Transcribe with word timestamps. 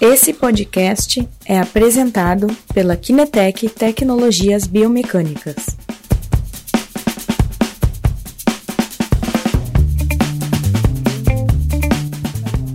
Esse 0.00 0.32
podcast 0.32 1.28
é 1.44 1.58
apresentado 1.58 2.46
pela 2.72 2.96
Kinetec 2.96 3.68
Tecnologias 3.68 4.64
Biomecânicas. 4.64 5.56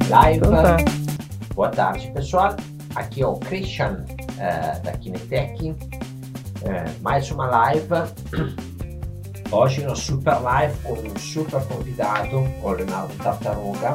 Live. 0.09 0.37
Então 0.37 0.51
tá. 0.51 0.77
Boa 1.55 1.69
tarde, 1.69 2.11
pessoal. 2.11 2.57
Aqui 2.93 3.21
é 3.21 3.25
o 3.25 3.37
Christian 3.37 4.03
eh, 4.37 4.79
da 4.83 4.91
Kinetec. 4.91 5.69
Eh, 5.69 6.85
mais 6.99 7.31
uma 7.31 7.45
live. 7.45 7.87
Hoje 9.49 9.81
uma 9.85 9.95
super 9.95 10.41
live 10.41 10.77
com 10.83 10.93
um 10.93 11.17
super 11.17 11.61
convidado, 11.67 12.39
o 12.61 12.69
Leonardo 12.71 13.13
Tartaruga, 13.15 13.93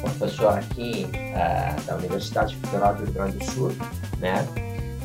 professor 0.00 0.58
aqui 0.58 1.06
eh, 1.14 1.74
da 1.86 1.96
Universidade 1.96 2.56
Federal 2.56 2.94
do 2.94 3.04
Rio 3.04 3.12
Grande 3.12 3.36
do 3.38 3.44
Sul, 3.44 3.72
né? 4.18 4.46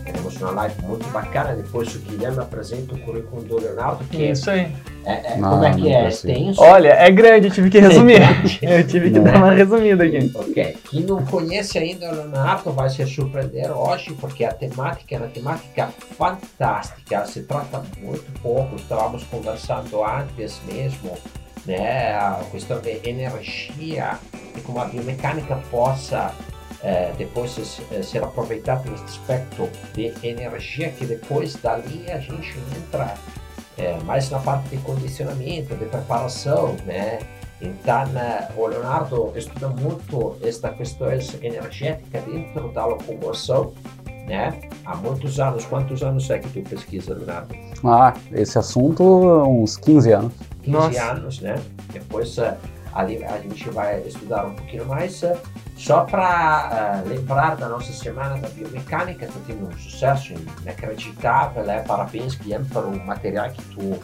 Teremos 0.03 0.35
uma 0.39 0.51
live 0.51 0.81
muito 0.83 1.07
bacana. 1.09 1.55
Depois 1.55 1.95
o 1.95 1.99
Guilherme 1.99 2.37
apresenta 2.39 2.93
o 2.93 2.99
currículo 2.99 3.41
do 3.41 3.59
Leonardo, 3.59 4.03
que 4.05 4.23
Isso 4.23 4.51
aí. 4.51 4.71
é, 5.03 5.33
é- 5.33 5.37
Não, 5.37 5.49
como 5.49 5.63
é 5.65 5.73
que 5.73 5.81
não 5.81 5.89
é? 5.89 6.03
precisa. 6.03 6.31
Extenso? 6.31 6.61
Olha, 6.61 6.89
é 6.89 7.11
grande, 7.11 7.47
eu 7.47 7.51
tive 7.51 7.69
que 7.71 7.79
resumir. 7.79 8.21
eu 8.61 8.85
tive 8.85 9.09
que 9.09 9.19
dar 9.19 9.37
uma 9.37 9.51
resumida 9.51 10.03
aqui. 10.03 10.31
Ok. 10.35 10.77
Quem 10.91 11.01
não 11.01 11.25
conhece 11.25 11.79
ainda 11.79 12.07
o 12.07 12.15
Leonardo 12.17 12.71
vai 12.71 12.87
se 12.87 13.03
surpreender 13.07 13.71
hoje, 13.75 14.13
porque 14.21 14.45
a 14.45 14.53
temática 14.53 15.15
é 15.15 15.17
uma 15.17 15.27
temática 15.27 15.89
fantástica. 16.15 17.25
Se 17.25 17.41
trata 17.41 17.81
muito 17.99 18.31
pouco, 18.41 18.75
estávamos 18.75 19.23
conversando 19.23 20.03
antes 20.05 20.59
mesmo, 20.71 21.17
né? 21.65 22.15
A 22.15 22.43
questão 22.51 22.79
de 22.79 22.99
energia 23.07 24.19
e 24.55 24.61
como 24.61 24.79
a 24.79 24.85
biomecânica 24.85 25.55
possa 25.69 26.33
eh, 26.83 27.13
depois 27.17 27.81
eh, 27.91 28.01
ser 28.03 28.23
aproveitada 28.23 28.89
nesse 28.89 29.03
aspecto 29.05 29.69
de 29.93 30.13
energia, 30.23 30.89
que 30.91 31.05
depois 31.05 31.55
dali 31.55 32.11
a 32.11 32.19
gente 32.19 32.57
entra 32.77 33.15
eh, 33.77 33.97
mais 34.05 34.29
na 34.29 34.39
parte 34.39 34.69
de 34.69 34.77
condicionamento, 34.77 35.75
de 35.75 35.85
preparação, 35.85 36.75
né? 36.85 37.19
Então, 37.61 38.03
eh, 38.15 38.49
o 38.55 38.67
Leonardo 38.67 39.33
estuda 39.35 39.69
muito 39.69 40.37
esta 40.41 40.69
questão 40.69 41.07
energética 41.41 42.21
dentro 42.21 42.71
da 42.71 42.85
locomoção, 42.85 43.73
né? 44.27 44.59
Há 44.85 44.95
muitos 44.95 45.39
anos. 45.39 45.65
Quantos 45.65 46.03
anos 46.03 46.29
é 46.29 46.39
que 46.39 46.49
tu 46.49 46.69
pesquisa, 46.69 47.13
Leonardo? 47.13 47.55
Ah, 47.83 48.13
esse 48.31 48.57
assunto, 48.57 49.03
uns 49.03 49.77
15 49.77 50.11
anos. 50.11 50.33
15 50.65 50.71
Nossa. 50.71 51.03
anos, 51.03 51.39
né? 51.41 51.55
Depois 51.93 52.37
eh, 52.37 52.57
ali 52.93 53.23
a 53.23 53.37
gente 53.39 53.69
vai 53.69 54.01
estudar 54.01 54.45
um 54.45 54.55
pouquinho 54.55 54.85
mais. 54.85 55.23
eh, 55.23 55.37
Só 55.77 56.01
para 56.05 57.03
lembrar 57.05 57.55
da 57.57 57.67
nossa 57.67 57.91
semana 57.91 58.37
da 58.37 58.47
biomecânica, 58.49 59.25
está 59.25 59.39
tendo 59.45 59.67
um 59.67 59.77
sucesso 59.77 60.33
inacreditável, 60.61 61.63
né? 61.63 61.83
Parabéns, 61.87 62.35
Guilherme, 62.35 62.65
pelo 62.67 62.91
material 63.05 63.49
que 63.51 63.61
tu 63.75 63.99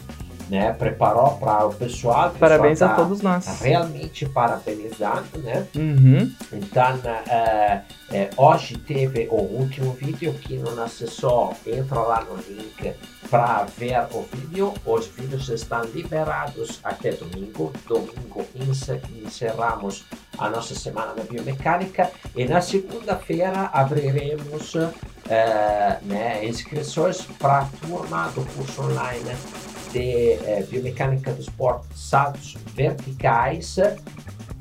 né, 0.52 0.74
preparou 0.74 1.38
para 1.38 1.66
o 1.66 1.74
pessoal. 1.74 2.28
O 2.28 2.32
pessoal 2.32 2.50
Parabéns 2.50 2.82
a 2.82 2.90
tá- 2.90 2.96
todos 2.96 3.22
tá 3.22 3.30
nós. 3.30 3.62
realmente 3.62 4.28
parabenizando, 4.28 5.38
né? 5.42 5.66
Uhum. 5.74 6.30
Então, 6.52 7.00
eh, 7.30 7.82
eh, 8.12 8.30
hoje 8.36 8.78
teve 8.78 9.30
o 9.32 9.36
último 9.42 9.94
vídeo 9.94 10.34
que 10.34 10.58
não 10.58 10.84
acessou, 10.84 11.56
entra 11.66 12.02
lá 12.02 12.26
no 12.26 12.36
link 12.36 12.94
para 13.30 13.66
ver 13.78 14.02
o 14.12 14.24
vídeo. 14.24 14.74
Os 14.86 15.08
vídeos 15.08 15.48
estão 15.48 15.84
liberados 15.86 16.82
até 16.84 17.12
domingo. 17.14 17.72
Domingo 17.88 18.46
encer- 18.56 19.02
encerramos 19.26 20.04
a 20.38 20.50
nossa 20.50 20.76
semana 20.76 21.14
da 21.14 21.24
biomecânica 21.24 22.12
e 22.36 22.44
na 22.44 22.60
segunda-feira 22.60 23.70
abriremos 23.72 24.76
eh, 25.30 25.98
né, 26.02 26.46
inscrições 26.46 27.22
para 27.40 27.60
a 27.60 27.66
turma 27.88 28.28
do 28.36 28.42
curso 28.54 28.82
online 28.82 29.32
de 29.92 30.34
eh, 30.34 30.66
biomecânica 30.70 31.34
do 31.34 31.42
esporte 31.42 31.88
saltos 31.96 32.56
verticais 32.76 33.78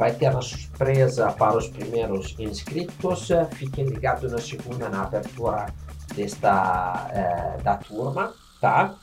vai 0.00 0.14
ter 0.14 0.30
uma 0.30 0.40
surpresa 0.40 1.30
para 1.32 1.58
os 1.58 1.68
primeiros 1.68 2.34
inscritos. 2.38 3.28
Fiquem 3.52 3.84
ligados 3.84 4.32
na 4.32 4.38
segunda, 4.38 4.88
na 4.88 5.02
abertura 5.02 5.66
desta, 6.14 7.06
eh, 7.12 7.62
da 7.62 7.76
turma, 7.76 8.32
tá? 8.60 8.96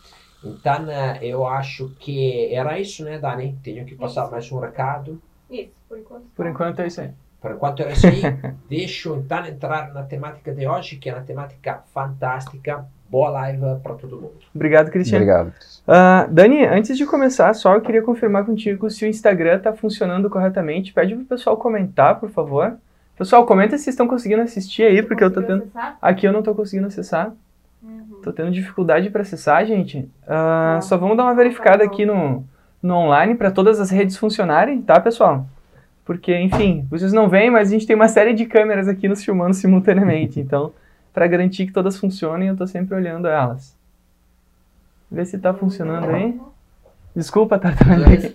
Então, 0.43 0.89
eh, 0.89 1.19
eu 1.21 1.45
acho 1.45 1.89
que 1.99 2.53
era 2.53 2.79
isso, 2.79 3.03
né, 3.03 3.19
Dani? 3.19 3.57
Tenho 3.63 3.85
que 3.85 3.95
passar 3.95 4.29
mais 4.31 4.51
um 4.51 4.59
recado. 4.59 5.21
Isso, 5.49 5.71
por 5.88 5.99
enquanto. 5.99 6.25
Por 6.35 6.47
enquanto 6.47 6.79
é 6.79 6.88
isso 6.88 7.01
aí. 7.01 7.11
Por 7.39 7.51
enquanto 7.51 7.81
era 7.81 7.91
isso 7.91 8.07
aí. 8.07 8.21
Deixo 8.67 9.15
então 9.15 9.45
entrar 9.45 9.94
na 9.94 10.03
temática 10.03 10.53
de 10.53 10.67
hoje, 10.67 10.97
que 10.97 11.09
é 11.09 11.13
uma 11.13 11.23
temática 11.23 11.83
fantástica. 11.94 12.88
Boa 13.09 13.29
live 13.29 13.62
para 13.81 13.94
todo 13.95 14.16
mundo. 14.18 14.34
Obrigado, 14.53 14.91
Cristiano. 14.91 15.23
Obrigado. 15.23 15.53
Ah, 15.88 16.28
Dani, 16.29 16.66
antes 16.66 16.97
de 16.97 17.06
começar, 17.06 17.53
só 17.53 17.73
eu 17.75 17.81
queria 17.81 18.01
confirmar 18.01 18.45
contigo 18.45 18.90
se 18.90 19.06
o 19.06 19.07
Instagram 19.07 19.59
tá 19.59 19.72
funcionando 19.73 20.29
corretamente. 20.29 20.91
Pede 20.94 21.16
pro 21.16 21.23
pessoal 21.25 21.56
comentar, 21.56 22.19
por 22.19 22.29
favor. 22.29 22.73
Pessoal, 23.18 23.45
comenta 23.45 23.78
se 23.78 23.90
estão 23.90 24.07
conseguindo 24.07 24.41
assistir 24.41 24.84
aí, 24.84 25.01
porque 25.01 25.23
eu 25.23 25.31
tô 25.31 25.41
tendo. 25.41 25.63
acessar? 25.63 25.97
Aqui 26.01 26.28
eu 26.28 26.34
não 26.34 26.44
tô 26.44 26.53
conseguindo 26.53 26.88
acessar. 26.88 27.31
Uhum. 27.81 28.19
Tô 28.22 28.31
tendo 28.34 28.51
dificuldade 28.51 29.09
para 29.09 29.22
acessar, 29.22 29.66
gente. 29.66 30.07
Ah, 30.28 30.74
Tá. 30.75 30.81
só 30.81 30.97
vamos 30.97 31.16
dar 31.16 31.24
uma 31.24 31.34
verificada 31.34 31.84
aqui 31.84 32.06
no, 32.06 32.44
no 32.84 32.95
online 32.95 33.35
para 33.35 33.50
todas 33.50 33.79
as 33.79 33.89
redes 33.89 34.18
funcionarem, 34.18 34.81
tá, 34.81 35.00
pessoal? 35.00 35.47
Porque, 36.06 36.38
enfim, 36.38 36.85
vocês 36.89 37.12
não 37.12 37.28
veem, 37.28 37.50
mas 37.50 37.69
a 37.69 37.72
gente 37.72 37.88
tem 37.88 37.95
uma 37.95 38.07
série 38.07 38.34
de 38.34 38.45
câmeras 38.45 38.88
aqui 38.88 39.07
nos 39.07 39.24
filmando 39.24 39.53
simultaneamente. 39.53 40.39
Então, 40.39 40.72
para 41.17 41.25
garantir 41.25 41.66
que 41.66 41.73
todas 41.73 41.97
funcionem, 41.97 42.50
eu 42.50 42.55
tô 42.55 42.67
sempre 42.67 42.94
olhando 42.94 43.28
elas. 43.28 43.75
Vê 45.09 45.25
se 45.25 45.39
tá 45.39 45.51
funcionando 45.51 46.11
aí. 46.11 46.39
Desculpa, 47.16 47.57
tá 47.57 47.73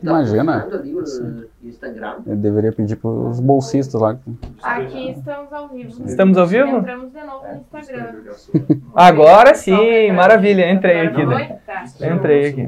Imagina. 0.02 0.64
ali 0.64 0.92
o 0.92 1.48
Instagram. 1.62 2.16
Eu 2.26 2.34
deveria 2.34 2.72
pedir 2.72 2.96
para 2.96 3.08
os 3.08 3.38
bolsistas 3.38 4.00
lá. 4.00 4.18
Aqui 4.60 5.10
estamos 5.10 5.52
ao 5.52 5.68
vivo. 5.68 6.04
Estamos 6.04 6.36
ao 6.36 6.44
vivo? 6.44 6.78
Entramos 6.78 7.12
de 7.12 7.22
novo 7.22 7.46
no 7.46 7.78
Instagram. 7.78 8.14
Agora 8.92 9.54
sim, 9.54 10.10
maravilha. 10.10 10.68
Entrei 10.68 11.06
aqui, 11.06 11.24
né? 11.24 11.36
foi? 11.36 11.74
Tá. 12.00 12.12
Entrei 12.12 12.48
aqui. 12.48 12.62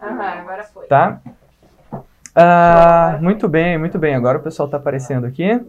Aham, 0.00 0.22
agora 0.22 0.62
foi. 0.62 0.86
Tá? 0.86 1.20
Ah, 2.34 3.18
muito 3.20 3.46
bem, 3.46 3.76
muito 3.76 3.98
bem. 3.98 4.14
Agora 4.14 4.38
o 4.38 4.42
pessoal 4.42 4.66
tá 4.66 4.78
aparecendo 4.78 5.26
aqui. 5.26 5.60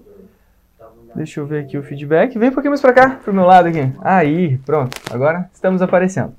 Deixa 1.15 1.39
eu 1.39 1.45
ver 1.45 1.63
aqui 1.63 1.77
o 1.77 1.83
feedback. 1.83 2.37
Vem 2.37 2.49
um 2.49 2.53
pouquinho 2.53 2.71
mais 2.71 2.81
pra 2.81 2.93
cá, 2.93 3.19
pro 3.23 3.33
meu 3.33 3.45
lado 3.45 3.67
aqui. 3.67 3.91
Aí, 4.01 4.57
pronto. 4.59 4.95
Agora 5.11 5.49
estamos 5.53 5.81
aparecendo. 5.81 6.33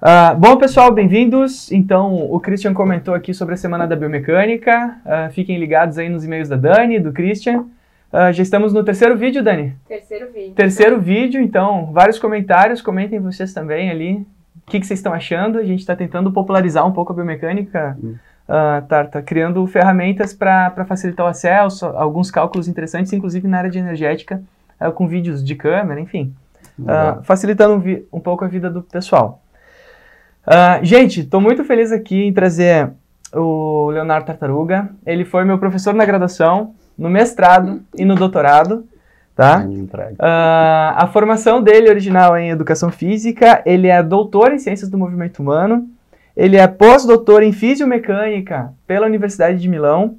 Ah, 0.00 0.34
bom, 0.34 0.56
pessoal, 0.56 0.92
bem-vindos. 0.92 1.70
Então, 1.70 2.14
o 2.30 2.40
Christian 2.40 2.74
comentou 2.74 3.14
aqui 3.14 3.32
sobre 3.32 3.54
a 3.54 3.56
Semana 3.56 3.86
da 3.86 3.94
Biomecânica. 3.94 4.96
Ah, 5.04 5.28
fiquem 5.30 5.58
ligados 5.58 5.98
aí 5.98 6.08
nos 6.08 6.24
e-mails 6.24 6.48
da 6.48 6.56
Dani, 6.56 6.98
do 6.98 7.12
Christian. 7.12 7.66
Ah, 8.12 8.32
já 8.32 8.42
estamos 8.42 8.72
no 8.72 8.82
terceiro 8.82 9.16
vídeo, 9.16 9.42
Dani. 9.42 9.74
Terceiro 9.86 10.32
vídeo. 10.32 10.54
Terceiro 10.54 11.00
vídeo, 11.00 11.40
então, 11.40 11.92
vários 11.92 12.18
comentários. 12.18 12.82
Comentem 12.82 13.20
vocês 13.20 13.52
também 13.54 13.90
ali. 13.90 14.26
O 14.66 14.70
que, 14.70 14.80
que 14.80 14.86
vocês 14.86 14.98
estão 14.98 15.12
achando? 15.12 15.58
A 15.58 15.64
gente 15.64 15.80
está 15.80 15.94
tentando 15.94 16.32
popularizar 16.32 16.86
um 16.86 16.92
pouco 16.92 17.12
a 17.12 17.14
biomecânica. 17.14 17.96
Hum. 18.02 18.14
Ah, 18.54 18.82
tá, 18.86 19.04
tá 19.04 19.22
criando 19.22 19.66
ferramentas 19.66 20.34
para 20.34 20.84
facilitar 20.86 21.24
o 21.24 21.28
acesso, 21.30 21.86
alguns 21.86 22.30
cálculos 22.30 22.68
interessantes, 22.68 23.10
inclusive 23.10 23.48
na 23.48 23.56
área 23.56 23.70
de 23.70 23.78
energética, 23.78 24.42
ah, 24.78 24.90
com 24.90 25.08
vídeos 25.08 25.42
de 25.42 25.54
câmera, 25.54 25.98
enfim. 25.98 26.34
Ah, 26.86 27.20
facilitando 27.22 27.76
um, 27.76 28.18
um 28.18 28.20
pouco 28.20 28.44
a 28.44 28.48
vida 28.48 28.68
do 28.68 28.82
pessoal. 28.82 29.40
Gente, 30.82 31.20
estou 31.20 31.40
muito 31.40 31.64
feliz 31.64 31.90
aqui 31.92 32.24
em 32.24 32.32
trazer 32.32 32.90
o 33.32 33.88
Leonardo 33.88 34.26
Tartaruga. 34.26 34.90
Ele 35.06 35.24
foi 35.24 35.44
meu 35.44 35.56
professor 35.56 35.94
na 35.94 36.04
graduação, 36.04 36.74
no 36.98 37.08
mestrado 37.08 37.80
e 37.96 38.04
no 38.04 38.16
doutorado, 38.16 38.86
tá? 39.34 39.64
A 40.94 41.06
formação 41.10 41.62
dele 41.62 41.88
original 41.88 42.36
é 42.36 42.42
em 42.42 42.50
educação 42.50 42.90
física, 42.90 43.62
ele 43.64 43.88
é 43.88 44.02
doutor 44.02 44.52
em 44.52 44.58
ciências 44.58 44.90
do 44.90 44.98
movimento 44.98 45.40
humano, 45.40 45.88
ele 46.36 46.56
é 46.56 46.66
pós-doutor 46.66 47.42
em 47.42 47.52
fisiomecânica 47.52 48.72
pela 48.86 49.06
Universidade 49.06 49.58
de 49.58 49.68
Milão, 49.68 50.18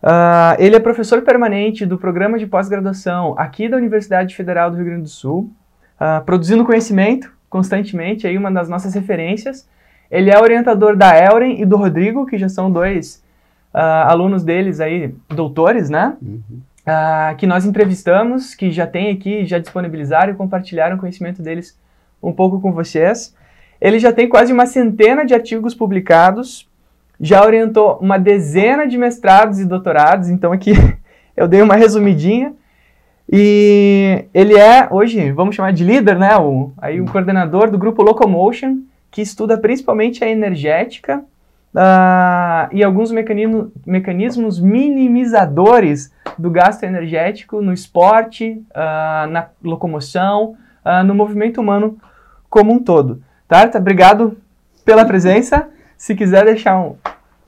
Ah, 0.00 0.54
ele 0.60 0.76
é 0.76 0.80
professor 0.80 1.22
permanente 1.22 1.84
do 1.84 1.98
programa 1.98 2.38
de 2.38 2.46
pós-graduação 2.46 3.34
aqui 3.36 3.68
da 3.68 3.76
Universidade 3.76 4.34
Federal 4.36 4.70
do 4.70 4.76
Rio 4.76 4.86
Grande 4.86 5.02
do 5.02 5.08
Sul, 5.08 5.50
ah, 5.98 6.22
produzindo 6.24 6.64
conhecimento 6.64 7.32
constantemente, 7.50 8.26
aí 8.26 8.38
uma 8.38 8.50
das 8.50 8.68
nossas 8.68 8.94
referências. 8.94 9.68
Ele 10.10 10.30
é 10.30 10.40
orientador 10.40 10.96
da 10.96 11.18
Elren 11.18 11.60
e 11.60 11.66
do 11.66 11.76
Rodrigo, 11.76 12.26
que 12.26 12.38
já 12.38 12.48
são 12.48 12.70
dois 12.70 13.24
ah, 13.74 14.08
alunos 14.08 14.44
deles 14.44 14.78
aí, 14.78 15.12
doutores, 15.28 15.90
né? 15.90 16.16
Uhum. 16.22 16.60
que 17.36 17.46
nós 17.46 17.66
entrevistamos, 17.66 18.54
que 18.54 18.70
já 18.70 18.86
tem 18.86 19.10
aqui, 19.10 19.44
já 19.44 19.58
disponibilizaram 19.58 20.32
e 20.32 20.36
compartilharam 20.36 20.96
o 20.96 20.98
conhecimento 20.98 21.42
deles 21.42 21.76
um 22.22 22.32
pouco 22.32 22.60
com 22.60 22.72
vocês. 22.72 23.34
Ele 23.80 23.98
já 23.98 24.12
tem 24.12 24.28
quase 24.28 24.52
uma 24.52 24.66
centena 24.66 25.24
de 25.24 25.34
artigos 25.34 25.74
publicados, 25.74 26.68
já 27.20 27.44
orientou 27.44 27.98
uma 28.00 28.18
dezena 28.18 28.86
de 28.86 28.96
mestrados 28.98 29.58
e 29.58 29.64
doutorados, 29.64 30.28
então 30.28 30.52
aqui 30.52 30.72
eu 31.36 31.48
dei 31.48 31.62
uma 31.62 31.76
resumidinha. 31.76 32.54
E 33.30 34.24
ele 34.32 34.56
é, 34.58 34.88
hoje, 34.90 35.30
vamos 35.32 35.54
chamar 35.54 35.72
de 35.72 35.84
líder, 35.84 36.18
né? 36.18 36.36
O, 36.38 36.72
aí 36.78 37.00
o 37.00 37.04
coordenador 37.04 37.70
do 37.70 37.76
grupo 37.76 38.02
Locomotion, 38.02 38.78
que 39.10 39.20
estuda 39.20 39.58
principalmente 39.58 40.24
a 40.24 40.28
energética 40.28 41.22
ah, 41.74 42.68
e 42.72 42.82
alguns 42.82 43.12
mecanismo, 43.12 43.70
mecanismos 43.86 44.58
minimizadores 44.58 46.12
do 46.38 46.50
gasto 46.50 46.84
energético 46.84 47.60
no 47.60 47.72
esporte, 47.72 48.62
ah, 48.74 49.26
na 49.30 49.48
locomoção, 49.62 50.56
ah, 50.84 51.04
no 51.04 51.14
movimento 51.14 51.60
humano 51.60 51.98
como 52.48 52.72
um 52.72 52.78
todo. 52.78 53.22
Tarta, 53.48 53.78
obrigado 53.78 54.36
pela 54.84 55.06
presença. 55.06 55.66
Se 55.96 56.14
quiser 56.14 56.44
deixar 56.44 56.78
um, 56.78 56.96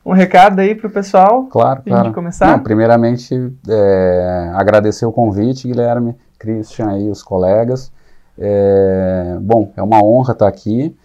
um 0.05 0.13
recado 0.13 0.59
aí 0.61 0.75
para 0.75 0.89
o 0.89 0.91
pessoal, 0.91 1.45
Claro, 1.45 1.83
claro. 1.87 2.13
começar. 2.15 2.47
Não, 2.47 2.59
primeiramente, 2.61 3.35
é, 3.69 4.51
agradecer 4.55 5.05
o 5.05 5.13
convite, 5.13 5.69
Guilherme, 5.69 6.17
Christian 6.39 6.99
e 6.99 7.11
os 7.11 7.23
colegas. 7.23 7.93
É, 8.39 9.37
bom, 9.43 9.73
é 9.77 9.83
uma 9.83 10.03
honra 10.03 10.33
estar 10.33 10.49
aqui. 10.49 10.97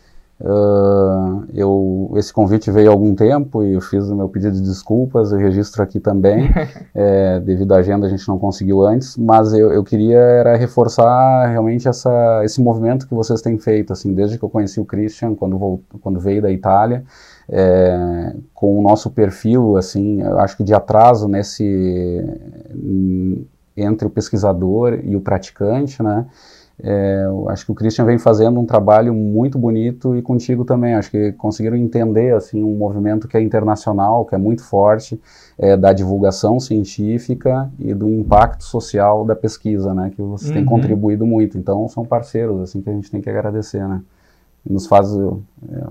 Ah, 0.43 1.43
eu, 1.53 2.11
esse 2.17 2.33
convite 2.33 2.69
veio 2.69 2.89
há 2.89 2.91
algum 2.93 3.15
tempo 3.15 3.63
e 3.63 3.73
eu 3.73 3.81
fiz 3.81 4.03
o 4.09 4.15
meu 4.15 4.27
pedido 4.27 4.53
de 4.55 4.61
desculpas, 4.61 5.31
eu 5.31 5.37
registro 5.39 5.81
aqui 5.81 5.99
também. 5.99 6.49
É, 6.97 7.41
devido 7.41 7.73
à 7.73 7.79
agenda 7.79 8.07
a 8.07 8.09
gente 8.09 8.25
não 8.25 8.39
conseguiu 8.39 8.81
antes, 8.81 9.17
mas 9.17 9.51
eu, 9.53 9.71
eu 9.73 9.83
queria 9.83 10.17
era 10.17 10.55
reforçar 10.55 11.45
realmente 11.49 11.89
essa, 11.89 12.41
esse 12.45 12.61
movimento 12.61 13.05
que 13.05 13.13
vocês 13.13 13.41
têm 13.41 13.57
feito, 13.57 13.91
assim, 13.91 14.13
desde 14.13 14.37
que 14.37 14.45
eu 14.45 14.49
conheci 14.49 14.79
o 14.79 14.85
Christian, 14.85 15.35
quando, 15.35 15.57
vol- 15.57 15.81
quando 16.01 16.21
veio 16.21 16.41
da 16.41 16.49
Itália, 16.49 17.03
é, 17.49 18.33
com 18.53 18.79
o 18.79 18.81
nosso 18.81 19.11
perfil, 19.11 19.75
assim, 19.75 20.21
eu 20.21 20.39
acho 20.39 20.55
que 20.55 20.63
de 20.63 20.73
atraso 20.73 21.27
nesse 21.27 22.23
entre 23.75 24.07
o 24.07 24.09
pesquisador 24.09 24.99
e 25.03 25.15
o 25.15 25.21
praticante, 25.21 26.01
né? 26.01 26.25
É, 26.83 27.23
eu 27.25 27.49
acho 27.49 27.65
que 27.65 27.71
o 27.71 27.75
Christian 27.75 28.03
vem 28.03 28.17
fazendo 28.17 28.59
um 28.59 28.65
trabalho 28.65 29.13
muito 29.13 29.57
bonito 29.57 30.15
e 30.15 30.21
contigo 30.21 30.65
também. 30.65 30.93
Acho 30.93 31.09
que 31.09 31.31
conseguiram 31.33 31.77
entender 31.77 32.33
assim 32.35 32.61
um 32.63 32.75
movimento 32.75 33.27
que 33.27 33.37
é 33.37 33.41
internacional, 33.41 34.25
que 34.25 34.35
é 34.35 34.37
muito 34.37 34.61
forte, 34.63 35.19
é, 35.57 35.77
da 35.77 35.93
divulgação 35.93 36.59
científica 36.59 37.69
e 37.79 37.93
do 37.93 38.09
impacto 38.09 38.63
social 38.65 39.23
da 39.23 39.35
pesquisa, 39.35 39.93
né? 39.93 40.11
Que 40.13 40.21
vocês 40.21 40.51
têm 40.51 40.63
Uhum. 40.63 40.67
contribuído 40.67 41.25
muito. 41.25 41.57
Então 41.57 41.87
são 41.87 42.03
parceiros 42.05 42.59
assim 42.61 42.81
que 42.81 42.89
a 42.89 42.93
gente 42.93 43.09
tem 43.09 43.21
que 43.21 43.29
agradecer, 43.29 43.87
né? 43.87 44.01
E 44.69 44.73
nos 44.73 44.85
faz 44.85 45.07
é, 45.15 45.83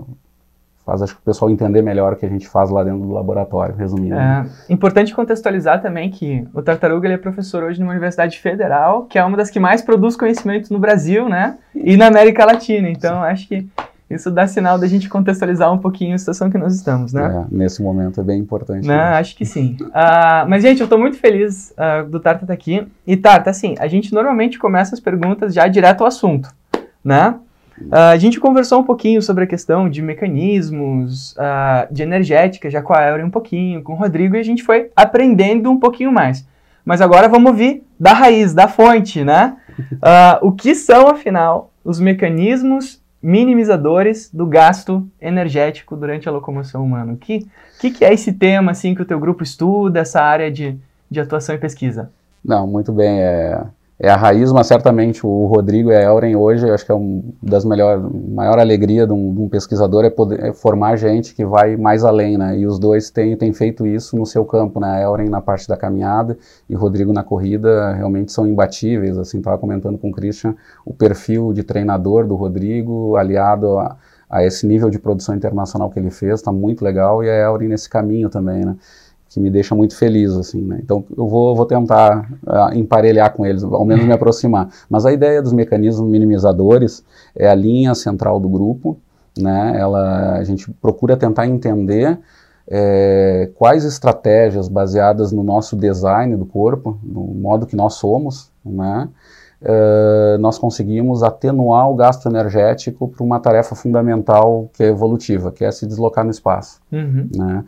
faz 0.85 1.03
acho 1.03 1.15
que 1.15 1.21
o 1.21 1.25
pessoal 1.25 1.51
entender 1.51 1.83
melhor 1.83 2.13
o 2.13 2.17
que 2.17 2.27
a 2.27 2.29
gente 2.29 2.47
faz 2.47 2.71
lá 2.71 2.85
dentro 2.85 3.01
do 3.01 3.13
laboratório, 3.13 3.75
resumindo. 3.75 4.15
né? 4.15 4.47
É 4.69 4.73
importante 4.73 5.15
contextualizar 5.15 5.81
também 5.81 6.11
que 6.11 6.47
o 6.53 6.63
Tartaruga 6.63 7.07
ele 7.07 7.15
é 7.15 7.19
professor 7.19 7.63
hoje 7.63 7.81
numa 7.81 7.93
universidade 7.93 8.39
federal, 8.39 9.05
que 9.05 9.19
é 9.19 9.25
uma 9.25 9.37
das 9.37 9.51
que 9.51 9.59
mais 9.59 9.81
produz 9.83 10.17
conhecimento 10.17 10.73
no 10.73 10.79
Brasil, 10.79 11.29
né? 11.29 11.57
E 11.75 11.97
na 11.97 12.07
América 12.07 12.45
Latina. 12.45 12.89
Então, 12.89 13.23
acho 13.23 13.49
que 13.49 13.67
isso 14.09 14.31
dá 14.31 14.47
sinal 14.47 14.79
da 14.79 14.87
gente 14.87 15.09
contextualizar 15.09 15.73
um 15.73 15.79
pouquinho 15.79 16.15
a 16.15 16.19
situação 16.19 16.51
que 16.51 16.59
nós 16.59 16.75
estamos, 16.75 17.13
né? 17.13 17.47
É, 17.51 17.55
nesse 17.55 17.83
momento 17.83 18.21
é 18.21 18.25
bem 18.25 18.39
importante. 18.39 18.87
Né, 18.87 18.95
né? 18.95 19.03
acho 19.15 19.35
que 19.35 19.47
sim. 19.47 19.77
Ah, 19.95 20.45
mas, 20.47 20.63
gente, 20.63 20.83
eu 20.83 20.89
tô 20.89 20.99
muito 20.99 21.17
feliz 21.17 21.73
ah, 21.77 22.03
do 22.03 22.21
Tarta 22.21 22.45
estar 22.45 22.53
aqui. 22.53 22.87
E, 23.07 23.17
Tarta, 23.17 23.51
assim, 23.51 23.75
a 23.79 23.87
gente 23.87 24.13
normalmente 24.13 24.59
começa 24.59 24.95
as 24.95 25.01
perguntas 25.01 25.55
já 25.55 25.67
direto 25.67 26.03
ao 26.03 26.07
assunto, 26.07 26.51
né? 27.03 27.35
Ah, 27.91 28.11
a 28.11 28.17
gente 28.17 28.41
conversou 28.41 28.81
um 28.81 28.85
pouquinho 28.85 29.21
sobre 29.21 29.45
a 29.45 29.47
questão 29.47 29.89
de 29.89 30.01
mecanismos, 30.01 31.35
ah, 31.39 31.87
de 31.91 32.03
energética, 32.03 32.71
já 32.71 32.83
com 32.83 32.93
a 32.93 33.09
Eury 33.09 33.23
um 33.23 33.31
pouquinho, 33.31 33.83
com 33.83 33.95
o 33.95 33.97
Rodrigo, 33.97 34.37
e 34.37 34.41
a 34.41 34.45
gente 34.45 34.63
foi 34.63 34.91
aprendendo 34.95 35.71
um 35.71 35.79
pouquinho 35.79 36.13
mais. 36.13 36.47
Mas 36.85 37.01
agora 37.01 37.29
vamos 37.29 37.51
ouvir 37.51 37.83
da 37.99 38.13
raiz, 38.13 38.53
da 38.55 38.69
fonte, 38.69 39.25
né? 39.25 39.57
Ah, 40.01 40.39
o 40.41 40.53
que 40.53 40.73
são, 40.73 41.09
afinal, 41.09 41.73
os 41.85 41.99
mecanismos 41.99 43.03
minimizadores 43.21 44.31
do 44.33 44.47
gasto 44.47 45.05
energético 45.21 45.97
durante 45.97 46.29
a 46.29 46.33
locomoção 46.33 46.85
humana? 46.85 47.15
O 47.15 47.17
que, 47.17 47.49
que, 47.81 47.91
que 47.91 48.05
é 48.05 48.15
esse 48.15 48.35
tema 48.35 48.71
assim 48.71 48.95
que 48.95 49.03
o 49.03 49.05
teu 49.05 49.19
grupo 49.19 49.43
estuda, 49.43 49.99
essa 49.99 50.21
área 50.23 50.49
de, 50.49 50.79
de 51.11 51.19
atuação 51.19 51.57
e 51.57 51.59
pesquisa? 51.59 52.09
Não, 52.45 52.67
muito 52.67 52.93
bem. 52.93 53.21
É, 53.21 53.63
é 53.99 54.11
a 54.11 54.17
raiz, 54.17 54.51
mas 54.51 54.67
certamente 54.67 55.25
o 55.25 55.47
Rodrigo 55.47 55.93
e 55.93 55.95
a 55.95 56.03
Elren 56.03 56.35
hoje, 56.35 56.69
acho 56.69 56.85
que 56.85 56.91
é 56.91 56.95
uma 56.95 57.23
das 57.41 57.65
melhores, 57.65 58.05
maior 58.29 58.59
alegria 58.59 59.07
de 59.07 59.13
um, 59.13 59.33
de 59.33 59.41
um 59.41 59.49
pesquisador 59.49 60.05
é 60.05 60.11
poder 60.11 60.43
é 60.45 60.53
formar 60.53 60.97
gente 60.97 61.33
que 61.33 61.45
vai 61.45 61.77
mais 61.77 62.05
além, 62.05 62.37
né? 62.37 62.59
E 62.59 62.67
os 62.67 62.79
dois 62.79 63.09
têm, 63.11 63.37
têm 63.37 63.53
feito 63.53 63.87
isso 63.87 64.17
no 64.17 64.27
seu 64.27 64.45
campo, 64.45 64.81
né? 64.81 64.97
A 64.97 65.03
Elren 65.03 65.29
na 65.29 65.41
parte 65.41 65.69
da 65.69 65.77
caminhada 65.77 66.37
e 66.69 66.75
o 66.75 66.79
Rodrigo 66.79 67.13
na 67.13 67.23
corrida 67.23 67.93
realmente 67.93 68.33
são 68.33 68.47
imbatíveis, 68.49 69.17
assim, 69.17 69.39
estava 69.39 69.59
comentando 69.59 69.97
com 69.97 70.11
o 70.11 70.13
Christian, 70.13 70.57
o 70.85 70.93
perfil 70.93 71.53
de 71.53 71.63
treinador 71.63 72.27
do 72.27 72.35
Rodrigo 72.35 73.15
aliado 73.15 73.79
a, 73.79 73.97
a 74.29 74.45
esse 74.45 74.67
nível 74.67 74.91
de 74.91 74.99
produção 74.99 75.37
internacional 75.37 75.89
que 75.89 76.01
ele 76.01 76.11
fez, 76.11 76.41
está 76.41 76.51
muito 76.51 76.85
legal, 76.85 77.23
e 77.23 77.31
a 77.31 77.45
Elren 77.49 77.69
nesse 77.69 77.89
caminho 77.89 78.29
também, 78.29 78.65
né? 78.65 78.75
Que 79.35 79.41
me 79.41 79.51
deixa 79.51 79.75
muito 79.75 79.97
feliz, 79.97 80.33
assim, 80.33 80.63
né? 80.63 80.79
Então, 80.81 81.05
eu 81.17 81.27
vou, 81.27 81.57
vou 81.57 81.67
tentar 81.67 82.31
uh, 82.47 82.73
emparelhar 82.73 83.33
com 83.33 83.45
eles, 83.45 83.65
ao 83.65 83.85
menos 83.85 84.05
me 84.05 84.13
aproximar. 84.13 84.69
Mas 84.89 85.05
a 85.05 85.13
ideia 85.13 85.43
dos 85.43 85.53
mecanismos 85.53 86.09
minimizadores 86.09 87.05
é 87.35 87.49
a 87.49 87.55
linha 87.55 87.95
central 87.97 88.39
do 88.39 88.49
grupo, 88.49 88.97
né? 89.37 89.75
Ela, 89.77 90.37
a 90.37 90.45
gente 90.45 90.71
procura 90.81 91.17
tentar 91.17 91.49
entender 91.49 92.17
é, 92.69 93.51
quais 93.57 93.85
estratégias 93.85 94.69
baseadas 94.69 95.33
no 95.33 95.43
nosso 95.43 95.77
design 95.77 96.37
do 96.37 96.47
corpo, 96.47 96.97
no 97.03 97.25
modo 97.25 97.67
que 97.67 97.75
nós 97.75 97.95
somos, 97.95 98.53
né? 98.65 99.09
Uh, 99.61 100.37
nós 100.39 100.59
conseguimos 100.59 101.23
atenuar 101.23 101.91
o 101.91 101.95
gasto 101.95 102.29
energético 102.29 103.09
para 103.09 103.25
uma 103.25 103.41
tarefa 103.41 103.75
fundamental 103.75 104.69
que 104.75 104.85
é 104.85 104.89
evolutiva, 104.89 105.51
que 105.51 105.65
é 105.65 105.73
se 105.73 105.87
deslocar 105.87 106.23
no 106.23 106.31
espaço. 106.31 106.81
Uhum. 106.93 107.31
Né? 107.35 107.65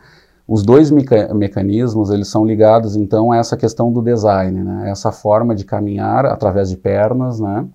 Os 0.49 0.63
dois 0.63 0.91
meca 0.91 1.35
mecanismos 1.35 2.11
eles 2.11 2.29
são 2.29 2.45
ligados 2.45 2.95
então 2.95 3.33
a 3.33 3.37
essa 3.37 3.57
questão 3.57 3.93
do 3.93 4.01
design, 4.01 4.63
né? 4.63 4.91
essa 4.91 5.11
forma 5.11 5.55
de 5.55 5.65
caminhar 5.65 6.25
através 6.25 6.69
de 6.71 6.77
pernas, 6.77 7.41
né? 7.41 7.67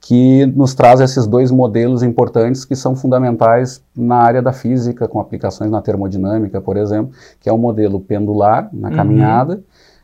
que 0.00 0.44
nos 0.46 0.74
traz 0.74 1.00
esses 1.00 1.26
dois 1.26 1.50
modelos 1.50 2.02
importantes 2.02 2.64
que 2.64 2.76
são 2.76 2.94
fundamentais 2.94 3.82
na 3.96 4.16
área 4.16 4.42
da 4.42 4.52
física, 4.52 5.08
com 5.08 5.18
aplicações 5.18 5.70
na 5.70 5.80
termodinâmica, 5.80 6.60
por 6.60 6.76
exemplo, 6.76 7.14
que 7.40 7.48
é 7.48 7.52
o 7.52 7.56
modelo 7.56 7.98
pendular 7.98 8.68
na 8.70 8.90
Uhum. 8.90 8.96
caminhada 8.96 9.62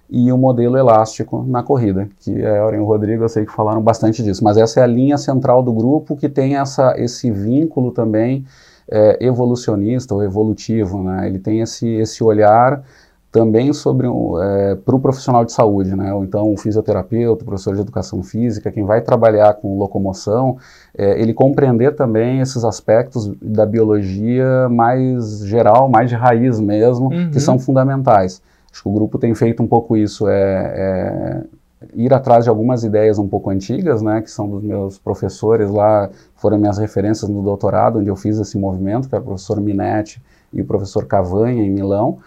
e 0.08 0.32
o 0.32 0.38
modelo 0.38 0.78
elástico 0.78 1.44
na 1.46 1.62
corrida, 1.62 2.08
que 2.20 2.34
a 2.44 2.56
Euren 2.56 2.78
e 2.78 2.80
o 2.80 2.86
Rodrigo 2.86 3.24
eu 3.24 3.28
sei 3.28 3.44
que 3.44 3.52
falaram 3.52 3.82
bastante 3.82 4.22
disso, 4.22 4.42
mas 4.42 4.56
essa 4.56 4.80
é 4.80 4.82
a 4.82 4.86
linha 4.86 5.18
central 5.18 5.62
do 5.62 5.72
grupo 5.72 6.16
que 6.16 6.28
tem 6.28 6.56
essa, 6.56 6.94
esse 6.96 7.30
vínculo 7.30 7.92
também 7.92 8.46
é, 8.90 9.18
evolucionista 9.24 10.14
ou 10.14 10.22
evolutivo, 10.22 11.02
né? 11.02 11.26
Ele 11.26 11.38
tem 11.38 11.60
esse, 11.60 11.86
esse 11.86 12.22
olhar 12.24 12.82
também 13.32 13.72
sobre 13.72 14.08
é, 14.08 14.74
para 14.74 14.96
o 14.96 14.98
profissional 14.98 15.44
de 15.44 15.52
saúde, 15.52 15.94
né? 15.94 16.12
Ou 16.12 16.24
então 16.24 16.52
o 16.52 16.56
fisioterapeuta, 16.56 17.44
o 17.44 17.46
professor 17.46 17.74
de 17.76 17.80
educação 17.80 18.22
física, 18.24 18.72
quem 18.72 18.84
vai 18.84 19.00
trabalhar 19.00 19.54
com 19.54 19.78
locomoção, 19.78 20.56
é, 20.98 21.20
ele 21.22 21.32
compreender 21.32 21.94
também 21.94 22.40
esses 22.40 22.64
aspectos 22.64 23.30
da 23.40 23.64
biologia 23.64 24.68
mais 24.68 25.44
geral, 25.46 25.88
mais 25.88 26.08
de 26.10 26.16
raiz 26.16 26.58
mesmo, 26.58 27.06
Uhum. 27.12 27.30
que 27.30 27.38
são 27.38 27.56
fundamentais. 27.58 28.42
Acho 28.72 28.82
que 28.82 28.88
o 28.88 28.92
grupo 28.92 29.16
tem 29.18 29.32
feito 29.34 29.62
um 29.62 29.66
pouco 29.66 29.96
isso, 29.96 30.28
é, 30.28 30.32
é 30.76 31.42
ir 31.94 32.12
atrás 32.12 32.44
de 32.44 32.50
algumas 32.50 32.84
ideias 32.84 33.18
um 33.18 33.26
pouco 33.26 33.50
antigas, 33.50 34.02
né, 34.02 34.20
que 34.20 34.30
são 34.30 34.48
dos 34.48 34.62
meus 34.62 34.98
professores 34.98 35.70
lá, 35.70 36.10
foram 36.36 36.58
minhas 36.58 36.78
referências 36.78 37.28
no 37.30 37.42
doutorado, 37.42 37.98
onde 37.98 38.08
eu 38.08 38.16
fiz 38.16 38.38
esse 38.38 38.58
movimento, 38.58 39.08
que 39.08 39.14
é 39.14 39.18
o 39.18 39.22
professor 39.22 39.60
Minetti 39.60 40.22
e 40.52 40.60
o 40.60 40.64
professor 40.64 41.06
Cavanha, 41.06 41.62
em 41.62 41.70
Milão, 41.70 42.18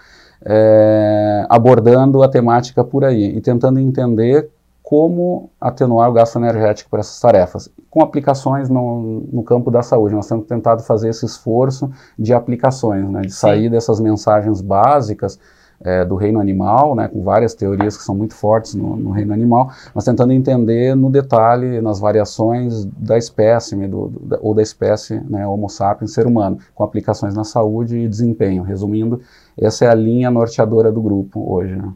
é, 0.43 1.45
abordando 1.50 2.24
a 2.24 2.27
temática 2.27 2.83
por 2.83 3.05
aí 3.05 3.36
e 3.36 3.41
tentando 3.41 3.79
entender 3.79 4.50
como 4.81 5.50
atenuar 5.62 6.10
o 6.10 6.13
gasto 6.13 6.38
energético 6.38 6.89
para 6.89 7.00
essas 7.00 7.19
tarefas, 7.19 7.69
com 7.89 8.03
aplicações 8.03 8.69
no, 8.69 9.24
no 9.31 9.41
campo 9.41 9.72
da 9.72 9.81
saúde. 9.81 10.13
Nós 10.13 10.27
temos 10.27 10.45
tentado 10.45 10.83
fazer 10.83 11.10
esse 11.10 11.25
esforço 11.25 11.89
de 12.19 12.33
aplicações, 12.33 13.10
né, 13.10 13.22
de 13.22 13.31
sair 13.31 13.69
dessas 13.69 14.00
mensagens 14.00 14.62
básicas, 14.62 15.39
é, 15.81 16.05
do 16.05 16.15
reino 16.15 16.39
animal, 16.39 16.95
né, 16.95 17.07
com 17.07 17.23
várias 17.23 17.53
teorias 17.53 17.97
que 17.97 18.03
são 18.03 18.15
muito 18.15 18.33
fortes 18.33 18.73
no, 18.73 18.95
no, 18.95 19.11
reino 19.11 19.33
animal, 19.33 19.71
mas 19.93 20.05
tentando 20.05 20.31
entender 20.31 20.95
no 20.95 21.09
detalhe, 21.09 21.81
nas 21.81 21.99
variações 21.99 22.85
da 22.85 23.17
espécie, 23.17 23.75
do, 23.87 24.07
do, 24.07 24.39
ou 24.41 24.53
da 24.53 24.61
espécie 24.61 25.19
né, 25.29 25.45
Homo 25.45 25.69
sapiens, 25.69 26.13
ser 26.13 26.25
humano, 26.25 26.57
com 26.73 26.83
aplicações 26.83 27.35
na 27.35 27.43
saúde 27.43 27.97
e 27.97 28.07
desempenho. 28.07 28.63
Resumindo, 28.63 29.21
essa 29.57 29.85
é 29.85 29.89
a 29.89 29.93
linha 29.93 30.31
norteadora 30.31 30.91
do 30.91 31.01
grupo 31.01 31.53
hoje. 31.53 31.75
Né? 31.75 31.91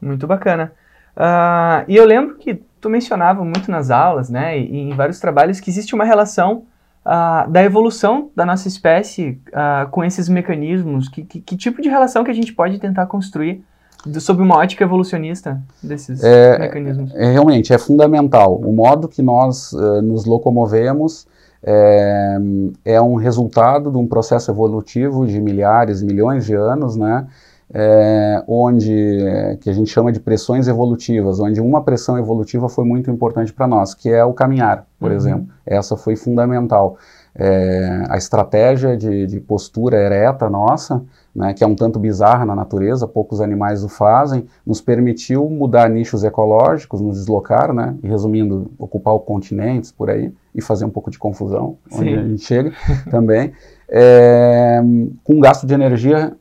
Muito 0.00 0.26
bacana. 0.26 0.72
Uh, 1.16 1.84
e 1.88 1.96
eu 1.96 2.04
lembro 2.04 2.36
que 2.36 2.62
tu 2.80 2.90
mencionava 2.90 3.44
muito 3.44 3.70
nas 3.70 3.90
aulas, 3.90 4.28
né, 4.28 4.58
e, 4.58 4.70
e 4.70 4.78
em 4.90 4.94
vários 4.94 5.18
trabalhos, 5.18 5.60
que 5.60 5.70
existe 5.70 5.94
uma 5.94 6.04
relação 6.04 6.64
Uh, 7.04 7.50
da 7.50 7.62
evolução 7.62 8.30
da 8.34 8.46
nossa 8.46 8.66
espécie 8.66 9.38
uh, 9.48 9.88
com 9.90 10.02
esses 10.02 10.26
mecanismos? 10.28 11.06
Que, 11.08 11.22
que, 11.22 11.40
que, 11.40 11.56
tipo 11.56 11.82
de 11.82 11.88
relação 11.90 12.24
que 12.24 12.30
a 12.30 12.34
gente 12.34 12.52
pode 12.54 12.78
tentar 12.78 13.04
construir 13.06 13.62
de- 14.06 14.20
sob 14.20 14.40
uma 14.42 14.56
ótica 14.56 14.84
evolucionista 14.84 15.60
desses 15.82 16.24
É, 16.24 16.58
mecanismos. 16.58 17.14
É, 17.14 17.30
realmente, 17.30 17.74
é 17.74 17.78
fundamental. 17.78 18.56
O 18.56 18.72
modo 18.72 19.06
que 19.06 19.20
nós 19.20 19.72
eh, 19.74 20.00
nos 20.00 20.24
locomovemos 20.24 21.26
é, 21.62 22.38
é 22.84 23.00
um 23.02 23.16
resultado 23.16 23.90
de 23.90 23.98
um 23.98 24.06
processo 24.06 24.50
evolutivo 24.50 25.26
de 25.26 25.38
milhares, 25.40 26.02
milhões 26.02 26.46
de 26.46 26.54
anos, 26.54 26.96
né? 26.96 27.26
É, 27.76 28.40
onde 28.46 28.92
eh, 29.26 29.56
que 29.60 29.68
a 29.68 29.72
gente 29.72 29.90
chama 29.90 30.12
de 30.12 30.20
pressões 30.20 30.68
evolutivas, 30.68 31.40
onde 31.40 31.60
uma 31.60 31.82
pressão 31.82 32.16
evolutiva 32.16 32.68
foi 32.68 32.84
muito 32.84 33.10
importante 33.10 33.52
para 33.52 33.66
nós, 33.66 33.94
que 33.94 34.08
é 34.08 34.24
o 34.24 34.32
caminhar, 34.32 34.86
por 35.00 35.10
Uhum. 35.10 35.16
exemplo. 35.16 35.46
Essa 35.66 35.96
foi 35.96 36.14
fundamental. 36.14 36.96
É, 37.36 38.04
a 38.08 38.16
estratégia 38.16 38.96
de, 38.96 39.26
de 39.26 39.40
postura 39.40 39.96
ereta 39.96 40.48
nossa, 40.48 41.02
né, 41.34 41.52
que 41.52 41.64
é 41.64 41.66
um 41.66 41.74
tanto 41.74 41.98
bizarra 41.98 42.44
na 42.46 42.54
natureza, 42.54 43.08
poucos 43.08 43.40
animais 43.40 43.82
o 43.82 43.88
fazem, 43.88 44.46
nos 44.64 44.80
permitiu 44.80 45.50
mudar 45.50 45.90
nichos 45.90 46.22
ecológicos, 46.22 47.00
nos 47.00 47.18
deslocar, 47.18 47.72
né, 47.74 47.96
e 48.04 48.06
resumindo, 48.08 48.70
ocupar 48.78 49.18
continentes 49.18 49.90
por 49.90 50.10
aí 50.10 50.32
e 50.54 50.62
fazer 50.62 50.84
um 50.84 50.90
pouco 50.90 51.10
de 51.10 51.18
confusão 51.18 51.76
onde 51.92 52.10
Sim. 52.10 52.18
a 52.18 52.22
gente 52.22 52.44
chega 52.44 52.72
também, 53.10 53.50
é, 53.88 54.80
com 55.22 55.34
um 55.34 55.40
gasto 55.40 55.66
de 55.66 55.74
energia 55.74 56.32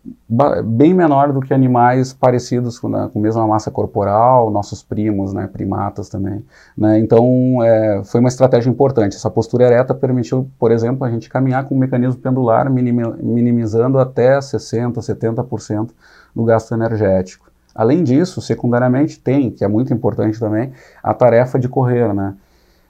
bem 0.64 0.94
menor 0.94 1.32
do 1.32 1.42
que 1.42 1.54
animais 1.54 2.14
parecidos 2.14 2.80
com, 2.80 2.90
né, 2.90 3.10
com 3.12 3.20
a 3.20 3.22
mesma 3.22 3.46
massa 3.46 3.70
corporal, 3.70 4.50
nossos 4.50 4.82
primos, 4.82 5.34
né, 5.34 5.48
primatas 5.52 6.10
também. 6.10 6.44
né. 6.78 6.98
Então, 7.00 7.62
é, 7.64 8.02
foi 8.06 8.20
uma 8.20 8.30
estratégia 8.30 8.70
importante. 8.70 9.16
Essa 9.16 9.30
postura 9.30 9.66
ereta 9.66 9.94
permitiu, 9.94 10.48
por 10.58 10.72
exemplo, 10.72 11.06
a 11.06 11.12
gente 11.12 11.30
caminhar 11.30 11.66
com 11.66 11.76
um 11.76 11.80
mecanismo 11.80 12.20
pendular, 12.20 12.70
minimi- 12.70 13.16
minimizando 13.22 14.00
até 14.00 14.40
60%, 14.40 15.02
70% 15.02 15.92
do 16.36 16.44
gasto 16.44 16.74
energético. 16.74 17.52
Além 17.76 18.04
disso, 18.04 18.42
secundariamente, 18.42 19.20
tem, 19.20 19.50
que 19.50 19.64
é 19.64 19.68
muito 19.68 19.94
importante 19.94 20.40
também, 20.40 20.72
a 21.02 21.14
tarefa 21.14 21.58
de 21.60 21.68
correr, 21.68 22.14
né? 22.14 22.36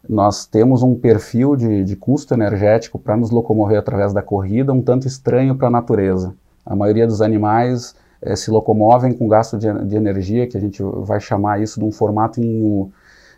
Nós 0.08 0.46
temos 0.46 0.84
um 0.84 0.96
perfil 0.96 1.56
de, 1.56 1.84
de 1.84 1.96
custo 1.96 2.34
energético 2.34 3.00
para 3.00 3.16
nos 3.16 3.32
locomover 3.32 3.80
através 3.80 4.12
da 4.12 4.22
corrida 4.22 4.74
um 4.74 4.82
tanto 4.82 5.08
estranho 5.08 5.56
para 5.56 5.68
a 5.68 5.72
natureza. 5.72 6.36
A 6.66 6.76
maioria 6.76 7.08
dos 7.08 7.22
animais 7.22 7.96
eh, 8.22 8.36
se 8.36 8.52
locomovem 8.52 9.14
com 9.14 9.28
gasto 9.28 9.58
de, 9.58 9.72
de 9.86 9.96
energia, 9.96 10.48
que 10.48 10.58
a 10.58 10.60
gente 10.60 10.82
vai 10.82 11.20
chamar 11.20 11.62
isso 11.62 11.80
de 11.80 11.86
um 11.86 11.92
formato 11.92 12.42
em 12.42 12.64
U, 12.64 12.92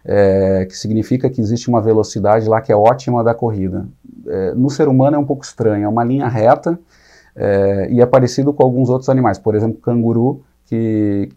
eh, 0.03 0.65
que 0.67 0.75
significa 0.75 1.29
que 1.29 1.39
existe 1.39 1.69
uma 1.69 1.81
velocidade 1.81 2.48
lá 2.48 2.62
que 2.62 2.72
é 2.72 2.75
ótima 2.75 3.24
da 3.24 3.34
corrida. 3.34 3.88
Eh, 4.27 4.53
no 4.55 4.69
ser 4.69 4.88
humano 4.88 5.17
é 5.17 5.19
um 5.19 5.25
pouco 5.25 5.43
estranho, 5.43 5.86
é 5.86 5.88
uma 5.88 6.03
linha 6.03 6.27
reta 6.27 6.79
e 7.89 8.00
é 8.00 8.05
parecido 8.05 8.53
com 8.53 8.63
alguns 8.63 8.89
outros 8.89 9.10
animais, 9.10 9.38
por 9.38 9.55
exemplo, 9.55 9.81
canguru, 9.81 10.41
que, 10.65 11.27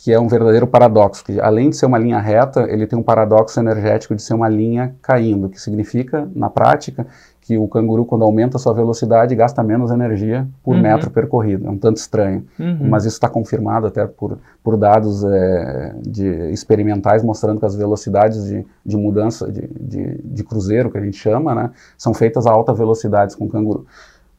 que 0.00 0.12
é 0.12 0.18
um 0.18 0.28
verdadeiro 0.28 0.66
paradoxo, 0.66 1.24
que 1.24 1.40
além 1.40 1.70
de 1.70 1.76
ser 1.76 1.86
uma 1.86 1.98
linha 1.98 2.20
reta, 2.20 2.66
ele 2.70 2.86
tem 2.86 2.96
um 2.96 3.02
paradoxo 3.02 3.58
energético 3.58 4.14
de 4.14 4.22
ser 4.22 4.32
uma 4.32 4.48
linha 4.48 4.94
caindo, 5.02 5.48
que 5.48 5.60
significa, 5.60 6.26
na 6.36 6.48
prática, 6.48 7.04
que 7.40 7.58
o 7.58 7.66
canguru, 7.66 8.04
quando 8.04 8.22
aumenta 8.24 8.58
a 8.58 8.60
sua 8.60 8.72
velocidade, 8.72 9.34
gasta 9.34 9.60
menos 9.62 9.90
energia 9.90 10.46
por 10.62 10.76
Uhum. 10.76 10.82
metro 10.82 11.10
percorrido. 11.10 11.66
É 11.66 11.70
um 11.70 11.76
tanto 11.76 11.96
estranho. 11.96 12.44
Uhum. 12.60 12.88
Mas 12.88 13.06
isso 13.06 13.16
está 13.16 13.28
confirmado 13.28 13.88
até 13.88 14.06
por, 14.06 14.38
por 14.62 14.76
dados 14.76 15.24
é, 15.24 15.94
de 16.06 16.26
experimentais 16.52 17.24
mostrando 17.24 17.58
que 17.58 17.66
as 17.66 17.74
velocidades 17.74 18.44
de, 18.44 18.64
de 18.86 18.96
mudança 18.96 19.50
de, 19.50 19.66
de, 19.80 20.20
de 20.22 20.44
cruzeiro, 20.44 20.90
que 20.92 20.98
a 20.98 21.00
gente 21.00 21.16
chama, 21.16 21.54
né, 21.54 21.70
são 21.96 22.14
feitas 22.14 22.46
a 22.46 22.52
alta 22.52 22.72
velocidades 22.72 23.34
com 23.34 23.46
o 23.46 23.48
canguru. 23.48 23.84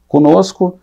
Conosco, 0.08 0.80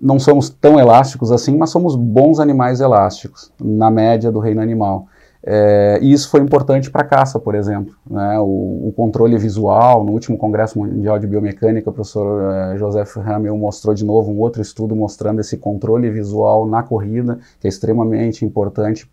não 0.00 0.18
somos 0.18 0.48
tão 0.48 0.78
elásticos 0.78 1.32
assim, 1.32 1.56
mas 1.56 1.70
somos 1.70 1.96
bons 1.96 2.38
animais 2.38 2.80
elásticos, 2.80 3.52
na 3.60 3.90
média 3.90 4.30
do 4.30 4.38
reino 4.38 4.60
animal. 4.60 5.06
É, 5.42 5.98
e 6.02 6.12
isso 6.12 6.28
foi 6.30 6.40
importante 6.40 6.90
para 6.90 7.02
a 7.02 7.04
caça, 7.04 7.38
por 7.38 7.54
exemplo. 7.54 7.94
Né? 8.08 8.38
O, 8.38 8.88
o 8.88 8.92
controle 8.94 9.36
visual, 9.38 10.04
no 10.04 10.12
último 10.12 10.36
Congresso 10.36 10.78
Mundial 10.78 11.18
de 11.18 11.26
Biomecânica, 11.26 11.90
o 11.90 11.92
professor 11.92 12.52
eh, 12.52 12.76
Joseph 12.76 13.16
Hamel 13.18 13.56
mostrou 13.56 13.94
de 13.94 14.04
novo 14.04 14.30
um 14.30 14.40
outro 14.40 14.60
estudo 14.60 14.94
mostrando 14.96 15.40
esse 15.40 15.56
controle 15.56 16.10
visual 16.10 16.66
na 16.66 16.82
corrida, 16.82 17.38
que 17.60 17.66
é 17.66 17.70
extremamente 17.70 18.44
importante 18.44 19.10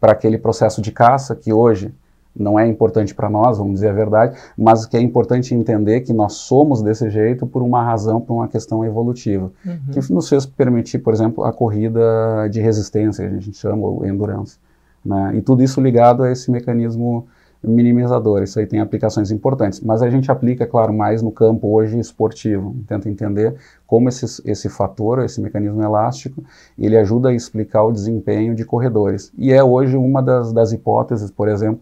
para 0.00 0.12
aquele 0.12 0.38
processo 0.38 0.80
de 0.80 0.92
caça, 0.92 1.34
que 1.34 1.52
hoje 1.52 1.92
não 2.36 2.58
é 2.58 2.66
importante 2.66 3.14
para 3.14 3.30
nós, 3.30 3.58
vamos 3.58 3.74
dizer 3.74 3.90
a 3.90 3.92
verdade, 3.92 4.36
mas 4.56 4.86
que 4.86 4.96
é 4.96 5.00
importante 5.00 5.54
entender 5.54 6.00
que 6.00 6.12
nós 6.12 6.34
somos 6.34 6.82
desse 6.82 7.08
jeito 7.10 7.46
por 7.46 7.62
uma 7.62 7.82
razão, 7.82 8.20
por 8.20 8.34
uma 8.34 8.48
questão 8.48 8.84
evolutiva 8.84 9.52
Uhum. 9.64 9.78
que 9.92 10.12
nos 10.12 10.28
fez 10.28 10.44
permitir, 10.46 10.98
por 10.98 11.12
exemplo, 11.12 11.44
a 11.44 11.52
corrida 11.52 12.48
de 12.50 12.60
resistência, 12.60 13.26
a 13.26 13.30
gente 13.30 13.56
chama, 13.56 13.86
ou 13.86 14.04
endurance. 14.06 14.58
Né? 15.04 15.36
E 15.36 15.42
tudo 15.42 15.62
isso 15.62 15.80
ligado 15.80 16.22
a 16.22 16.30
esse 16.30 16.50
mecanismo 16.50 17.26
minimizador. 17.62 18.42
Isso 18.42 18.58
aí 18.58 18.66
tem 18.66 18.80
aplicações 18.80 19.30
importantes. 19.30 19.80
Mas 19.80 20.02
a 20.02 20.10
gente 20.10 20.30
aplica, 20.30 20.66
claro, 20.66 20.92
mais 20.92 21.22
no 21.22 21.30
campo 21.30 21.68
hoje 21.68 21.98
esportivo. 21.98 22.74
Tenta 22.86 23.08
entender 23.08 23.54
como 23.86 24.08
esse, 24.08 24.42
esse 24.44 24.68
fator, 24.68 25.24
esse 25.24 25.40
mecanismo 25.40 25.82
elástico, 25.82 26.42
ele 26.78 26.96
ajuda 26.96 27.30
a 27.30 27.34
explicar 27.34 27.84
o 27.84 27.92
desempenho 27.92 28.54
de 28.54 28.64
corredores. 28.64 29.32
E 29.36 29.52
é 29.52 29.62
hoje 29.62 29.96
uma 29.96 30.22
das, 30.22 30.52
das 30.52 30.72
hipóteses, 30.72 31.30
por 31.30 31.48
exemplo, 31.48 31.80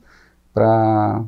para 0.53 1.25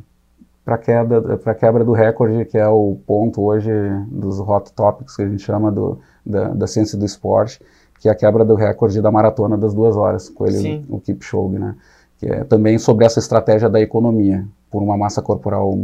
para 0.64 0.78
queda 0.78 1.38
para 1.38 1.54
quebra 1.54 1.84
do 1.84 1.92
recorde 1.92 2.44
que 2.46 2.56
é 2.56 2.66
o 2.66 2.96
ponto 3.06 3.42
hoje 3.42 3.70
dos 4.08 4.40
hot 4.40 4.72
topics 4.72 5.16
que 5.16 5.22
a 5.22 5.28
gente 5.28 5.42
chama 5.42 5.70
do, 5.70 5.98
da, 6.24 6.48
da 6.48 6.66
ciência 6.66 6.98
do 6.98 7.04
esporte 7.04 7.60
que 8.00 8.08
é 8.08 8.12
a 8.12 8.14
quebra 8.14 8.44
do 8.44 8.54
recorde 8.54 9.00
da 9.00 9.10
maratona 9.10 9.58
das 9.58 9.74
duas 9.74 9.96
horas 9.96 10.28
com 10.28 10.46
ele 10.46 10.58
Sim. 10.58 10.86
o 10.88 10.98
Kipchoge 10.98 11.58
né 11.58 11.76
que 12.18 12.26
é 12.26 12.44
também 12.44 12.78
sobre 12.78 13.04
essa 13.04 13.18
estratégia 13.18 13.68
da 13.68 13.80
economia 13.80 14.46
por 14.70 14.82
uma 14.82 14.96
massa 14.96 15.22
corporal 15.22 15.76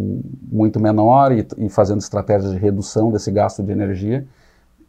muito 0.50 0.80
menor 0.80 1.30
e, 1.30 1.46
e 1.58 1.68
fazendo 1.68 1.98
estratégias 1.98 2.52
de 2.52 2.58
redução 2.58 3.12
desse 3.12 3.30
gasto 3.30 3.62
de 3.62 3.70
energia 3.70 4.26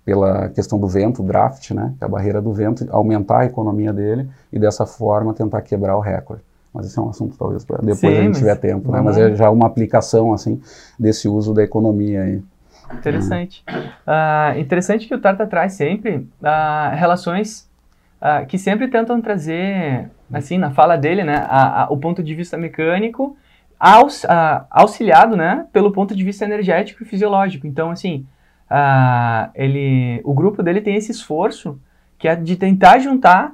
pela 0.04 0.50
questão 0.50 0.80
do 0.80 0.88
vento, 0.88 1.22
draft, 1.22 1.72
né, 1.72 1.94
é 2.02 2.06
a 2.06 2.08
barreira 2.08 2.42
do 2.42 2.52
vento, 2.52 2.86
aumentar 2.90 3.42
a 3.42 3.46
economia 3.46 3.94
dele 3.94 4.28
e 4.52 4.58
dessa 4.58 4.86
forma 4.86 5.34
tentar 5.34 5.62
quebrar 5.62 5.96
o 5.96 6.00
recorde. 6.00 6.42
Mas 6.74 6.88
isso 6.88 7.00
é 7.00 7.04
um 7.04 7.10
assunto 7.10 7.36
talvez 7.38 7.66
para 7.66 7.78
depois 7.78 7.98
Sim, 7.98 8.08
a 8.08 8.12
gente 8.14 8.30
mas 8.30 8.38
tiver 8.40 8.56
tempo, 8.56 8.92
né? 8.92 9.02
Mas 9.02 9.18
é 9.18 9.36
já 9.36 9.50
uma 9.50 9.68
aplicação 9.68 10.34
assim 10.34 10.62
desse 10.98 11.28
uso 11.28 11.54
da 11.54 11.64
economia 11.64 12.22
aí. 12.24 12.42
Interessante. 12.94 13.64
Ah, 14.08 14.54
interessante 14.58 15.08
que 15.08 15.14
o 15.14 15.20
Tarta 15.20 15.46
traz 15.46 15.74
sempre 15.74 16.28
ah, 16.44 16.92
relações 16.96 17.70
ah, 18.22 18.46
que 18.46 18.58
sempre 18.58 18.88
tentam 18.88 19.22
trazer, 19.22 20.10
assim, 20.32 20.58
na 20.58 20.72
fala 20.72 20.96
dele, 20.98 21.24
né, 21.24 21.46
a- 21.48 21.84
a- 21.84 21.88
o 21.90 21.98
ponto 21.98 22.22
de 22.24 22.34
vista 22.36 22.58
mecânico 22.58 23.36
aux- 23.80 24.26
auxiliado, 24.70 25.36
né, 25.36 25.66
pelo 25.74 25.92
ponto 25.92 26.16
de 26.16 26.24
vista 26.24 26.46
energético 26.46 27.04
e 27.04 27.06
fisiológico. 27.06 27.66
Então, 27.66 27.90
assim, 27.90 28.26
ele, 29.56 30.22
o 30.24 30.34
grupo 30.34 30.62
dele 30.64 30.82
tem 30.82 30.96
esse 30.96 31.12
esforço 31.12 31.80
que 32.18 32.28
é 32.28 32.36
de 32.36 32.56
tentar 32.56 33.00
juntar 33.00 33.54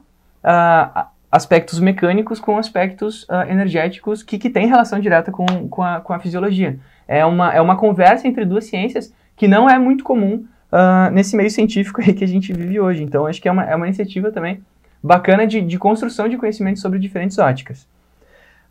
aspectos 1.31 1.79
mecânicos 1.79 2.39
com 2.39 2.57
aspectos 2.57 3.25
ah, 3.29 3.47
energéticos 3.49 4.23
que, 4.23 4.37
que 4.37 4.49
têm 4.49 4.67
relação 4.67 4.99
direta 4.99 5.31
com, 5.31 5.45
com, 5.67 5.83
a, 5.83 5.99
com 5.99 6.13
a 6.13 6.19
fisiologia. 6.19 6.79
É 7.07 7.25
uma, 7.25 7.53
é 7.53 7.61
uma 7.61 7.75
conversa 7.75 8.27
entre 8.27 8.45
duas 8.45 8.65
ciências 8.65 9.13
que 9.35 9.47
não 9.47 9.69
é 9.69 9.77
muito 9.77 10.03
comum 10.03 10.45
ah, 10.71 11.09
nesse 11.11 11.35
meio 11.35 11.51
científico 11.51 12.01
aí 12.01 12.13
que 12.13 12.23
a 12.23 12.27
gente 12.27 12.53
vive 12.53 12.79
hoje. 12.79 13.03
Então, 13.03 13.25
acho 13.25 13.41
que 13.41 13.47
é 13.47 13.51
uma, 13.51 13.63
é 13.63 13.75
uma 13.75 13.87
iniciativa 13.87 14.31
também 14.31 14.61
bacana 15.03 15.45
de, 15.45 15.61
de 15.61 15.77
construção 15.77 16.27
de 16.27 16.37
conhecimento 16.37 16.79
sobre 16.79 16.99
diferentes 16.99 17.37
óticas. 17.37 17.87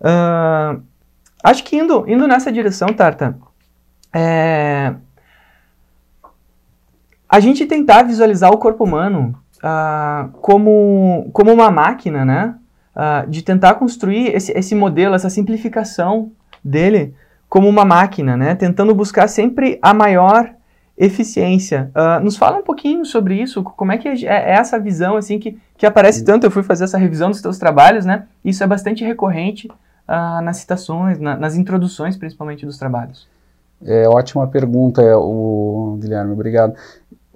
Ah, 0.00 0.76
acho 1.44 1.62
que 1.64 1.76
indo, 1.76 2.04
indo 2.08 2.26
nessa 2.26 2.50
direção, 2.50 2.88
Tarta, 2.88 3.38
é, 4.12 4.94
a 7.28 7.40
gente 7.40 7.66
tentar 7.66 8.02
visualizar 8.04 8.50
o 8.50 8.58
corpo 8.58 8.84
humano 8.84 9.38
ah, 9.62 10.28
como, 10.40 11.28
como 11.32 11.52
uma 11.52 11.70
máquina, 11.70 12.24
né? 12.24 12.54
Ah, 12.94 13.24
de 13.28 13.42
tentar 13.42 13.74
construir 13.74 14.34
esse, 14.34 14.52
esse 14.52 14.74
modelo, 14.74 15.14
essa 15.14 15.28
simplificação 15.30 16.30
dele 16.64 17.14
como 17.48 17.68
uma 17.68 17.84
máquina, 17.84 18.36
né? 18.36 18.54
Tentando 18.54 18.94
buscar 18.94 19.28
sempre 19.28 19.78
a 19.82 19.92
maior 19.94 20.50
eficiência. 20.98 21.90
Ah, 21.94 22.18
nos 22.20 22.36
fala 22.36 22.58
um 22.58 22.62
pouquinho 22.62 23.04
sobre 23.04 23.40
isso, 23.40 23.62
como 23.62 23.92
é 23.92 23.98
que 23.98 24.08
é 24.08 24.14
é 24.24 24.52
essa 24.52 24.78
visão 24.78 25.16
assim 25.16 25.38
que, 25.38 25.58
que 25.76 25.84
aparece 25.86 26.24
tanto, 26.24 26.44
eu 26.46 26.50
fui 26.50 26.62
fazer 26.62 26.84
essa 26.84 26.98
revisão 26.98 27.30
dos 27.30 27.42
teus 27.42 27.58
trabalhos, 27.58 28.04
né? 28.06 28.24
Isso 28.44 28.64
é 28.64 28.66
bastante 28.66 29.04
recorrente 29.04 29.70
ah, 30.08 30.40
nas 30.42 30.56
citações, 30.58 31.18
na- 31.18 31.36
nas 31.36 31.54
introduções 31.56 32.16
principalmente 32.16 32.64
dos 32.64 32.78
trabalhos. 32.78 33.28
É 33.84 34.08
ótima 34.08 34.46
pergunta, 34.46 35.02
o 35.18 35.98
Guilherme, 36.00 36.32
obrigado. 36.32 36.74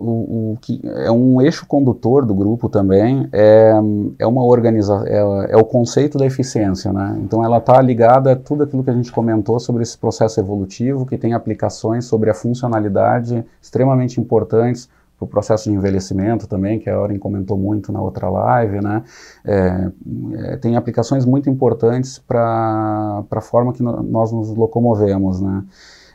O, 0.02 0.52
o 0.52 0.58
que 0.60 0.80
é 0.82 1.10
um 1.10 1.42
eixo 1.42 1.66
condutor 1.66 2.24
do 2.24 2.34
grupo 2.34 2.70
também 2.70 3.28
é, 3.32 3.72
é 4.18 4.26
uma 4.26 4.42
organização 4.42 5.06
é, 5.06 5.52
é 5.52 5.56
o 5.56 5.64
conceito 5.64 6.16
da 6.16 6.24
eficiência, 6.24 6.92
né? 6.92 7.18
Então 7.22 7.44
ela 7.44 7.58
está 7.58 7.80
ligada 7.82 8.32
a 8.32 8.36
tudo 8.36 8.62
aquilo 8.62 8.82
que 8.82 8.90
a 8.90 8.94
gente 8.94 9.12
comentou 9.12 9.60
sobre 9.60 9.82
esse 9.82 9.98
processo 9.98 10.40
evolutivo 10.40 11.04
que 11.04 11.18
tem 11.18 11.34
aplicações 11.34 12.06
sobre 12.06 12.30
a 12.30 12.34
funcionalidade 12.34 13.44
extremamente 13.60 14.18
importantes 14.18 14.88
o 15.20 15.26
processo 15.26 15.68
de 15.68 15.76
envelhecimento 15.76 16.48
também, 16.48 16.78
que 16.78 16.88
a 16.88 16.96
Auren 16.96 17.18
comentou 17.18 17.58
muito 17.58 17.92
na 17.92 18.00
outra 18.00 18.30
live, 18.30 18.80
né? 18.80 19.04
É, 19.44 19.90
é, 20.32 20.56
tem 20.56 20.76
aplicações 20.76 21.26
muito 21.26 21.50
importantes 21.50 22.18
para 22.18 23.22
a 23.30 23.40
forma 23.42 23.72
que 23.74 23.82
no, 23.82 24.02
nós 24.02 24.32
nos 24.32 24.48
locomovemos, 24.48 25.40
né? 25.40 25.62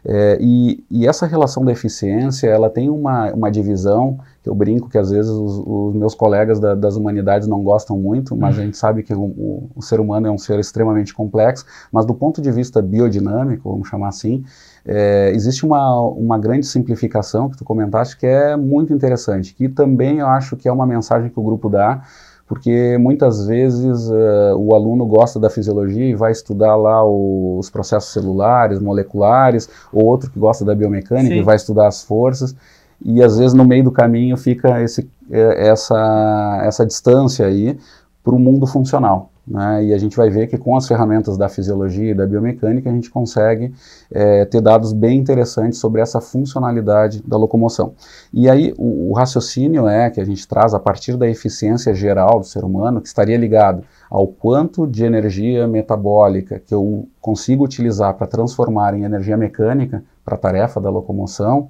É, 0.07 0.37
e, 0.39 0.85
e, 0.89 1.07
essa 1.07 1.25
relação 1.25 1.65
da 1.65 1.71
eficiência, 1.71 2.47
ela 2.47 2.69
tem 2.69 2.91
uma, 2.91 3.33
uma 3.33 3.49
divisão, 3.49 4.19
eu 4.45 4.53
brinco 4.53 4.87
que 4.87 4.99
às 4.99 5.09
vezes 5.09 5.31
os, 5.31 5.63
os 5.65 5.95
meus 5.95 6.13
colegas 6.13 6.59
da, 6.59 6.75
das 6.75 6.95
humanidades 6.95 7.47
não 7.47 7.63
gostam 7.63 7.97
muito, 7.97 8.35
mas 8.35 8.55
uhum. 8.55 8.61
a 8.61 8.65
gente 8.65 8.77
sabe 8.77 9.01
que 9.01 9.13
o, 9.15 9.23
o, 9.23 9.69
o, 9.75 9.81
ser 9.81 9.99
humano 9.99 10.27
é 10.27 10.31
um 10.31 10.37
ser 10.37 10.59
extremamente 10.59 11.11
complexo, 11.11 11.65
mas 11.91 12.05
do 12.05 12.13
ponto 12.13 12.39
de 12.39 12.51
vista 12.51 12.83
biodinâmico, 12.83 13.71
vamos 13.71 13.87
chamar 13.87 14.09
assim, 14.09 14.43
é, 14.85 15.31
existe 15.33 15.65
uma, 15.65 15.99
uma 16.01 16.37
grande 16.37 16.67
simplificação 16.67 17.49
que 17.49 17.57
tu 17.57 17.65
comentaste 17.65 18.15
que 18.15 18.27
é 18.27 18.55
muito 18.55 18.93
interessante, 18.93 19.55
que 19.55 19.67
também 19.67 20.19
eu 20.19 20.27
acho 20.27 20.55
que 20.55 20.67
é 20.67 20.71
uma 20.71 20.85
mensagem 20.85 21.31
que 21.31 21.39
o 21.39 21.43
grupo 21.43 21.67
dá, 21.67 22.03
porque 22.47 22.97
muitas 22.99 23.47
vezes 23.47 24.07
uh, 24.09 24.55
o 24.57 24.75
aluno 24.75 25.05
gosta 25.05 25.39
da 25.39 25.49
fisiologia 25.49 26.05
e 26.05 26.15
vai 26.15 26.31
estudar 26.31 26.75
lá 26.75 27.03
o, 27.03 27.57
os 27.57 27.69
processos 27.69 28.13
celulares, 28.13 28.79
moleculares, 28.79 29.69
ou 29.91 30.05
outro 30.05 30.29
que 30.29 30.39
gosta 30.39 30.63
da 30.63 30.75
biomecânica 30.75 31.33
Sim. 31.33 31.41
e 31.41 31.43
vai 31.43 31.55
estudar 31.55 31.87
as 31.87 32.03
forças, 32.03 32.55
e 33.03 33.21
às 33.21 33.37
vezes 33.37 33.53
no 33.53 33.65
meio 33.65 33.83
do 33.83 33.91
caminho 33.91 34.37
fica 34.37 34.81
esse, 34.81 35.09
eh, 35.29 35.69
essa, 35.69 36.61
essa 36.63 36.85
distância 36.85 37.45
aí 37.45 37.77
para 38.23 38.33
o 38.33 38.39
mundo 38.39 38.65
funcional. 38.65 39.31
Né? 39.47 39.85
E 39.85 39.93
a 39.93 39.97
gente 39.97 40.17
vai 40.17 40.29
ver 40.29 40.47
que 40.47 40.57
com 40.57 40.75
as 40.75 40.87
ferramentas 40.87 41.37
da 41.37 41.47
fisiologia 41.47 42.11
e 42.11 42.13
da 42.15 42.25
biomecânica 42.25 42.89
a 42.89 42.93
gente 42.93 43.11
consegue 43.11 43.71
é, 44.11 44.43
ter 44.45 44.59
dados 44.59 44.91
bem 44.91 45.19
interessantes 45.19 45.79
sobre 45.79 46.01
essa 46.01 46.19
funcionalidade 46.19 47.21
da 47.25 47.37
locomoção. 47.37 47.93
E 48.33 48.49
aí 48.49 48.73
o, 48.77 49.11
o, 49.11 49.13
raciocínio 49.13 49.87
é 49.87 50.09
que 50.09 50.19
a 50.19 50.25
gente 50.25 50.47
traz 50.47 50.73
a 50.73 50.79
partir 50.79 51.15
da 51.15 51.27
eficiência 51.27 51.93
geral 51.93 52.39
do 52.39 52.45
ser 52.45 52.63
humano, 52.63 52.99
que 52.99 53.07
estaria 53.07 53.37
ligado 53.37 53.83
ao 54.09 54.27
quanto 54.27 54.87
de 54.87 55.03
energia 55.03 55.67
metabólica 55.67 56.59
que 56.59 56.73
eu 56.73 57.07
consigo 57.21 57.63
utilizar 57.63 58.15
para 58.15 58.27
transformar 58.27 58.95
em 58.95 59.03
energia 59.03 59.37
mecânica 59.37 60.03
para 60.23 60.35
a 60.35 60.39
tarefa 60.39 60.81
da 60.81 60.89
locomoção, 60.89 61.69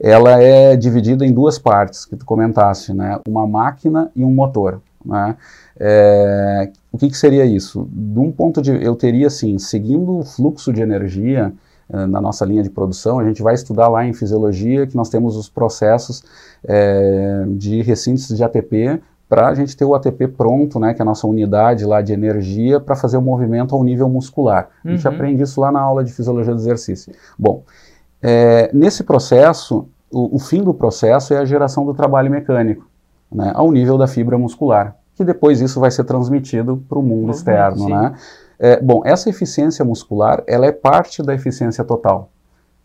ela 0.00 0.42
é 0.42 0.76
dividida 0.76 1.24
em 1.24 1.32
duas 1.32 1.58
partes 1.58 2.04
que 2.04 2.16
tu 2.16 2.24
comentaste, 2.24 2.92
né? 2.92 3.20
Uma 3.28 3.46
máquina 3.46 4.10
e 4.16 4.24
um 4.24 4.34
motor. 4.34 4.80
Né? 5.04 5.36
É, 5.78 6.70
o 6.94 6.96
que, 6.96 7.08
que, 7.08 7.18
seria 7.18 7.44
isso? 7.44 7.88
De 7.90 8.20
um 8.20 8.30
ponto 8.30 8.62
de, 8.62 8.70
eu 8.70 8.94
teria 8.94 9.26
assim, 9.26 9.58
seguindo 9.58 10.18
o 10.18 10.22
fluxo 10.22 10.72
de 10.72 10.80
energia 10.80 11.52
é, 11.92 12.06
na 12.06 12.20
nossa 12.20 12.44
linha 12.44 12.62
de 12.62 12.70
produção, 12.70 13.18
a 13.18 13.24
gente 13.24 13.42
vai 13.42 13.52
estudar 13.52 13.88
lá 13.88 14.06
em 14.06 14.12
fisiologia 14.12 14.86
que 14.86 14.94
nós 14.94 15.08
temos 15.08 15.36
os 15.36 15.48
processos 15.48 16.22
é, 16.62 17.46
de 17.48 17.82
ressíntese 17.82 18.36
de 18.36 18.44
ATP 18.44 19.00
para 19.28 19.48
a 19.48 19.54
gente 19.56 19.76
ter 19.76 19.84
o 19.84 19.92
ATP 19.92 20.28
pronto, 20.28 20.78
né, 20.78 20.94
que 20.94 21.02
é 21.02 21.02
a 21.02 21.04
nossa 21.04 21.26
unidade 21.26 21.84
lá 21.84 22.00
de 22.00 22.12
energia, 22.12 22.78
para 22.78 22.94
fazer 22.94 23.16
o 23.16 23.22
movimento 23.22 23.74
ao 23.74 23.82
nível 23.82 24.08
muscular. 24.08 24.68
A 24.84 24.90
gente 24.90 25.04
uhum. 25.04 25.12
aprende 25.12 25.42
isso 25.42 25.60
lá 25.60 25.72
na 25.72 25.80
aula 25.80 26.04
de 26.04 26.12
fisiologia 26.12 26.54
do 26.54 26.60
exercício. 26.60 27.12
Bom, 27.36 27.64
é, 28.22 28.70
nesse 28.72 29.02
processo, 29.02 29.88
o, 30.12 30.36
o, 30.36 30.38
fim 30.38 30.62
do 30.62 30.72
processo 30.72 31.34
é 31.34 31.38
a 31.38 31.44
geração 31.44 31.84
do 31.84 31.92
trabalho 31.92 32.30
mecânico 32.30 32.88
né, 33.32 33.50
ao 33.52 33.72
nível 33.72 33.98
da 33.98 34.06
fibra 34.06 34.38
muscular, 34.38 34.94
que 35.14 35.24
depois 35.24 35.60
isso 35.60 35.80
vai 35.80 35.90
ser 35.90 36.04
transmitido 36.04 36.82
para 36.88 36.98
o 36.98 37.02
mundo 37.02 37.24
uhum, 37.24 37.30
externo. 37.30 37.88
Né? 37.88 38.14
É, 38.58 38.80
bom, 38.80 39.02
essa 39.04 39.28
eficiência 39.28 39.84
muscular 39.84 40.42
ela 40.46 40.66
é 40.66 40.72
parte 40.72 41.22
da 41.22 41.34
eficiência 41.34 41.84
total. 41.84 42.30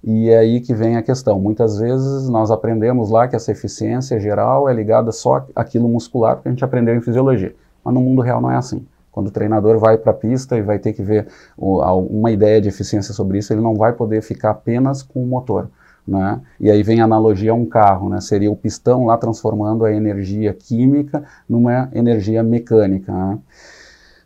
E 0.03 0.29
é 0.29 0.37
aí 0.37 0.61
que 0.61 0.73
vem 0.73 0.95
a 0.95 1.03
questão. 1.03 1.39
Muitas 1.39 1.77
vezes 1.77 2.29
nós 2.29 2.51
aprendemos 2.51 3.09
lá 3.09 3.27
que 3.27 3.35
essa 3.35 3.51
eficiência 3.51 4.19
geral 4.19 4.69
é 4.69 4.73
ligada 4.73 5.11
só 5.11 5.45
àquilo 5.55 5.89
muscular, 5.89 6.35
porque 6.35 6.47
a 6.47 6.51
gente 6.51 6.63
aprendeu 6.63 6.95
em 6.95 7.01
fisiologia. 7.01 7.53
Mas 7.83 7.93
no 7.93 7.99
mundo 7.99 8.21
real 8.21 8.39
não 8.39 8.49
é 8.49 8.55
assim. 8.55 8.85
Quando 9.11 9.27
o 9.27 9.31
treinador 9.31 9.77
vai 9.77 9.97
para 9.97 10.11
a 10.11 10.15
pista 10.15 10.55
e 10.55 10.61
vai 10.61 10.79
ter 10.79 10.93
que 10.93 11.03
ver 11.03 11.27
uma 11.57 12.31
ideia 12.31 12.61
de 12.61 12.69
eficiência 12.69 13.13
sobre 13.13 13.39
isso, 13.39 13.51
ele 13.51 13.61
não 13.61 13.75
vai 13.75 13.91
poder 13.91 14.21
ficar 14.21 14.51
apenas 14.51 15.03
com 15.03 15.21
o 15.21 15.27
motor. 15.27 15.69
Né? 16.09 16.41
E 16.59 16.71
aí 16.71 16.81
vem 16.81 17.01
a 17.01 17.05
analogia 17.05 17.51
a 17.51 17.53
um 17.53 17.65
carro, 17.65 18.09
né? 18.09 18.19
seria 18.19 18.51
o 18.51 18.55
pistão 18.55 19.05
lá 19.05 19.15
transformando 19.15 19.85
a 19.85 19.93
energia 19.93 20.53
química 20.53 21.23
numa 21.47 21.89
energia 21.93 22.41
mecânica. 22.41 23.11
Né? 23.11 23.37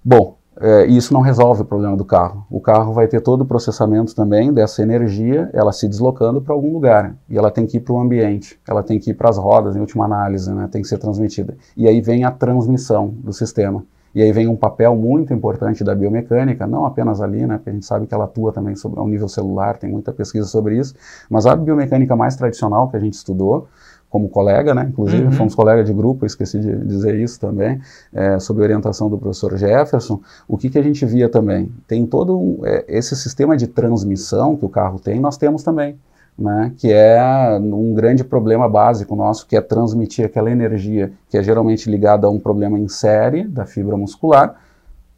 Bom, 0.03 0.37
é, 0.61 0.85
isso 0.85 1.13
não 1.13 1.19
resolve 1.19 1.63
o 1.63 1.65
problema 1.65 1.97
do 1.97 2.05
carro. 2.05 2.45
O 2.49 2.61
carro 2.61 2.93
vai 2.93 3.05
ter 3.07 3.19
todo 3.19 3.41
o 3.41 3.45
processamento 3.45 4.15
também 4.15 4.53
dessa 4.53 4.81
energia, 4.81 5.49
ela 5.51 5.73
se 5.73 5.89
deslocando 5.89 6.41
para 6.41 6.53
algum 6.53 6.71
lugar. 6.71 7.15
E 7.29 7.37
ela 7.37 7.51
tem 7.51 7.65
que 7.65 7.77
ir 7.77 7.79
para 7.81 7.93
o 7.93 7.99
ambiente, 7.99 8.57
ela 8.65 8.81
tem 8.81 8.97
que 8.97 9.11
ir 9.11 9.13
para 9.15 9.29
as 9.29 9.37
rodas, 9.37 9.75
em 9.75 9.79
última 9.79 10.05
análise, 10.05 10.53
né? 10.53 10.69
tem 10.71 10.81
que 10.81 10.87
ser 10.87 10.99
transmitida. 10.99 11.57
E 11.75 11.85
aí 11.85 11.99
vem 11.99 12.23
a 12.23 12.31
transmissão 12.31 13.09
do 13.09 13.33
sistema. 13.33 13.83
E 14.13 14.21
aí 14.21 14.31
vem 14.31 14.47
um 14.47 14.55
papel 14.55 14.95
muito 14.95 15.33
importante 15.33 15.83
da 15.83 15.95
biomecânica, 15.95 16.67
não 16.67 16.85
apenas 16.85 17.21
ali, 17.21 17.45
né, 17.45 17.57
porque 17.57 17.69
a 17.71 17.73
gente 17.73 17.85
sabe 17.85 18.05
que 18.05 18.13
ela 18.13 18.25
atua 18.25 18.51
também 18.51 18.75
sobre, 18.75 18.99
ao 18.99 19.07
nível 19.07 19.27
celular, 19.27 19.77
tem 19.77 19.89
muita 19.89 20.13
pesquisa 20.13 20.47
sobre 20.47 20.77
isso, 20.77 20.93
mas 21.29 21.45
a 21.45 21.55
biomecânica 21.55 22.15
mais 22.15 22.35
tradicional 22.35 22.89
que 22.89 22.95
a 22.95 22.99
gente 22.99 23.13
estudou, 23.13 23.67
como 24.09 24.29
colega, 24.29 24.75
né, 24.75 24.85
inclusive, 24.91 25.23
uhum. 25.23 25.31
fomos 25.31 25.55
colega 25.55 25.83
de 25.83 25.91
grupo, 25.91 26.23
esqueci 26.23 26.59
de 26.59 26.85
dizer 26.85 27.15
isso 27.15 27.39
também, 27.39 27.81
é, 28.13 28.37
sob 28.37 28.61
orientação 28.61 29.09
do 29.09 29.17
professor 29.17 29.57
Jefferson, 29.57 30.21
o 30.47 30.55
que, 30.55 30.69
que 30.69 30.77
a 30.77 30.83
gente 30.83 31.03
via 31.03 31.27
também? 31.27 31.71
Tem 31.87 32.05
todo 32.05 32.39
um, 32.39 32.59
é, 32.63 32.85
esse 32.87 33.15
sistema 33.15 33.57
de 33.57 33.65
transmissão 33.65 34.55
que 34.55 34.63
o 34.63 34.69
carro 34.69 34.99
tem, 34.99 35.19
nós 35.19 35.35
temos 35.35 35.63
também 35.63 35.97
né, 36.37 36.73
que 36.77 36.91
é 36.91 37.21
um 37.61 37.93
grande 37.93 38.23
problema 38.23 38.67
básico 38.67 39.15
nosso, 39.15 39.45
que 39.45 39.55
é 39.55 39.61
transmitir 39.61 40.25
aquela 40.25 40.49
energia 40.49 41.13
que 41.29 41.37
é 41.37 41.43
geralmente 41.43 41.89
ligada 41.89 42.27
a 42.27 42.29
um 42.29 42.39
problema 42.39 42.79
em 42.79 42.87
série 42.87 43.43
da 43.43 43.65
fibra 43.65 43.95
muscular, 43.95 44.55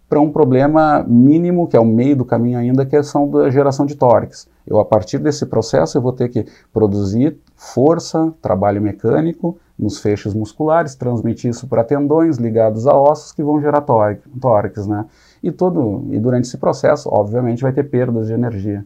para 0.08 0.20
um 0.20 0.32
problema 0.32 1.04
mínimo, 1.08 1.68
que 1.68 1.76
é 1.76 1.80
o 1.80 1.86
meio 1.86 2.16
do 2.16 2.26
caminho 2.26 2.60
ainda, 2.60 2.86
que 2.86 2.96
é 2.96 3.02
da 3.32 3.50
geração 3.50 3.86
de 3.86 3.96
tórax. 3.96 4.48
Eu, 4.66 4.80
a 4.80 4.86
partir 4.86 5.18
desse 5.18 5.46
processo, 5.46 5.98
eu 5.98 6.02
vou 6.02 6.14
ter 6.14 6.30
que 6.30 6.46
produzir 6.72 7.38
força, 7.56 8.32
trabalho 8.42 8.82
mecânico 8.82 9.58
nos 9.78 10.00
feixes 10.00 10.34
musculares, 10.34 10.96
transmitir 10.96 11.50
isso 11.50 11.68
para 11.68 11.84
tendões 11.84 12.38
ligados 12.38 12.88
a 12.88 12.94
ossos 12.94 13.32
que 13.32 13.44
vão 13.44 13.60
gerar 13.60 13.82
tórax, 13.82 14.88
né? 14.88 15.06
E, 15.42 15.52
todo, 15.52 16.06
e 16.12 16.20
durante 16.20 16.46
esse 16.46 16.58
processo, 16.58 17.10
obviamente, 17.12 17.62
vai 17.62 17.74
ter 17.74 17.84
perdas 17.84 18.28
de 18.28 18.34
energia 18.34 18.86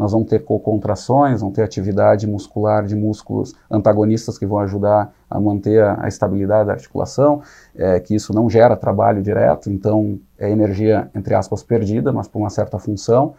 nós 0.00 0.12
vamos 0.12 0.30
ter 0.30 0.38
co-contrações, 0.38 1.42
vamos 1.42 1.54
ter 1.54 1.62
atividade 1.62 2.26
muscular 2.26 2.86
de 2.86 2.96
músculos 2.96 3.54
antagonistas 3.70 4.38
que 4.38 4.46
vão 4.46 4.58
ajudar 4.60 5.12
a 5.28 5.38
manter 5.38 5.82
a, 5.82 6.04
a 6.04 6.08
estabilidade 6.08 6.68
da 6.68 6.72
articulação, 6.72 7.42
é, 7.76 8.00
que 8.00 8.14
isso 8.14 8.32
não 8.32 8.48
gera 8.48 8.74
trabalho 8.74 9.22
direto, 9.22 9.70
então 9.70 10.18
é 10.38 10.50
energia, 10.50 11.10
entre 11.14 11.34
aspas, 11.34 11.62
perdida, 11.62 12.14
mas 12.14 12.26
por 12.26 12.38
uma 12.38 12.48
certa 12.48 12.78
função. 12.78 13.34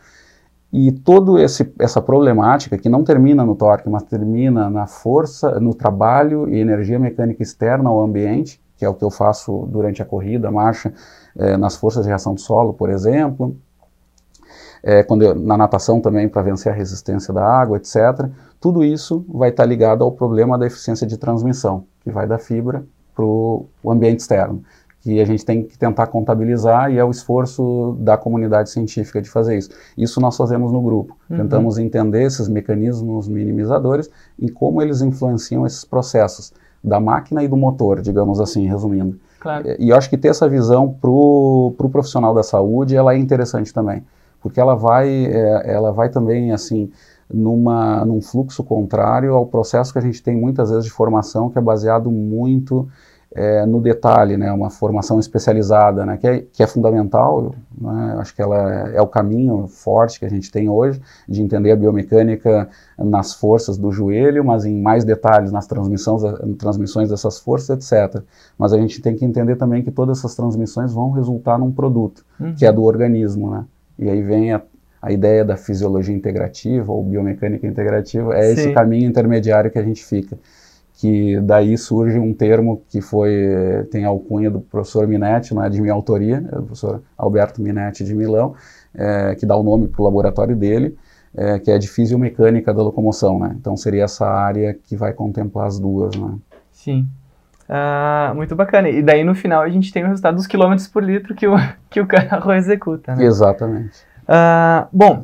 E 0.71 0.91
toda 0.91 1.41
essa 1.41 1.99
problemática, 1.99 2.77
que 2.77 2.87
não 2.87 3.03
termina 3.03 3.43
no 3.43 3.55
torque, 3.55 3.89
mas 3.89 4.03
termina 4.03 4.69
na 4.69 4.85
força, 4.85 5.59
no 5.59 5.73
trabalho 5.73 6.47
e 6.47 6.59
energia 6.59 6.99
mecânica 6.99 7.41
externa 7.41 7.89
ao 7.89 7.99
ambiente, 7.99 8.61
que 8.77 8.85
é 8.85 8.89
o 8.89 8.93
que 8.93 9.03
eu 9.03 9.09
faço 9.09 9.67
durante 9.67 9.99
a 9.99 10.05
corrida, 10.05 10.49
a 10.49 10.51
marcha, 10.51 10.93
é, 11.35 11.57
nas 11.57 11.75
forças 11.75 12.03
de 12.03 12.09
reação 12.09 12.35
do 12.35 12.39
solo, 12.39 12.71
por 12.71 12.91
exemplo, 12.91 13.57
é, 14.83 15.03
quando 15.03 15.21
eu, 15.21 15.35
na 15.35 15.57
natação 15.57 15.99
também 15.99 16.27
para 16.27 16.41
vencer 16.41 16.71
a 16.71 16.75
resistência 16.75 17.33
da 17.33 17.45
água, 17.45 17.77
etc. 17.77 18.29
Tudo 18.59 18.83
isso 18.83 19.25
vai 19.29 19.49
estar 19.49 19.63
tá 19.63 19.69
ligado 19.69 20.03
ao 20.03 20.11
problema 20.11 20.57
da 20.57 20.65
eficiência 20.65 21.05
de 21.05 21.17
transmissão, 21.17 21.85
que 22.01 22.11
vai 22.11 22.27
da 22.27 22.37
fibra 22.37 22.83
para 23.15 23.25
o 23.25 23.67
ambiente 23.87 24.19
externo, 24.19 24.63
que 25.01 25.19
a 25.19 25.25
gente 25.25 25.43
tem 25.43 25.63
que 25.63 25.77
tentar 25.77 26.07
contabilizar 26.07 26.91
e 26.91 26.97
é 26.97 27.03
o 27.03 27.11
esforço 27.11 27.95
da 27.99 28.17
comunidade 28.17 28.69
científica 28.69 29.21
de 29.21 29.29
fazer 29.29 29.57
isso. 29.57 29.69
Isso 29.97 30.21
nós 30.21 30.37
fazemos 30.37 30.71
no 30.71 30.81
grupo. 30.81 31.17
Uhum. 31.29 31.37
Tentamos 31.37 31.77
entender 31.77 32.23
esses 32.23 32.47
mecanismos 32.47 33.27
minimizadores 33.27 34.09
e 34.37 34.49
como 34.49 34.81
eles 34.81 35.01
influenciam 35.01 35.65
esses 35.65 35.83
processos 35.83 36.53
da 36.83 36.99
máquina 36.99 37.43
e 37.43 37.47
do 37.47 37.57
motor, 37.57 38.01
digamos 38.01 38.39
assim, 38.39 38.67
resumindo. 38.67 39.19
Claro. 39.39 39.65
E, 39.79 39.89
eu 39.89 39.95
acho 39.95 40.09
que 40.09 40.17
ter 40.17 40.29
essa 40.29 40.47
visão 40.47 40.89
para 40.89 41.09
o 41.09 41.73
pro 41.77 41.89
profissional 41.89 42.33
da 42.33 42.43
saúde, 42.43 42.95
ela 42.95 43.13
é 43.13 43.17
interessante 43.17 43.73
também 43.73 44.03
porque 44.41 44.59
ela 44.59 44.75
vai, 44.75 45.25
é, 45.25 45.71
ela 45.71 45.91
vai 45.91 46.09
também 46.09 46.51
assim 46.51 46.91
numa, 47.33 48.03
num 48.05 48.21
fluxo 48.21 48.63
contrário 48.63 49.33
ao 49.33 49.45
processo 49.45 49.93
que 49.93 49.99
a 49.99 50.01
gente 50.01 50.21
tem 50.21 50.35
muitas 50.35 50.69
vezes 50.69 50.85
de 50.85 50.91
formação 50.91 51.49
que 51.49 51.57
é 51.57 51.61
baseado 51.61 52.11
muito 52.11 52.87
é, 53.33 53.65
no 53.65 53.79
detalhe, 53.79 54.35
né, 54.35 54.51
uma 54.51 54.69
formação 54.69 55.17
especializada, 55.17 56.05
né, 56.05 56.17
que, 56.17 56.27
é, 56.27 56.39
que 56.51 56.61
é 56.61 56.67
fundamental, 56.67 57.55
né, 57.79 58.17
acho 58.19 58.35
que 58.35 58.41
ela 58.41 58.89
é, 58.89 58.97
é, 58.97 59.01
o 59.01 59.07
caminho 59.07 59.67
forte 59.67 60.19
que 60.19 60.25
a 60.25 60.29
gente 60.29 60.51
tem 60.51 60.67
hoje 60.67 61.01
de 61.29 61.41
entender 61.41 61.71
a 61.71 61.75
biomecânica 61.77 62.67
nas 62.97 63.33
forças 63.33 63.77
do 63.77 63.89
joelho, 63.89 64.43
mas 64.43 64.65
em 64.65 64.81
mais 64.81 65.05
detalhes 65.05 65.51
nas 65.51 65.65
transmissões, 65.65 66.21
transmissões 66.57 67.09
dessas 67.09 67.39
forças, 67.39 67.69
etc. 67.69 68.21
Mas 68.57 68.73
a 68.73 68.77
gente 68.77 69.01
tem 69.01 69.15
que 69.15 69.23
entender 69.23 69.55
também 69.55 69.81
que 69.81 69.91
todas 69.91 70.19
essas 70.19 70.35
transmissões 70.35 70.91
vão 70.91 71.11
resultar 71.11 71.57
num 71.57 71.71
produto, 71.71 72.25
uhum. 72.37 72.53
que 72.53 72.65
é 72.65 72.71
do 72.71 72.83
organismo, 72.83 73.49
né. 73.49 73.65
E 73.97 74.09
aí 74.09 74.21
vem 74.21 74.53
a, 74.53 74.61
a 75.01 75.11
ideia 75.11 75.43
da 75.43 75.57
fisiologia 75.57 76.15
integrativa 76.15 76.91
ou 76.91 77.03
biomecânica 77.03 77.65
integrativa, 77.67 78.35
é 78.35 78.43
Sim. 78.43 78.51
esse 78.51 78.73
caminho 78.73 79.07
intermediário 79.07 79.71
que 79.71 79.79
a 79.79 79.83
gente 79.83 80.03
fica, 80.03 80.37
que 80.93 81.39
daí 81.41 81.77
surge 81.77 82.19
um 82.19 82.33
termo 82.33 82.83
que 82.89 83.01
foi 83.01 83.87
tem 83.89 84.05
a 84.05 84.09
alcunha 84.09 84.51
do 84.51 84.61
professor 84.61 85.07
Minetti, 85.07 85.53
não 85.53 85.63
é 85.63 85.69
de 85.69 85.81
minha 85.81 85.93
autoria, 85.93 86.37
é 86.37 86.55
do 86.55 86.63
professor 86.63 87.01
Alberto 87.17 87.61
Minetti 87.61 88.03
de 88.03 88.13
Milão, 88.13 88.53
é, 88.93 89.35
que 89.35 89.45
dá 89.45 89.55
o 89.55 89.63
nome 89.63 89.87
para 89.87 90.01
o 90.01 90.05
laboratório 90.05 90.55
dele, 90.55 90.95
é, 91.35 91.57
que 91.59 91.71
é 91.71 91.77
de 91.77 91.87
fisiomecânica 91.87 92.73
da 92.73 92.83
locomoção, 92.83 93.39
né? 93.39 93.55
Então 93.59 93.75
seria 93.77 94.03
essa 94.03 94.27
área 94.27 94.73
que 94.73 94.95
vai 94.95 95.13
contemplar 95.13 95.67
as 95.67 95.79
duas, 95.79 96.15
né? 96.15 96.35
Sim. 96.71 97.07
Ah, 97.73 98.33
muito 98.35 98.53
bacana. 98.53 98.89
E 98.89 99.01
daí 99.01 99.23
no 99.23 99.33
final 99.33 99.61
a 99.61 99.69
gente 99.69 99.93
tem 99.93 100.03
o 100.03 100.07
resultado 100.07 100.35
dos 100.35 100.45
quilômetros 100.45 100.89
por 100.89 101.01
litro 101.01 101.33
que 101.33 101.47
o, 101.47 101.55
que 101.89 102.01
o 102.01 102.05
carro 102.05 102.51
executa, 102.51 103.15
né? 103.15 103.23
Exatamente. 103.23 103.97
Ah, 104.27 104.87
bom, 104.91 105.23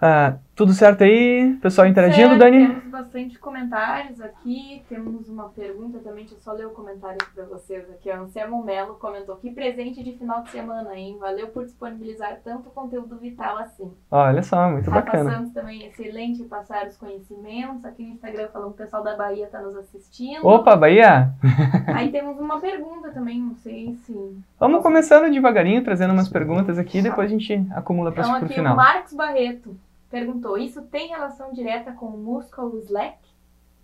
ah, 0.00 0.34
tudo 0.54 0.72
certo 0.72 1.02
aí? 1.02 1.58
Pessoal 1.60 1.88
interagindo, 1.88 2.28
Certo, 2.28 2.38
Dani? 2.38 2.82
Bastante 2.96 3.38
comentários 3.38 4.22
aqui. 4.22 4.82
Temos 4.88 5.28
uma 5.28 5.50
pergunta 5.50 5.98
também. 5.98 6.24
Deixa 6.24 6.36
eu 6.36 6.40
só 6.40 6.52
ler 6.52 6.66
o 6.66 6.70
comentário 6.70 7.18
aqui 7.20 7.34
para 7.34 7.44
vocês. 7.44 7.84
Aqui, 7.90 8.10
ó. 8.10 8.22
Anselmo 8.22 8.64
Melo 8.64 8.94
comentou: 8.94 9.36
Que 9.36 9.50
presente 9.50 10.02
de 10.02 10.16
final 10.16 10.42
de 10.42 10.50
semana, 10.50 10.96
hein? 10.96 11.18
Valeu 11.20 11.48
por 11.48 11.66
disponibilizar 11.66 12.40
tanto 12.42 12.70
conteúdo 12.70 13.18
vital 13.18 13.58
assim. 13.58 13.92
Olha 14.10 14.42
só, 14.42 14.70
muito 14.70 14.88
Rafa 14.88 15.04
bacana. 15.04 15.30
Santos 15.30 15.52
também, 15.52 15.84
excelente 15.84 16.42
passar 16.44 16.86
os 16.86 16.96
conhecimentos. 16.96 17.84
Aqui 17.84 18.02
no 18.02 18.14
Instagram 18.14 18.48
falando 18.48 18.68
que 18.68 18.82
o 18.82 18.84
pessoal 18.84 19.02
da 19.02 19.14
Bahia 19.14 19.44
está 19.44 19.60
nos 19.60 19.76
assistindo. 19.76 20.46
Opa, 20.46 20.74
Bahia! 20.74 21.34
Aí 21.94 22.10
temos 22.10 22.38
uma 22.40 22.58
pergunta 22.60 23.10
também, 23.10 23.42
não 23.42 23.56
sei 23.56 23.94
se. 24.06 24.42
Vamos 24.58 24.82
começando 24.82 25.30
devagarinho, 25.30 25.84
trazendo 25.84 26.14
umas 26.14 26.30
perguntas 26.30 26.78
aqui, 26.78 27.02
depois 27.02 27.26
a 27.26 27.30
gente 27.30 27.66
acumula 27.74 28.10
para 28.10 28.22
Então 28.22 28.32
o 28.32 28.36
aqui 28.36 28.46
o 28.46 28.54
final. 28.54 28.74
Marcos 28.74 29.12
Barreto 29.12 29.76
perguntou: 30.20 30.56
Isso 30.56 30.80
tem 30.82 31.08
relação 31.08 31.52
direta 31.52 31.92
com 31.92 32.06
o 32.06 32.16
muscle 32.18 32.78
slack? 32.84 33.18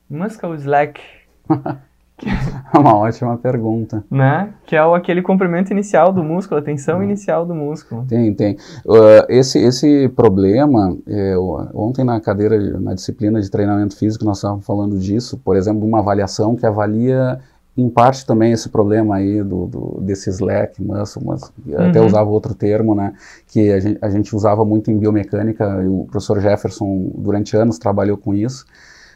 Muscle 0.09 0.55
slack, 0.57 1.01
É 2.75 2.79
uma 2.79 2.95
ótima 2.97 3.37
pergunta. 3.37 4.05
né? 4.11 4.55
Que 4.65 4.77
é 4.77 4.85
o, 4.85 4.95
aquele 4.95 5.23
comprimento 5.23 5.73
inicial 5.73 6.13
do 6.13 6.23
músculo, 6.23 6.61
a 6.61 6.63
tensão 6.63 7.03
inicial 7.03 7.45
do 7.45 7.53
músculo. 7.55 8.05
Tem, 8.07 8.33
tem. 8.33 8.55
Uh, 8.87 9.27
esse, 9.29 9.59
esse 9.59 10.09
problema, 10.11 10.97
é, 11.07 11.37
o- 11.37 11.67
ontem 11.75 12.05
na 12.05 12.21
cadeira, 12.21 12.57
de- 12.59 12.79
na 12.81 12.95
disciplina 12.95 13.41
de 13.41 13.51
treinamento 13.51 13.97
físico, 13.97 14.25
nós 14.25 14.37
estávamos 14.39 14.65
falando 14.65 14.97
disso, 14.99 15.37
por 15.45 15.57
exemplo, 15.57 15.85
uma 15.87 15.99
avaliação 15.99 16.55
que 16.55 16.65
avalia 16.65 17.41
em 17.77 17.89
parte 17.89 18.27
também 18.27 18.53
esse 18.53 18.69
problema 18.69 19.17
aí 19.17 19.43
do, 19.43 19.67
do 19.67 20.01
desse 20.03 20.29
slack, 20.29 20.83
muscle, 20.83 21.23
mas 21.25 21.51
até 21.79 22.01
Uhum. 22.01 22.07
usava 22.07 22.29
outro 22.29 22.55
termo, 22.55 22.95
né, 22.95 23.15
que 23.47 23.71
a 23.73 23.81
gente, 23.81 23.99
a 24.03 24.11
gente 24.11 24.37
usava 24.37 24.65
muito 24.65 24.91
em 24.91 24.99
biomecânica, 24.99 25.65
e 25.83 25.89
o 25.89 26.07
professor 26.11 26.39
Jefferson 26.41 27.11
durante 27.15 27.57
anos 27.57 27.79
trabalhou 27.79 28.19
com 28.19 28.35
isso, 28.35 28.67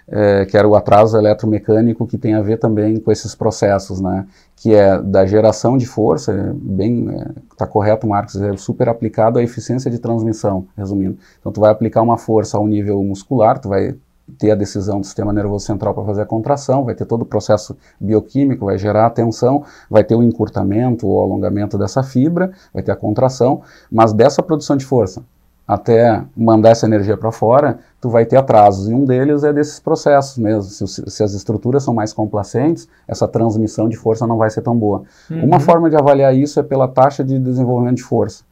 é, 0.08 0.46
que 0.46 0.56
era 0.56 0.66
o 0.66 0.74
atraso 0.76 1.18
eletromecânico 1.18 2.06
que 2.06 2.16
tem 2.16 2.34
a 2.34 2.40
ver 2.40 2.58
também 2.58 2.98
com 2.98 3.10
esses 3.10 3.34
processos, 3.34 4.00
né, 4.00 4.24
que 4.54 4.72
é 4.74 5.02
da 5.02 5.26
geração 5.26 5.76
de 5.76 5.84
força, 5.84 6.32
é 6.32 6.52
bem, 6.54 7.08
está 7.52 7.66
correto, 7.66 8.06
Marcos, 8.06 8.40
é 8.40 8.56
super 8.56 8.88
aplicado 8.88 9.38
à 9.38 9.42
eficiência 9.42 9.90
de 9.90 9.98
transmissão, 9.98 10.66
resumindo. 10.76 11.18
Então, 11.40 11.52
tu 11.52 11.60
vai 11.60 11.70
aplicar 11.70 12.00
uma 12.00 12.16
força 12.16 12.56
ao 12.56 12.66
nível 12.66 13.02
muscular, 13.04 13.58
tu 13.58 13.68
vai 13.68 13.94
ter 14.38 14.50
a 14.50 14.54
decisão 14.54 15.00
do 15.00 15.06
sistema 15.06 15.32
nervoso 15.32 15.64
central 15.66 15.94
para 15.94 16.04
fazer 16.04 16.22
a 16.22 16.26
contração, 16.26 16.84
vai 16.84 16.94
ter 16.94 17.04
todo 17.06 17.22
o 17.22 17.26
processo 17.26 17.76
bioquímico, 18.00 18.66
vai 18.66 18.76
gerar 18.78 19.06
a 19.06 19.10
tensão, 19.10 19.62
vai 19.88 20.02
ter 20.04 20.14
o 20.14 20.22
encurtamento 20.22 21.06
ou 21.06 21.22
alongamento 21.22 21.78
dessa 21.78 22.02
fibra, 22.02 22.50
vai 22.74 22.82
ter 22.82 22.92
a 22.92 22.96
contração, 22.96 23.62
mas 23.90 24.12
dessa 24.12 24.42
produção 24.42 24.76
de 24.76 24.84
força 24.84 25.22
até 25.68 26.22
mandar 26.36 26.70
essa 26.70 26.86
energia 26.86 27.16
para 27.16 27.32
fora, 27.32 27.80
tu 28.00 28.08
vai 28.08 28.24
ter 28.24 28.36
atrasos. 28.36 28.88
E 28.88 28.94
um 28.94 29.04
deles 29.04 29.42
é 29.42 29.52
desses 29.52 29.80
processos 29.80 30.38
mesmo. 30.38 30.62
Se, 30.62 30.86
se 31.10 31.24
as 31.24 31.32
estruturas 31.34 31.82
são 31.82 31.92
mais 31.92 32.12
complacentes, 32.12 32.88
essa 33.08 33.26
transmissão 33.26 33.88
de 33.88 33.96
força 33.96 34.28
não 34.28 34.36
vai 34.36 34.48
ser 34.48 34.62
tão 34.62 34.76
boa. 34.78 35.02
Uma 35.28 35.56
Uhum. 35.56 35.60
forma 35.60 35.90
de 35.90 35.96
avaliar 35.96 36.32
isso 36.36 36.60
é 36.60 36.62
pela 36.62 36.86
taxa 36.86 37.24
de 37.24 37.36
desenvolvimento 37.40 37.96
de 37.96 38.04
força. 38.04 38.44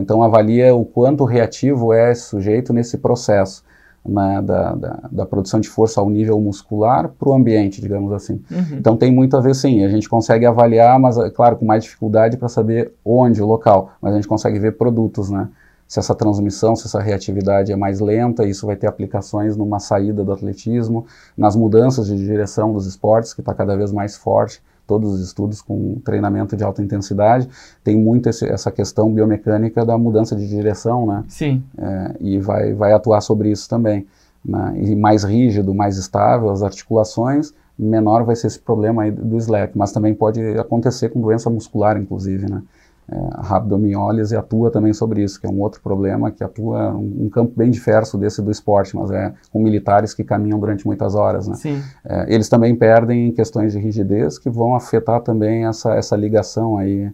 Então 0.00 0.24
avalia 0.24 0.74
o 0.74 0.84
quanto 0.84 1.24
reativo 1.24 1.92
é 1.92 2.10
esse 2.10 2.22
sujeito 2.22 2.72
nesse 2.72 2.98
processo 2.98 3.62
né, 4.04 4.42
da, 4.42 4.74
da, 4.74 4.98
da 5.10 5.26
produção 5.26 5.58
de 5.58 5.68
força 5.68 6.00
ao 6.00 6.10
nível 6.10 6.38
muscular 6.40 7.08
para 7.08 7.28
o 7.28 7.32
ambiente, 7.32 7.80
digamos 7.80 8.12
assim. 8.12 8.42
Uhum. 8.50 8.76
Então 8.78 8.96
tem 8.96 9.10
muito 9.10 9.36
a 9.36 9.40
ver 9.40 9.54
sim, 9.54 9.84
a 9.84 9.88
gente 9.88 10.08
consegue 10.08 10.44
avaliar, 10.44 10.98
mas 10.98 11.16
é 11.16 11.30
claro, 11.30 11.56
com 11.56 11.64
mais 11.64 11.84
dificuldade 11.84 12.36
para 12.36 12.48
saber 12.48 12.92
onde, 13.04 13.42
o 13.42 13.46
local, 13.46 13.92
mas 14.00 14.12
a 14.12 14.16
gente 14.16 14.28
consegue 14.28 14.58
ver 14.58 14.76
produtos, 14.76 15.30
né? 15.30 15.48
Se 15.86 15.98
essa 15.98 16.14
transmissão, 16.14 16.74
se 16.74 16.86
essa 16.86 17.00
reatividade 17.00 17.70
é 17.70 17.76
mais 17.76 18.00
lenta, 18.00 18.44
isso 18.44 18.66
vai 18.66 18.74
ter 18.74 18.86
aplicações 18.86 19.56
numa 19.56 19.78
saída 19.78 20.24
do 20.24 20.32
atletismo, 20.32 21.06
nas 21.36 21.54
mudanças 21.54 22.06
de 22.06 22.16
direção 22.16 22.72
dos 22.72 22.86
esportes, 22.86 23.34
que 23.34 23.40
está 23.40 23.54
cada 23.54 23.76
vez 23.76 23.92
mais 23.92 24.16
forte, 24.16 24.62
todos 24.86 25.14
os 25.14 25.20
estudos 25.20 25.62
com 25.62 25.96
treinamento 26.04 26.56
de 26.56 26.64
alta 26.64 26.82
intensidade, 26.82 27.48
tem 27.82 27.96
muito 27.96 28.28
esse, 28.28 28.46
essa 28.46 28.70
questão 28.70 29.12
biomecânica 29.12 29.84
da 29.84 29.96
mudança 29.96 30.36
de 30.36 30.48
direção, 30.48 31.06
né? 31.06 31.24
Sim. 31.28 31.62
É, 31.78 32.14
e 32.20 32.38
vai, 32.38 32.74
vai 32.74 32.92
atuar 32.92 33.20
sobre 33.20 33.50
isso 33.50 33.68
também. 33.68 34.06
Né? 34.44 34.74
E 34.76 34.96
mais 34.96 35.24
rígido, 35.24 35.74
mais 35.74 35.96
estável 35.96 36.50
as 36.50 36.62
articulações, 36.62 37.52
menor 37.78 38.24
vai 38.24 38.36
ser 38.36 38.46
esse 38.46 38.58
problema 38.58 39.02
aí 39.02 39.10
do 39.10 39.36
slack, 39.38 39.76
mas 39.76 39.90
também 39.90 40.14
pode 40.14 40.40
acontecer 40.58 41.08
com 41.08 41.20
doença 41.20 41.50
muscular, 41.50 41.96
inclusive, 41.96 42.48
né? 42.48 42.62
É, 43.06 43.16
a 43.32 43.42
rabdomiólise 43.42 44.34
atua 44.34 44.70
também 44.70 44.94
sobre 44.94 45.22
isso, 45.22 45.38
que 45.38 45.46
é 45.46 45.50
um 45.50 45.60
outro 45.60 45.80
problema 45.82 46.30
que 46.30 46.42
atua 46.42 46.92
um, 46.94 47.24
um 47.24 47.28
campo 47.28 47.52
bem 47.54 47.70
diverso 47.70 48.16
desse 48.16 48.40
do 48.40 48.50
esporte, 48.50 48.96
mas 48.96 49.10
é 49.10 49.32
com 49.52 49.62
militares 49.62 50.14
que 50.14 50.24
caminham 50.24 50.58
durante 50.58 50.86
muitas 50.86 51.14
horas, 51.14 51.46
né? 51.46 51.54
Sim. 51.54 51.82
É, 52.04 52.34
eles 52.34 52.48
também 52.48 52.74
perdem 52.74 53.30
questões 53.32 53.72
de 53.72 53.78
rigidez 53.78 54.38
que 54.38 54.48
vão 54.48 54.74
afetar 54.74 55.20
também 55.20 55.66
essa, 55.66 55.94
essa 55.94 56.16
ligação 56.16 56.78
aí 56.78 57.10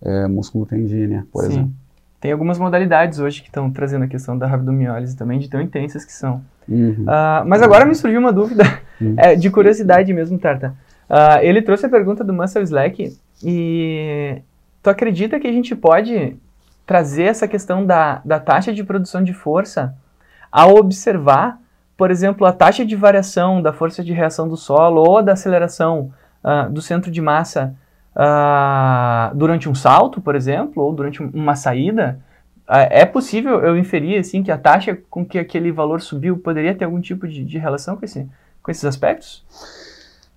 é, 0.00 0.28
músculo-tendínea, 0.28 1.26
por 1.32 1.42
Sim. 1.42 1.50
exemplo. 1.50 1.72
Tem 2.20 2.30
algumas 2.30 2.56
modalidades 2.56 3.18
hoje 3.18 3.42
que 3.42 3.48
estão 3.48 3.68
trazendo 3.68 4.04
a 4.04 4.08
questão 4.08 4.38
da 4.38 4.46
rabdomiólise 4.46 5.16
também, 5.16 5.40
de 5.40 5.48
tão 5.50 5.60
intensas 5.60 6.04
que 6.04 6.12
são. 6.12 6.40
Uhum. 6.68 7.04
Ah, 7.08 7.42
mas 7.44 7.60
agora 7.62 7.84
me 7.84 7.96
surgiu 7.96 8.20
uma 8.20 8.32
dúvida, 8.32 8.62
Hum. 9.00 9.14
é, 9.18 9.34
de 9.34 9.50
curiosidade 9.50 10.12
mesmo, 10.14 10.38
Tarta. 10.38 10.72
Ah, 11.10 11.42
ele 11.42 11.60
trouxe 11.60 11.84
a 11.84 11.88
pergunta 11.88 12.22
do 12.22 12.32
Muscle 12.32 12.62
Slack 12.62 13.12
e 13.42 14.40
tu 14.82 14.90
acredita 14.90 15.38
que 15.38 15.46
a 15.46 15.52
gente 15.52 15.74
pode 15.76 16.36
trazer 16.86 17.24
essa 17.24 17.46
questão 17.46 17.86
da, 17.86 18.20
da 18.24 18.40
taxa 18.40 18.72
de 18.72 18.82
produção 18.84 19.22
de 19.22 19.32
força 19.32 19.94
ao 20.50 20.74
observar, 20.76 21.58
por 21.96 22.10
exemplo, 22.10 22.46
a 22.46 22.52
taxa 22.52 22.84
de 22.84 22.96
variação 22.96 23.62
da 23.62 23.72
força 23.72 24.02
de 24.02 24.12
reação 24.12 24.48
do 24.48 24.56
solo 24.56 25.02
ou 25.08 25.22
da 25.22 25.32
aceleração 25.34 26.12
ah, 26.42 26.64
do 26.68 26.82
centro 26.82 27.10
de 27.10 27.20
massa 27.20 27.74
ah, 28.14 29.30
durante 29.34 29.68
um 29.68 29.74
salto, 29.74 30.20
por 30.20 30.34
exemplo, 30.34 30.82
ou 30.82 30.92
durante 30.92 31.22
um- 31.22 31.30
uma 31.32 31.54
saída? 31.54 32.18
Ah, 32.66 32.80
É 32.82 33.04
possível 33.06 33.60
eu 33.62 33.76
inferir 33.78 34.18
assim 34.18 34.42
que 34.42 34.50
a 34.50 34.58
taxa 34.58 34.98
com 35.08 35.24
que 35.24 35.38
aquele 35.38 35.70
valor 35.72 36.00
subiu 36.00 36.36
poderia 36.38 36.74
ter 36.74 36.84
algum 36.84 37.00
tipo 37.00 37.26
de, 37.28 37.44
de 37.44 37.58
relação 37.58 37.96
com, 37.96 38.04
esse, 38.04 38.28
com 38.62 38.70
esses 38.70 38.84
aspectos? 38.84 39.44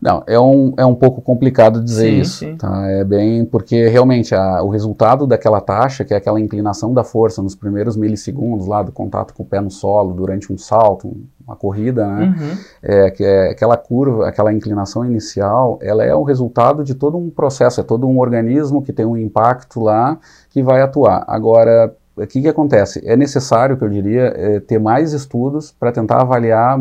Não, 0.01 0.23
é 0.27 0.39
um, 0.39 0.73
é 0.77 0.85
um 0.85 0.93
pouco 0.93 1.21
complicado 1.21 1.81
dizer 1.81 2.11
Sim, 2.11 2.19
isso, 2.19 2.37
sim. 2.39 2.55
tá? 2.57 2.85
É 2.91 3.03
bem, 3.03 3.43
porque 3.45 3.87
realmente 3.87 4.35
a- 4.35 4.61
o 4.61 4.69
resultado 4.69 5.25
daquela 5.25 5.59
taxa, 5.61 6.03
que 6.03 6.13
é 6.13 6.17
aquela 6.17 6.39
inclinação 6.39 6.93
da 6.93 7.03
força 7.03 7.41
nos 7.41 7.55
primeiros 7.55 7.95
milissegundos 7.95 8.67
lá 8.67 8.83
do 8.83 8.91
contato 8.91 9.33
com 9.33 9.41
o 9.41 9.45
pé 9.45 9.59
no 9.61 9.71
solo 9.71 10.13
durante 10.13 10.51
um 10.53 10.57
salto, 10.57 11.07
um- 11.07 11.23
uma 11.47 11.55
corrida, 11.55 12.05
né? 12.07 12.35
Uhum. 12.37 12.57
É, 12.83 13.09
que 13.11 13.23
é 13.23 13.49
aquela 13.51 13.77
curva, 13.77 14.27
aquela 14.27 14.53
inclinação 14.53 15.05
inicial, 15.05 15.79
ela 15.81 16.03
é 16.03 16.13
o 16.13 16.23
resultado 16.23 16.83
de 16.83 16.93
todo 16.93 17.17
um 17.17 17.29
processo, 17.29 17.79
é 17.79 17.83
todo 17.83 18.05
um 18.07 18.19
organismo 18.19 18.81
que 18.81 18.91
tem 18.93 19.05
um 19.05 19.17
impacto 19.17 19.79
lá 19.79 20.17
que 20.49 20.61
vai 20.61 20.81
atuar. 20.81 21.23
Agora, 21.27 21.95
o 22.17 22.25
que, 22.27 22.41
que 22.41 22.47
acontece? 22.47 23.01
É 23.05 23.15
necessário, 23.15 23.77
que 23.77 23.83
eu 23.83 23.89
diria, 23.89 24.33
é, 24.35 24.59
ter 24.59 24.79
mais 24.79 25.13
estudos 25.13 25.71
para 25.71 25.91
tentar 25.91 26.21
avaliar 26.21 26.79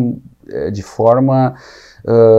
é, 0.49 0.71
de 0.71 0.83
forma 0.83 1.55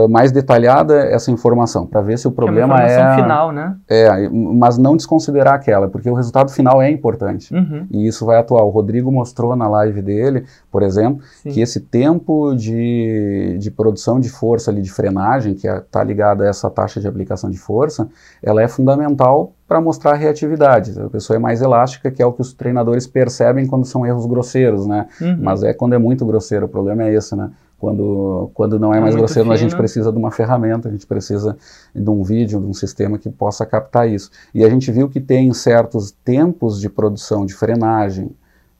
mais 0.08 0.30
detalhada 0.30 0.94
essa 0.94 1.30
informação, 1.30 1.86
para 1.86 2.00
ver 2.00 2.18
se 2.18 2.28
o 2.28 2.30
é 2.30 2.34
problema 2.34 2.74
informação 2.74 3.04
é, 3.04 3.16
final, 3.16 3.52
né? 3.52 3.76
é, 3.88 4.28
mas 4.28 4.78
não 4.78 4.96
desconsiderar 4.96 5.54
aquela, 5.54 5.88
porque 5.88 6.08
o 6.08 6.14
resultado 6.14 6.52
final 6.52 6.80
é 6.80 6.90
importante. 6.90 7.52
Uhum. 7.52 7.86
E 7.90 8.06
isso 8.06 8.24
vai 8.24 8.38
atuar. 8.38 8.62
O 8.62 8.70
Rodrigo 8.70 9.10
mostrou 9.10 9.56
na 9.56 9.68
live 9.68 10.02
dele, 10.02 10.44
por 10.70 10.82
exemplo, 10.82 11.20
Sim. 11.42 11.50
que 11.50 11.60
esse 11.60 11.80
tempo 11.80 12.54
de, 12.54 13.56
de 13.58 13.70
produção 13.70 14.20
de 14.20 14.28
força 14.28 14.70
ali, 14.70 14.82
de 14.82 14.92
frenagem, 14.92 15.54
que 15.54 15.66
está 15.66 16.02
ligado 16.04 16.42
a 16.42 16.46
essa 16.46 16.70
taxa 16.70 17.00
de 17.00 17.08
aplicação 17.08 17.50
de 17.50 17.58
força, 17.58 18.08
ela 18.42 18.62
é 18.62 18.68
fundamental 18.68 19.52
para 19.66 19.80
mostrar 19.80 20.12
a 20.12 20.16
reatividade. 20.16 20.98
A 21.00 21.08
pessoa 21.10 21.36
é 21.36 21.40
mais 21.40 21.60
elástica, 21.60 22.10
que 22.10 22.22
é 22.22 22.26
o 22.26 22.32
que 22.32 22.40
os 22.40 22.52
treinadores 22.52 23.06
percebem 23.06 23.66
quando 23.66 23.84
são 23.84 24.06
erros 24.06 24.26
grosseiros, 24.26 24.86
né? 24.86 25.08
Uhum. 25.20 25.38
Mas 25.40 25.62
é 25.64 25.74
quando 25.74 25.94
é 25.94 25.98
muito 25.98 26.24
grosseiro, 26.24 26.66
o 26.66 26.68
problema 26.68 27.02
é 27.02 27.12
esse, 27.12 27.34
né? 27.34 27.50
Quando, 27.78 28.50
quando 28.54 28.78
não 28.78 28.94
é 28.94 28.98
É 28.98 29.00
mais 29.00 29.14
muito 29.14 29.26
grosseiro, 29.26 29.52
a 29.52 29.56
gente 29.56 29.70
fino. 29.70 29.78
precisa 29.78 30.10
de 30.10 30.18
uma 30.18 30.30
ferramenta, 30.30 30.88
a 30.88 30.92
gente 30.92 31.06
precisa 31.06 31.56
de 31.94 32.08
um 32.08 32.22
vídeo, 32.22 32.58
de 32.58 32.66
um 32.66 32.72
sistema 32.72 33.18
que 33.18 33.28
possa 33.28 33.66
captar 33.66 34.08
isso. 34.08 34.30
E 34.54 34.64
a 34.64 34.70
gente 34.70 34.90
viu 34.90 35.08
que 35.08 35.20
tem 35.20 35.52
certos 35.52 36.10
tempos 36.10 36.80
de 36.80 36.88
produção 36.88 37.44
de 37.44 37.54
frenagem 37.54 38.30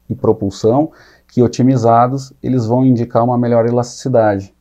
e 0.09 0.15
propulsão 0.15 0.91
que 1.27 1.43
otimizados 1.43 2.33
eles 2.41 2.65
vão 2.65 2.83
indicar 2.85 3.23
uma 3.23 3.37
melhor 3.37 3.67
elasticidade. 3.67 4.53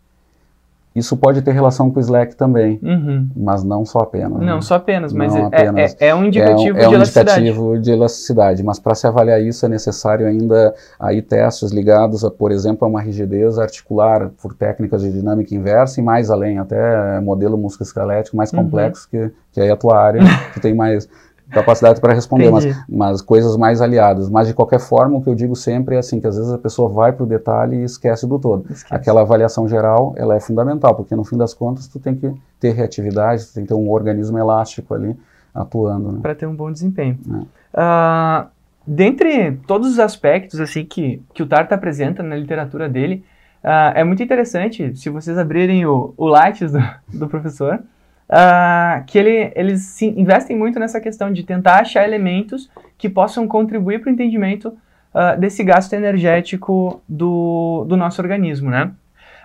Isso 0.97 1.15
pode 1.17 1.43
ter 1.43 1.53
relação 1.53 1.91
com 1.91 1.99
o 1.99 2.01
Slack 2.01 2.35
também, 2.35 2.81
Uhum. 2.83 3.29
mas 3.37 3.63
não 3.63 3.85
só 3.85 3.99
apenas. 3.99 4.41
Não 4.41 4.57
né? 4.57 4.61
só 4.63 4.77
apenas, 4.77 5.13
mas 5.13 5.35
Não 5.35 5.43
é, 5.43 5.45
apenas. 5.45 5.97
é- 6.01 6.09
é 6.09 6.15
um 6.15 6.25
indicativo 6.25 6.79
é 6.79 6.81
um, 6.81 6.85
é 6.85 6.89
de 6.89 6.89
um 6.89 6.95
elasticidade. 6.95 7.41
indicativo 7.43 7.79
de 7.79 7.91
elasticidade, 7.93 8.63
mas 8.63 8.79
para 8.79 8.95
se 8.95 9.07
avaliar 9.07 9.41
isso 9.43 9.67
é 9.67 9.69
necessário 9.69 10.27
ainda 10.27 10.75
aí 10.99 11.21
testes 11.21 11.71
ligados, 11.71 12.25
a, 12.25 12.31
por 12.31 12.51
exemplo, 12.51 12.87
a 12.87 12.89
uma 12.89 13.03
rigidez 13.03 13.59
articular 13.59 14.31
por 14.43 14.55
técnicas 14.55 15.03
de 15.03 15.13
dinâmica 15.13 15.55
inversa 15.55 16.01
e 16.01 16.03
mais 16.03 16.31
além, 16.31 16.59
até 16.59 17.21
modelo 17.21 17.59
musculoesquelético 17.59 18.37
mais 18.37 18.51
Uhum. 18.53 18.65
complexo, 18.65 19.07
que, 19.11 19.31
que 19.53 19.61
aí 19.61 19.69
é 19.69 19.73
a 19.73 19.77
tua 19.77 19.99
área, 20.01 20.21
que 20.55 20.61
tem 20.61 20.75
mais 20.75 21.07
capacidade 21.51 22.01
para 22.01 22.13
responder, 22.13 22.51
mas, 22.51 22.85
mas 22.89 23.23
coisas 23.23 23.57
mais 23.57 23.81
aliadas. 23.81 24.29
Mas 24.29 24.49
de 24.49 24.55
qualquer 24.55 24.81
forma, 24.81 25.19
o 25.19 25.23
que 25.23 25.29
eu 25.29 25.35
digo 25.35 25.55
sempre 25.55 25.97
é 25.97 25.99
assim, 25.99 26.21
que 26.21 26.27
às 26.27 26.37
vezes 26.37 26.53
a 26.53 26.59
pessoa 26.59 26.89
vai 26.89 27.13
para 27.13 27.25
o 27.25 27.27
detalhe 27.27 27.77
e 27.77 27.85
esquece 27.85 28.27
do 28.27 28.39
todo. 28.39 28.65
Esquece. 28.71 28.95
Aquela 28.95 29.21
avaliação 29.21 29.69
geral, 29.69 30.15
ela 30.17 30.35
é 30.35 30.41
fundamental, 30.41 30.95
porque 30.95 31.15
no 31.15 31.25
fim 31.25 31.37
das 31.37 31.55
contas 31.55 31.87
tu 31.87 31.99
tem 31.99 32.15
que 32.15 32.33
ter 32.59 32.73
reatividade, 32.73 33.47
tu 33.47 33.55
tem 33.55 33.63
que 33.63 33.69
ter 33.69 33.75
um 33.75 33.91
organismo 33.91 34.39
elástico 34.39 34.95
ali 34.95 35.17
atuando, 35.55 36.13
né? 36.13 36.19
para 36.21 36.35
ter 36.35 36.47
um 36.47 36.55
bom 36.55 36.71
desempenho. 36.71 37.19
É. 37.33 37.47
Ah, 37.73 38.49
dentre 38.87 39.53
todos 39.67 39.91
os 39.91 39.99
aspectos 39.99 40.61
assim 40.61 40.85
que, 40.85 41.23
que 41.33 41.43
o 41.43 41.47
Tarta 41.47 41.75
apresenta 41.75 42.23
na 42.23 42.37
literatura 42.37 42.89
dele, 42.89 43.25
ah, 43.63 43.93
é 43.95 44.05
muito 44.05 44.23
interessante, 44.23 44.95
se 44.97 45.09
vocês 45.09 45.39
abrirem 45.39 45.87
o, 45.87 46.13
o 46.17 46.27
Lattes 46.27 46.73
do, 46.73 46.81
do 47.13 47.29
professor, 47.29 47.81
ah, 48.29 49.03
que 49.07 49.19
ele, 49.19 49.53
eles 49.55 50.01
investem 50.03 50.57
muito 50.57 50.79
nessa 50.79 51.01
questão 51.01 51.33
de 51.33 51.43
tentar 51.43 51.81
achar 51.81 52.05
elementos 52.05 52.71
que 52.99 53.09
possam 53.09 53.47
contribuir 53.47 54.01
para 54.01 54.11
o 54.11 54.13
entendimento 54.13 54.77
ah, 55.19 55.35
desse 55.35 55.65
gasto 55.65 55.95
energético 55.95 57.03
do, 57.09 57.87
do 57.89 57.97
nosso 57.97 58.21
organismo, 58.21 58.71
né? 58.71 58.91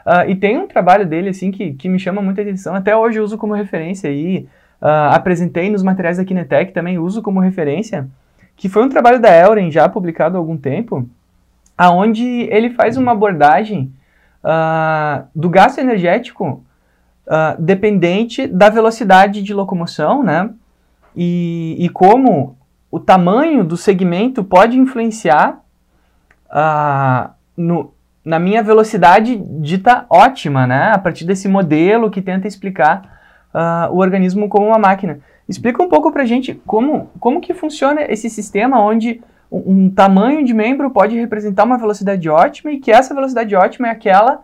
Ah, 0.05 0.25
e 0.27 0.35
tem 0.35 0.57
um 0.57 0.67
trabalho 0.67 1.05
dele 1.05 1.29
assim 1.29 1.49
que, 1.49 1.73
que 1.73 1.87
me 1.87 1.97
chama 1.97 2.21
muita 2.21 2.41
atenção, 2.41 2.75
até 2.75 2.93
hoje 2.93 3.19
eu 3.19 3.23
uso 3.23 3.37
como 3.37 3.53
referência 3.53 4.09
ah, 4.81 5.15
apresentei 5.15 5.69
nos 5.69 5.81
materiais 5.81 6.17
da 6.17 6.25
Kinetec, 6.25 6.73
também 6.73 6.97
uso 6.97 7.21
como 7.21 7.39
referência, 7.39 8.05
que 8.57 8.67
foi 8.67 8.83
um 8.83 8.89
trabalho 8.89 9.21
da 9.21 9.33
Elren 9.33 9.71
já 9.71 9.87
publicado 9.87 10.35
há 10.35 10.39
algum 10.39 10.57
tempo, 10.57 11.07
aonde 11.77 12.25
ele 12.25 12.71
faz 12.71 12.97
uma 12.97 13.13
abordagem 13.13 13.93
do 15.33 15.49
gasto 15.49 15.79
energético 15.79 16.63
ah, 17.27 17.55
dependente 17.57 18.47
da 18.47 18.69
velocidade 18.69 19.41
de 19.41 19.53
locomoção, 19.53 20.23
né? 20.23 20.49
E, 21.15 21.75
e 21.79 21.89
como 21.89 22.57
o 22.89 22.99
tamanho 22.99 23.63
do 23.63 23.77
segmento 23.77 24.43
pode 24.43 24.77
influenciar 24.77 25.61
ah, 26.49 27.31
no, 27.55 27.93
na 28.23 28.39
minha 28.39 28.61
velocidade 28.61 29.37
dita 29.59 30.05
ótima, 30.09 30.67
né? 30.67 30.91
A 30.93 30.97
partir 30.97 31.25
desse 31.25 31.47
modelo 31.47 32.11
que 32.11 32.21
tenta 32.21 32.47
explicar 32.47 33.19
ah, 33.53 33.89
o 33.91 33.97
organismo 33.97 34.49
como 34.49 34.67
uma 34.67 34.79
máquina. 34.79 35.19
Explica 35.47 35.81
um 35.81 35.89
pouco 35.89 36.11
pra 36.11 36.25
gente 36.25 36.53
como, 36.65 37.09
como 37.19 37.41
que 37.41 37.53
funciona 37.53 38.01
esse 38.03 38.29
sistema 38.29 38.79
onde 38.79 39.21
um, 39.51 39.85
um 39.85 39.89
tamanho 39.89 40.45
de 40.45 40.53
membro 40.53 40.89
pode 40.91 41.19
representar 41.19 41.65
uma 41.65 41.77
velocidade 41.77 42.29
ótima 42.29 42.71
e 42.71 42.79
que 42.79 42.91
essa 42.91 43.13
velocidade 43.13 43.55
ótima 43.55 43.87
é 43.87 43.91
aquela 43.91 44.43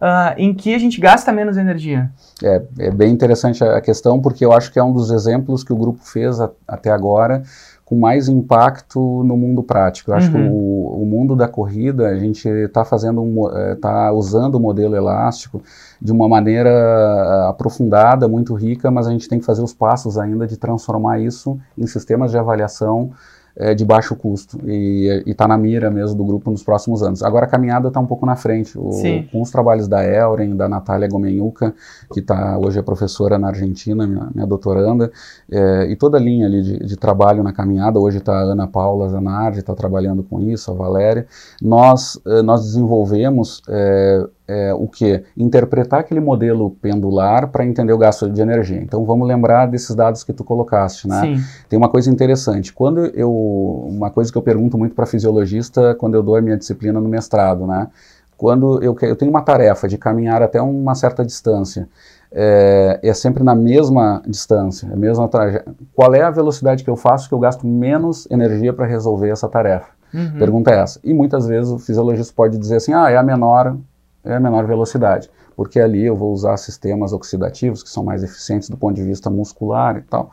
ah, 0.00 0.34
em 0.36 0.52
que 0.54 0.74
a 0.74 0.78
gente 0.78 1.00
gasta 1.00 1.32
menos 1.32 1.56
energia. 1.56 2.10
É, 2.42 2.62
é 2.78 2.90
bem 2.90 3.12
interessante 3.12 3.62
a 3.62 3.80
questão, 3.80 4.20
porque 4.20 4.44
eu 4.44 4.52
acho 4.52 4.72
que 4.72 4.78
é 4.78 4.82
um 4.82 4.92
dos 4.92 5.10
exemplos 5.10 5.62
que 5.62 5.72
o 5.72 5.76
grupo 5.76 6.00
fez 6.02 6.40
a- 6.40 6.50
até 6.66 6.90
agora 6.90 7.42
com 7.84 7.98
mais 7.98 8.26
impacto 8.26 9.22
no 9.22 9.36
mundo 9.36 9.62
prático. 9.62 10.10
Eu 10.10 10.14
acho 10.14 10.30
que 10.30 10.36
Uhum. 10.36 10.50
o, 10.50 11.02
o 11.02 11.06
mundo 11.06 11.36
da 11.36 11.46
corrida, 11.46 12.08
a 12.08 12.16
gente 12.18 12.48
está 12.48 12.84
fazendo, 12.86 13.20
um 13.22 13.50
eh, 13.54 13.74
tá 13.74 14.10
usando 14.12 14.54
o 14.54 14.60
modelo 14.60 14.96
elástico 14.96 15.60
de 16.00 16.10
uma 16.10 16.26
maneira 16.26 16.70
ah, 16.70 17.48
aprofundada, 17.50 18.26
muito 18.26 18.54
rica, 18.54 18.90
mas 18.90 19.06
a 19.06 19.10
gente 19.10 19.28
tem 19.28 19.38
que 19.38 19.44
fazer 19.44 19.62
os 19.62 19.74
passos 19.74 20.16
ainda 20.18 20.46
de 20.46 20.56
transformar 20.56 21.20
isso 21.20 21.58
em 21.76 21.86
sistemas 21.86 22.30
de 22.30 22.38
avaliação 22.38 23.10
eh, 23.56 23.74
de 23.74 23.84
baixo 23.84 24.14
custo 24.16 24.58
e 24.66 25.22
está 25.26 25.46
na 25.46 25.56
mira 25.58 25.90
mesmo 25.90 26.16
do 26.16 26.24
grupo 26.24 26.50
nos 26.50 26.62
próximos 26.62 27.02
anos. 27.02 27.22
Agora 27.22 27.46
a 27.46 27.48
caminhada 27.48 27.88
está 27.88 28.00
um 28.00 28.06
pouco 28.06 28.24
na 28.26 28.36
frente. 28.36 28.78
O- 28.78 28.92
com 29.30 29.42
os 29.42 29.50
trabalhos 29.50 29.86
da 29.88 30.04
Elren, 30.04 30.56
da 30.56 30.68
Natália 30.68 31.08
Gomenhuca, 31.08 31.74
que 32.12 32.20
tá, 32.22 32.58
hoje 32.58 32.78
é 32.78 32.82
professora 32.82 33.38
na 33.38 33.48
Argentina, 33.48 34.06
minha, 34.06 34.28
minha 34.34 34.46
doutoranda, 34.46 35.10
eh, 35.50 35.86
e 35.90 35.96
toda 35.96 36.18
a 36.18 36.20
linha 36.20 36.46
ali 36.46 36.62
de, 36.62 36.78
de 36.78 36.96
trabalho 36.96 37.42
na 37.42 37.52
caminhada, 37.52 37.98
hoje 37.98 38.18
está 38.18 38.32
a 38.32 38.42
Ana 38.42 38.66
Paula 38.66 39.08
Zanardi, 39.08 39.58
está 39.58 39.74
trabalhando 39.74 40.22
com 40.22 40.40
isso, 40.40 40.70
a 40.70 40.74
Valéria, 40.74 41.26
nós, 41.60 42.18
eh, 42.26 42.42
nós 42.42 42.62
desenvolvemos 42.64 43.62
eh, 43.68 44.26
eh, 44.46 44.74
o 44.74 44.88
que? 44.88 45.22
Interpretar 45.36 46.00
aquele 46.00 46.20
modelo 46.20 46.70
pendular 46.70 47.48
para 47.48 47.64
entender 47.64 47.92
o 47.92 47.98
gasto 47.98 48.28
de 48.28 48.40
energia. 48.40 48.80
Então 48.80 49.04
vamos 49.04 49.26
lembrar 49.26 49.66
desses 49.66 49.94
dados 49.94 50.24
que 50.24 50.32
tu 50.32 50.44
colocaste, 50.44 51.08
né? 51.08 51.20
Sim. 51.20 51.44
Tem 51.68 51.78
uma 51.78 51.88
coisa 51.88 52.10
interessante. 52.10 52.72
Quando 52.72 53.06
eu, 53.06 53.32
uma 53.32 54.10
coisa 54.10 54.30
que 54.30 54.38
eu 54.38 54.42
pergunto 54.42 54.76
muito 54.76 54.94
para 54.94 55.06
fisiologista 55.06 55.94
quando 55.94 56.14
eu 56.14 56.22
dou 56.22 56.36
a 56.36 56.40
minha 56.40 56.56
disciplina 56.56 57.00
no 57.00 57.08
mestrado, 57.08 57.66
né? 57.66 57.88
Quando 58.36 58.82
eu, 58.82 58.96
eu 59.02 59.14
tenho 59.14 59.30
uma 59.30 59.42
tarefa 59.42 59.86
de 59.86 59.96
caminhar 59.96 60.42
até 60.42 60.60
uma 60.60 60.96
certa 60.96 61.24
distância, 61.24 61.88
é, 62.32 62.98
é 63.00 63.14
sempre 63.14 63.44
na 63.44 63.54
mesma 63.54 64.20
distância, 64.26 64.92
a 64.92 64.96
mesma 64.96 65.28
traje... 65.28 65.60
Qual 65.94 66.12
é 66.12 66.22
a 66.22 66.30
velocidade 66.30 66.82
que 66.82 66.90
eu 66.90 66.96
faço 66.96 67.28
que 67.28 67.34
eu 67.34 67.38
gasto 67.38 67.64
menos 67.66 68.26
energia 68.30 68.72
para 68.72 68.84
resolver 68.84 69.28
essa 69.28 69.48
tarefa? 69.48 69.86
Uhum. 70.12 70.38
Pergunta 70.38 70.70
é 70.72 70.80
essa. 70.80 70.98
E 71.04 71.14
muitas 71.14 71.46
vezes 71.46 71.70
o 71.70 71.78
fisiologista 71.78 72.32
pode 72.34 72.58
dizer 72.58 72.76
assim, 72.76 72.92
ah, 72.92 73.08
é 73.10 73.16
a 73.16 73.22
menor, 73.22 73.76
é 74.24 74.34
a 74.34 74.40
menor 74.40 74.66
velocidade, 74.66 75.30
porque 75.56 75.80
ali 75.80 76.04
eu 76.04 76.16
vou 76.16 76.32
usar 76.32 76.56
sistemas 76.56 77.12
oxidativos 77.12 77.82
que 77.82 77.90
são 77.90 78.04
mais 78.04 78.22
eficientes 78.22 78.68
do 78.68 78.76
ponto 78.76 78.94
de 78.94 79.02
vista 79.02 79.28
muscular 79.28 79.96
e 79.96 80.02
tal, 80.02 80.30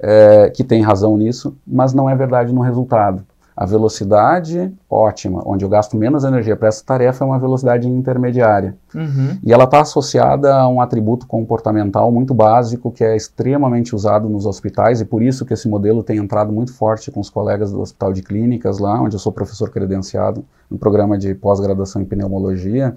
é, 0.00 0.50
que 0.50 0.64
tem 0.64 0.82
razão 0.82 1.16
nisso, 1.16 1.56
mas 1.66 1.92
não 1.92 2.08
é 2.08 2.14
verdade 2.14 2.52
no 2.52 2.60
resultado. 2.60 3.24
A 3.56 3.64
velocidade 3.64 4.70
ótima, 4.88 5.42
onde 5.46 5.64
eu 5.64 5.68
gasto 5.68 5.96
menos 5.96 6.24
energia 6.24 6.54
para 6.54 6.68
essa 6.68 6.84
tarefa, 6.84 7.24
é 7.24 7.26
uma 7.26 7.38
velocidade 7.38 7.88
intermediária. 7.88 8.76
Uhum. 8.94 9.38
E 9.42 9.50
ela 9.50 9.64
está 9.64 9.80
associada 9.80 10.54
a 10.54 10.68
um 10.68 10.78
atributo 10.78 11.26
comportamental 11.26 12.12
muito 12.12 12.34
básico 12.34 12.92
que 12.92 13.02
é 13.02 13.16
extremamente 13.16 13.94
usado 13.94 14.28
nos 14.28 14.44
hospitais 14.44 15.00
e 15.00 15.06
por 15.06 15.22
isso 15.22 15.46
que 15.46 15.54
esse 15.54 15.66
modelo 15.68 16.02
tem 16.02 16.18
entrado 16.18 16.52
muito 16.52 16.74
forte 16.74 17.10
com 17.10 17.18
os 17.18 17.30
colegas 17.30 17.72
do 17.72 17.80
Hospital 17.80 18.12
de 18.12 18.22
Clínicas 18.22 18.78
lá, 18.78 19.00
onde 19.00 19.16
eu 19.16 19.20
sou 19.20 19.32
professor 19.32 19.70
credenciado 19.70 20.44
no 20.70 20.76
programa 20.76 21.16
de 21.16 21.34
pós-graduação 21.34 22.02
em 22.02 22.04
pneumologia, 22.04 22.94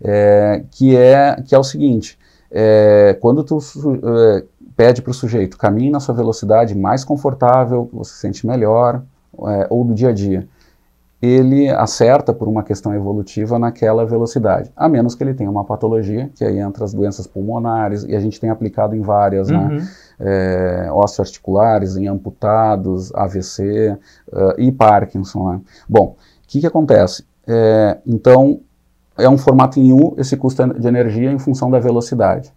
é, 0.00 0.62
que 0.70 0.94
é 0.96 1.42
que 1.44 1.52
é 1.52 1.58
o 1.58 1.64
seguinte: 1.64 2.16
é, 2.48 3.18
quando 3.20 3.42
tu 3.42 3.58
é, 3.58 4.44
pede 4.76 5.02
para 5.02 5.10
o 5.10 5.14
sujeito 5.14 5.58
caminhe 5.58 5.90
na 5.90 5.98
sua 5.98 6.14
velocidade 6.14 6.76
mais 6.76 7.04
confortável, 7.04 7.90
você 7.92 8.12
se 8.12 8.20
sente 8.20 8.46
melhor, 8.46 9.02
é, 9.48 9.66
ou 9.70 9.84
do 9.84 9.94
dia 9.94 10.10
a 10.10 10.12
dia 10.12 10.48
ele 11.20 11.68
acerta 11.70 12.32
por 12.32 12.46
uma 12.46 12.62
questão 12.62 12.94
evolutiva 12.94 13.58
naquela 13.58 14.04
velocidade, 14.04 14.70
a 14.76 14.88
menos 14.88 15.14
que 15.14 15.24
ele 15.24 15.32
tenha 15.32 15.50
uma 15.50 15.64
patologia, 15.64 16.30
que 16.34 16.44
aí 16.44 16.58
entra 16.58 16.84
as 16.84 16.92
doenças 16.92 17.26
pulmonares, 17.26 18.04
e 18.04 18.14
a 18.14 18.20
gente 18.20 18.38
tem 18.38 18.50
aplicado 18.50 18.94
em 18.94 19.00
várias, 19.00 19.48
né? 19.48 19.58
Uhum. 19.58 19.86
É, 20.18 20.88
osteoarticulares, 20.92 21.96
em 21.96 22.06
amputados, 22.06 23.14
AVC 23.14 23.98
eh, 24.32 24.54
e 24.56 24.72
Parkinson. 24.72 25.52
Né? 25.52 25.60
Bom, 25.86 26.16
o 26.16 26.16
que, 26.46 26.60
que 26.60 26.66
acontece? 26.66 27.22
É, 27.46 27.98
então, 28.06 28.60
é 29.18 29.28
um 29.28 29.36
formato 29.36 29.78
em 29.78 29.92
U 29.92 30.14
esse 30.16 30.34
custo 30.36 30.66
de 30.72 30.88
energia 30.88 31.30
em 31.30 31.38
função 31.38 31.70
da 31.70 31.78
velocidade. 31.78 32.50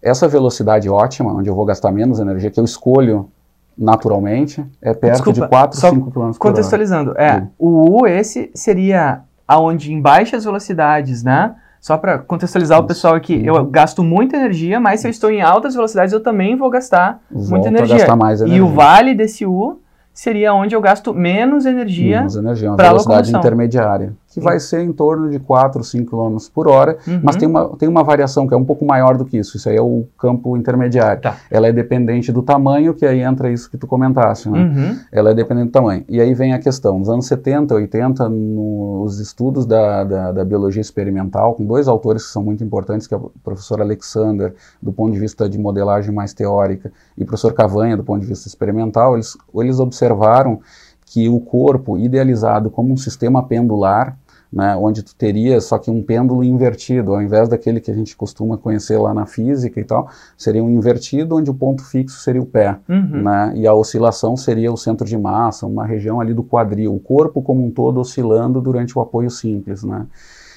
Essa 0.00 0.26
velocidade 0.26 0.88
ótima, 0.88 1.30
onde 1.30 1.50
eu 1.50 1.54
vou 1.54 1.66
gastar 1.66 1.90
menos 1.90 2.18
energia, 2.20 2.50
que 2.50 2.60
eu 2.60 2.64
escolho 2.64 3.28
naturalmente, 3.76 4.64
é 4.80 4.92
perto 4.94 5.14
Desculpa, 5.14 5.40
de 5.42 5.48
4, 5.48 5.80
só 5.80 5.90
5 5.90 6.04
km 6.06 6.10
por 6.12 6.22
hora. 6.24 6.34
Contextualizando, 6.38 7.14
é, 7.16 7.40
Sim. 7.40 7.48
o 7.58 8.00
U 8.02 8.06
esse 8.06 8.50
seria 8.54 9.20
aonde 9.46 9.92
em 9.92 10.00
baixas 10.00 10.44
velocidades, 10.44 11.22
né? 11.22 11.54
Só 11.80 11.98
para 11.98 12.18
contextualizar 12.18 12.78
o 12.78 12.80
Isso. 12.82 12.88
pessoal 12.88 13.14
aqui, 13.14 13.44
eu 13.44 13.62
gasto 13.66 14.02
muita 14.02 14.36
energia, 14.36 14.80
mas 14.80 15.00
se 15.00 15.06
eu 15.06 15.10
estou 15.10 15.30
em 15.30 15.42
altas 15.42 15.74
velocidades 15.74 16.14
eu 16.14 16.20
também 16.22 16.56
vou 16.56 16.70
gastar 16.70 17.20
muita 17.30 17.48
Volta 17.50 17.68
a 17.68 17.70
energia. 17.72 17.96
gastar 17.98 18.16
mais 18.16 18.40
E 18.40 18.44
energia. 18.44 18.64
o 18.64 18.68
vale 18.68 19.14
desse 19.14 19.44
U 19.44 19.80
seria 20.10 20.54
onde 20.54 20.74
eu 20.74 20.80
gasto 20.80 21.12
menos 21.12 21.66
energia. 21.66 22.20
Menos 22.20 22.36
energia, 22.36 22.70
uma 22.70 22.76
velocidade 22.78 23.26
locomoção. 23.26 23.40
intermediária, 23.40 24.12
que 24.34 24.40
vai 24.40 24.58
ser 24.58 24.80
em 24.80 24.92
torno 24.92 25.30
de 25.30 25.38
4, 25.38 25.84
5 25.84 26.10
km 26.10 26.36
por 26.52 26.66
hora, 26.66 26.98
Uhum. 27.06 27.20
mas 27.22 27.36
tem 27.36 27.48
uma, 27.48 27.68
tem 27.76 27.88
uma 27.88 28.02
variação 28.02 28.48
que 28.48 28.52
é 28.52 28.56
um 28.56 28.64
pouco 28.64 28.84
maior 28.84 29.16
do 29.16 29.24
que 29.24 29.38
isso, 29.38 29.56
isso 29.56 29.68
aí 29.68 29.76
é 29.76 29.80
o 29.80 30.06
campo 30.18 30.56
intermediário. 30.56 31.22
Tá. 31.22 31.36
Ela 31.48 31.68
é 31.68 31.72
dependente 31.72 32.32
do 32.32 32.42
tamanho, 32.42 32.92
que 32.94 33.06
aí 33.06 33.20
entra 33.20 33.48
isso 33.50 33.70
que 33.70 33.78
tu 33.78 33.86
comentaste, 33.86 34.50
né? 34.50 34.58
Uhum. 34.58 34.98
Ela 35.12 35.30
é 35.30 35.34
dependente 35.34 35.68
do 35.68 35.72
tamanho. 35.72 36.04
E 36.08 36.20
aí 36.20 36.34
vem 36.34 36.52
a 36.52 36.58
questão, 36.58 36.98
nos 36.98 37.08
anos 37.08 37.26
70, 37.26 37.74
80, 37.76 38.28
nos 38.28 39.20
estudos 39.20 39.64
da, 39.66 40.02
da, 40.02 40.32
da 40.32 40.44
biologia 40.44 40.80
experimental, 40.82 41.54
com 41.54 41.64
dois 41.64 41.86
autores 41.86 42.26
que 42.26 42.32
são 42.32 42.42
muito 42.42 42.64
importantes, 42.64 43.06
que 43.06 43.14
é 43.14 43.16
o 43.16 43.30
professor 43.44 43.80
Alexander, 43.80 44.52
do 44.82 44.92
ponto 44.92 45.12
de 45.12 45.20
vista 45.20 45.48
de 45.48 45.56
modelagem 45.58 46.12
mais 46.12 46.34
teórica, 46.34 46.90
e 47.16 47.22
o 47.22 47.26
professor 47.26 47.52
Cavanha, 47.52 47.96
do 47.96 48.02
ponto 48.02 48.20
de 48.22 48.26
vista 48.26 48.48
experimental, 48.48 49.14
eles, 49.14 49.36
eles 49.54 49.78
observaram 49.78 50.58
que 51.06 51.28
o 51.28 51.38
corpo, 51.38 51.96
idealizado 51.96 52.70
como 52.70 52.92
um 52.92 52.96
sistema 52.96 53.40
pendular, 53.46 54.16
né, 54.54 54.76
onde 54.76 55.02
tu 55.02 55.16
teria 55.16 55.60
só 55.60 55.78
que 55.78 55.90
um 55.90 56.00
pêndulo 56.00 56.44
invertido, 56.44 57.12
ao 57.12 57.20
invés 57.20 57.48
daquele 57.48 57.80
que 57.80 57.90
a 57.90 57.94
gente 57.94 58.16
costuma 58.16 58.56
conhecer 58.56 58.96
lá 58.98 59.12
na 59.12 59.26
física 59.26 59.80
e 59.80 59.84
tal, 59.84 60.08
seria 60.38 60.62
um 60.62 60.70
invertido 60.70 61.34
onde 61.34 61.50
o 61.50 61.54
ponto 61.54 61.82
fixo 61.84 62.20
seria 62.20 62.40
o 62.40 62.46
pé, 62.46 62.78
Uhum. 62.88 63.22
né, 63.22 63.52
e 63.56 63.66
a 63.66 63.74
oscilação 63.74 64.36
seria 64.36 64.72
o 64.72 64.76
centro 64.76 65.04
de 65.04 65.18
massa, 65.18 65.66
uma 65.66 65.84
região 65.84 66.20
ali 66.20 66.32
do 66.32 66.44
quadril, 66.44 66.94
o 66.94 67.00
corpo 67.00 67.42
como 67.42 67.66
um 67.66 67.70
todo 67.70 67.98
oscilando 67.98 68.60
durante 68.60 68.96
o 68.96 69.02
apoio 69.02 69.28
simples, 69.28 69.82
né. 69.82 70.06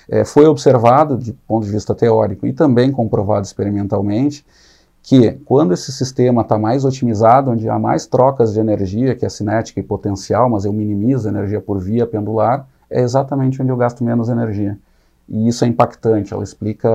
É, 0.07 0.23
foi 0.23 0.45
observado, 0.45 1.17
de 1.17 1.33
ponto 1.33 1.65
de 1.65 1.71
vista 1.71 1.95
teórico 1.95 2.45
e 2.45 2.53
também 2.53 2.91
comprovado 2.91 3.45
experimentalmente, 3.45 4.45
que 5.01 5.31
quando 5.43 5.73
esse 5.73 5.91
sistema 5.91 6.43
está 6.43 6.57
mais 6.57 6.85
otimizado, 6.85 7.49
onde 7.49 7.67
há 7.67 7.79
mais 7.79 8.05
trocas 8.05 8.53
de 8.53 8.59
energia, 8.59 9.15
que 9.15 9.25
é 9.25 9.29
cinética 9.29 9.79
e 9.79 9.83
potencial, 9.83 10.49
mas 10.49 10.65
eu 10.65 10.71
minimizo 10.71 11.27
a 11.27 11.31
energia 11.31 11.59
por 11.59 11.79
via 11.79 12.05
pendular, 12.05 12.67
é 12.89 13.01
exatamente 13.01 13.61
onde 13.61 13.71
eu 13.71 13.77
gasto 13.77 14.03
menos 14.03 14.29
energia. 14.29 14.77
E 15.29 15.49
isso 15.49 15.65
é 15.65 15.67
impactante, 15.67 16.33
ela 16.33 16.43
explica 16.43 16.89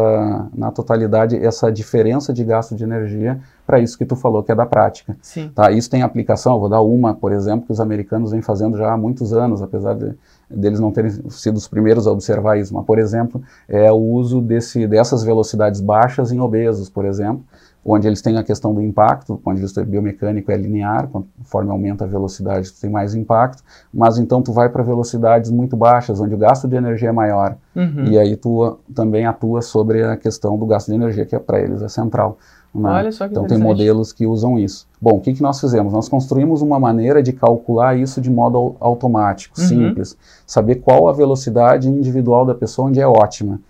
na 0.54 0.70
totalidade 0.70 1.36
essa 1.36 1.70
diferença 1.70 2.32
de 2.32 2.42
gasto 2.42 2.74
de 2.74 2.82
energia 2.82 3.38
para 3.66 3.78
isso 3.78 3.98
que 3.98 4.06
tu 4.06 4.16
falou, 4.16 4.42
que 4.42 4.50
é 4.50 4.54
da 4.54 4.64
prática. 4.64 5.14
Sim. 5.20 5.50
Tá, 5.54 5.70
isso 5.70 5.90
tem 5.90 6.02
aplicação, 6.02 6.58
vou 6.58 6.68
dar 6.68 6.80
uma, 6.80 7.12
por 7.12 7.30
exemplo, 7.30 7.66
que 7.66 7.72
os 7.72 7.80
americanos 7.80 8.30
vêm 8.30 8.40
fazendo 8.40 8.78
já 8.78 8.90
há 8.90 8.96
muitos 8.96 9.34
anos, 9.34 9.60
apesar 9.60 9.94
de, 9.94 10.14
deles 10.48 10.80
não 10.80 10.90
terem 10.90 11.10
sido 11.28 11.58
os 11.58 11.68
primeiros 11.68 12.06
a 12.06 12.10
observar 12.10 12.58
isso, 12.58 12.72
mas, 12.72 12.86
por 12.86 12.98
exemplo, 12.98 13.42
é 13.68 13.92
o 13.92 13.96
uso 13.96 14.40
desse, 14.40 14.86
dessas 14.86 15.22
velocidades 15.22 15.82
baixas 15.82 16.32
em 16.32 16.40
obesos, 16.40 16.88
por 16.88 17.04
exemplo, 17.04 17.44
onde 17.84 18.06
eles 18.06 18.22
têm 18.22 18.38
a 18.38 18.44
questão 18.44 18.72
do 18.72 18.80
impacto, 18.80 19.32
do 19.34 19.38
ponto 19.38 19.56
de 19.56 19.62
vista 19.62 19.84
biomecânico 19.84 20.52
é 20.52 20.56
linear, 20.56 21.08
conforme 21.08 21.70
aumenta 21.70 22.04
a 22.04 22.06
velocidade 22.06 22.70
tu 22.72 22.80
tem 22.80 22.88
mais 22.90 23.14
impacto, 23.14 23.62
mas 23.92 24.18
então 24.18 24.40
tu 24.40 24.52
vai 24.52 24.68
para 24.68 24.82
velocidades 24.82 25.50
muito 25.50 25.76
baixas, 25.76 26.20
onde 26.20 26.34
o 26.34 26.38
gasto 26.38 26.68
de 26.68 26.76
energia 26.76 27.08
é 27.08 27.12
maior, 27.12 27.56
Uhum. 27.74 28.04
e 28.04 28.18
aí 28.18 28.36
tu 28.36 28.78
também 28.94 29.26
atua 29.26 29.62
sobre 29.62 30.02
a 30.04 30.16
questão 30.16 30.56
do 30.56 30.64
gasto 30.66 30.88
de 30.88 30.94
energia, 30.94 31.26
que 31.26 31.34
é 31.34 31.38
para 31.38 31.58
eles 31.60 31.82
é 31.82 31.88
central. 31.88 32.38
né? 32.74 32.88
Olha 32.88 33.12
só 33.12 33.26
que 33.26 33.32
Então 33.32 33.46
tem 33.46 33.58
modelos 33.58 34.12
que 34.12 34.26
usam 34.26 34.58
isso. 34.58 34.86
Bom, 35.00 35.16
o 35.16 35.20
que, 35.20 35.34
que 35.34 35.42
nós 35.42 35.60
fizemos? 35.60 35.92
Nós 35.92 36.08
construímos 36.08 36.62
uma 36.62 36.78
maneira 36.80 37.22
de 37.22 37.32
calcular 37.32 37.98
isso 37.98 38.18
de 38.20 38.30
modo 38.30 38.56
au- 38.56 38.76
automático, 38.80 39.58
Uhum. 39.60 39.66
simples. 39.66 40.16
Saber 40.46 40.76
qual 40.76 41.06
a 41.08 41.12
velocidade 41.12 41.86
individual 41.88 42.46
da 42.46 42.54
pessoa 42.54 42.88
onde 42.88 42.98
é 43.00 43.06
ótima. 43.06 43.60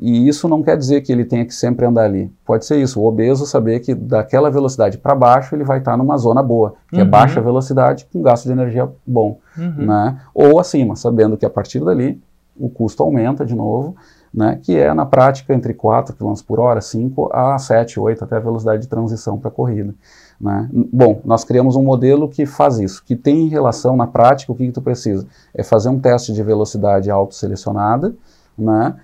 E 0.00 0.28
isso 0.28 0.48
não 0.48 0.62
quer 0.62 0.76
dizer 0.76 1.00
que 1.00 1.10
ele 1.10 1.24
tenha 1.24 1.44
que 1.44 1.54
sempre 1.54 1.86
andar 1.86 2.04
ali. 2.04 2.30
Pode 2.44 2.66
ser 2.66 2.76
isso, 2.76 3.00
o 3.00 3.06
obeso 3.06 3.46
saber 3.46 3.80
que 3.80 3.94
daquela 3.94 4.50
velocidade 4.50 4.98
para 4.98 5.14
baixo 5.14 5.54
ele 5.56 5.64
vai 5.64 5.78
estar 5.78 5.96
numa 5.96 6.16
zona 6.18 6.42
boa, 6.42 6.74
que 6.90 7.00
é 7.00 7.02
Uhum. 7.04 7.10
baixa 7.10 7.40
velocidade 7.40 8.06
com 8.12 8.20
gasto 8.22 8.44
de 8.44 8.52
energia 8.52 8.88
bom 9.06 9.38
Uhum. 9.56 9.86
né? 9.86 10.20
Ou 10.34 10.60
acima, 10.60 10.94
sabendo 10.94 11.36
que 11.36 11.46
a 11.46 11.50
partir 11.50 11.80
dali 11.84 12.20
o 12.58 12.68
custo 12.68 13.02
aumenta 13.02 13.46
de 13.46 13.54
novo, 13.54 13.96
né? 14.34 14.58
Que 14.62 14.76
é 14.76 14.92
na 14.92 15.06
prática 15.06 15.54
entre 15.54 15.72
4 15.72 16.14
km 16.14 16.34
por 16.46 16.60
hora, 16.60 16.80
5 16.82 17.30
a 17.32 17.56
7, 17.58 17.98
8 17.98 18.24
até 18.24 18.36
a 18.36 18.40
velocidade 18.40 18.82
de 18.82 18.88
transição 18.88 19.38
para 19.38 19.48
a 19.48 19.52
corrida. 19.52 19.94
Né? 20.40 20.68
Bom, 20.92 21.20
nós 21.24 21.42
criamos 21.44 21.74
um 21.76 21.82
modelo 21.82 22.28
que 22.28 22.44
faz 22.46 22.78
isso, 22.78 23.02
que 23.04 23.16
tem 23.16 23.46
em 23.46 23.48
relação 23.48 23.96
na 23.96 24.06
prática 24.06 24.52
o 24.52 24.54
que, 24.54 24.66
que 24.66 24.72
tu 24.72 24.82
precisa 24.82 25.26
é 25.54 25.64
fazer 25.64 25.88
um 25.88 25.98
teste 25.98 26.32
de 26.32 26.42
velocidade 26.42 27.10
auto-selecionada, 27.10 28.14
né? 28.56 28.94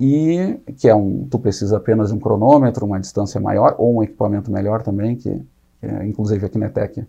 E 0.00 0.60
que 0.76 0.88
é 0.88 0.94
um, 0.94 1.26
tu 1.28 1.38
precisa 1.38 1.76
apenas 1.76 2.08
de 2.08 2.14
um 2.14 2.20
cronômetro, 2.20 2.86
uma 2.86 3.00
distância 3.00 3.40
maior 3.40 3.74
ou 3.78 3.96
um 3.96 4.02
equipamento 4.02 4.50
melhor 4.50 4.82
também, 4.82 5.16
que, 5.16 5.30
que 5.80 5.86
é, 5.86 6.06
inclusive 6.06 6.46
a 6.46 6.48
Kinetec 6.48 7.04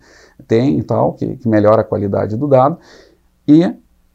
tem 0.48 0.80
e 0.80 0.84
tal, 0.84 1.14
que, 1.14 1.38
que 1.38 1.48
melhora 1.48 1.82
a 1.82 1.84
qualidade 1.84 2.36
do 2.36 2.48
dado, 2.48 2.78
e 3.48 3.72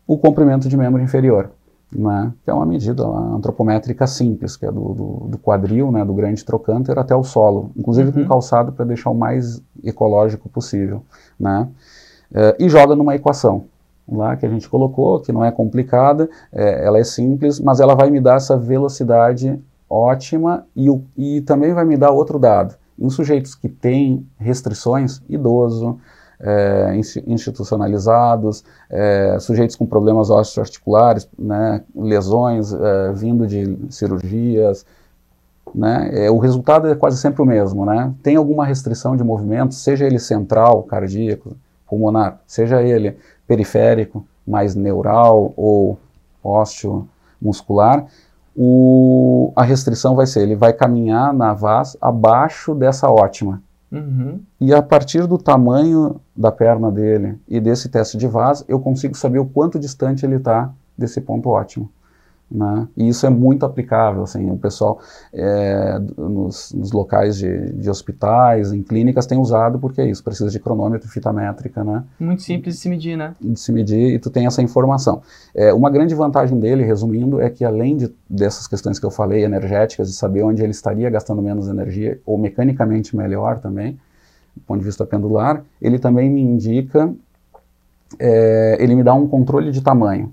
o 0.06 0.18
comprimento 0.18 0.68
de 0.68 0.76
membro 0.76 1.00
inferior, 1.00 1.50
né, 1.92 2.32
que 2.42 2.50
é 2.50 2.54
uma 2.54 2.66
medida 2.66 3.04
antropométrica 3.06 4.06
simples, 4.08 4.56
que 4.56 4.66
é 4.66 4.72
do, 4.72 4.94
do, 4.94 5.28
do 5.28 5.38
quadril, 5.38 5.92
né, 5.92 6.04
do 6.04 6.12
grande 6.12 6.44
trocânter 6.44 6.98
até 6.98 7.14
o 7.14 7.22
solo, 7.22 7.70
inclusive 7.76 8.08
Uhum. 8.08 8.24
com 8.24 8.28
calçado 8.28 8.72
para 8.72 8.84
deixar 8.84 9.10
o 9.10 9.14
mais 9.14 9.62
ecológico 9.84 10.48
possível, 10.48 11.02
né, 11.38 11.68
Eh, 12.36 12.56
e 12.58 12.68
joga 12.68 12.96
numa 12.96 13.14
equação 13.14 13.66
lá 14.08 14.36
que 14.36 14.46
a 14.46 14.48
gente 14.48 14.68
colocou, 14.68 15.20
que 15.20 15.32
não 15.32 15.44
é 15.44 15.50
complicada, 15.50 16.28
eh, 16.52 16.84
ela 16.84 16.98
é 16.98 17.04
simples, 17.04 17.60
mas 17.60 17.80
ela 17.80 17.94
vai 17.94 18.10
me 18.10 18.20
dar 18.20 18.36
essa 18.36 18.56
velocidade 18.56 19.58
ótima 19.88 20.66
e, 20.76 20.88
e 21.16 21.40
também 21.42 21.72
vai 21.72 21.84
me 21.84 21.96
dar 21.96 22.10
outro 22.10 22.38
dado. 22.38 22.74
Em 22.98 23.08
sujeitos 23.10 23.54
que 23.54 23.68
têm 23.68 24.26
restrições, 24.38 25.20
idoso, 25.28 25.98
insti- 26.94 27.24
institucionalizados, 27.26 28.64
eh, 28.90 29.36
sujeitos 29.40 29.76
com 29.76 29.86
problemas 29.86 30.30
osteoarticulares, 30.30 31.28
né, 31.38 31.82
lesões 31.94 32.72
eh, 32.72 33.12
vindo 33.14 33.46
de 33.46 33.78
cirurgias, 33.90 34.84
né, 35.74 36.10
é, 36.12 36.30
o 36.30 36.38
resultado 36.38 36.88
é 36.88 36.94
quase 36.94 37.18
sempre 37.18 37.42
o 37.42 37.46
mesmo. 37.46 37.84
Né? 37.84 38.12
Tem 38.22 38.36
alguma 38.36 38.64
restrição 38.64 39.16
de 39.16 39.24
movimento, 39.24 39.74
seja 39.74 40.04
ele 40.04 40.18
central, 40.18 40.82
cardíaco, 40.82 41.56
pulmonar, 41.88 42.40
seja 42.46 42.82
ele 42.82 43.16
periférico, 43.46 44.26
mais 44.46 44.74
neural 44.74 45.52
ou 45.56 45.98
ósseo 46.42 47.08
muscular, 47.40 48.06
o, 48.56 49.52
a 49.56 49.62
restrição 49.62 50.14
vai 50.14 50.26
ser, 50.26 50.42
ele 50.42 50.54
vai 50.54 50.72
caminhar 50.72 51.32
na 51.32 51.52
VAS 51.52 51.96
abaixo 52.00 52.74
dessa 52.74 53.10
ótima. 53.10 53.62
Uhum. 53.90 54.40
E 54.60 54.72
a 54.72 54.82
partir 54.82 55.26
do 55.26 55.38
tamanho 55.38 56.20
da 56.36 56.50
perna 56.50 56.90
dele 56.90 57.38
e 57.48 57.60
desse 57.60 57.88
teste 57.88 58.16
de 58.16 58.26
VAS, 58.26 58.64
eu 58.68 58.80
consigo 58.80 59.16
saber 59.16 59.38
o 59.38 59.46
quanto 59.46 59.78
distante 59.78 60.24
ele 60.24 60.36
está 60.36 60.72
desse 60.96 61.20
ponto 61.20 61.48
ótimo. 61.48 61.88
Né? 62.50 62.86
E 62.96 63.08
isso 63.08 63.26
é 63.26 63.30
muito 63.30 63.66
aplicável, 63.66 64.22
assim, 64.22 64.48
o 64.50 64.56
pessoal 64.56 65.00
é, 65.32 65.98
nos, 66.16 66.72
nos, 66.72 66.92
locais 66.92 67.36
de, 67.36 67.72
de, 67.72 67.90
hospitais, 67.90 68.70
em 68.70 68.82
clínicas, 68.82 69.26
tem 69.26 69.38
usado 69.38 69.78
porque 69.78 70.00
é 70.00 70.08
isso, 70.08 70.22
precisa 70.22 70.50
de 70.50 70.60
cronômetro, 70.60 71.08
fita 71.08 71.32
métrica, 71.32 71.82
né? 71.82 72.04
Muito 72.20 72.42
simples 72.42 72.76
de 72.76 72.80
se 72.82 72.88
medir, 72.88 73.16
né? 73.16 73.34
De 73.40 73.58
se 73.58 73.72
medir 73.72 74.14
e 74.14 74.18
tu 74.18 74.30
tem 74.30 74.46
essa 74.46 74.62
informação. 74.62 75.22
É, 75.54 75.72
uma 75.72 75.90
grande 75.90 76.14
vantagem 76.14 76.60
dele, 76.60 76.84
resumindo, 76.84 77.40
é 77.40 77.48
que 77.50 77.64
além 77.64 77.96
de, 77.96 78.14
dessas 78.28 78.68
questões 78.68 79.00
que 79.00 79.06
eu 79.06 79.10
falei, 79.10 79.42
energéticas, 79.42 80.08
de 80.08 80.14
saber 80.14 80.42
onde 80.42 80.62
ele 80.62 80.72
estaria 80.72 81.08
gastando 81.10 81.42
menos 81.42 81.66
energia, 81.66 82.20
ou 82.24 82.38
mecanicamente 82.38 83.16
melhor 83.16 83.58
também, 83.58 83.98
do 84.54 84.62
ponto 84.62 84.78
de 84.78 84.84
vista 84.84 85.04
pendular, 85.04 85.64
ele 85.80 85.98
também 85.98 86.30
me 86.30 86.40
indica, 86.40 87.12
é, 88.18 88.76
ele 88.78 88.94
me 88.94 89.02
dá 89.02 89.14
um 89.14 89.26
controle 89.26 89.72
de 89.72 89.80
tamanho. 89.80 90.32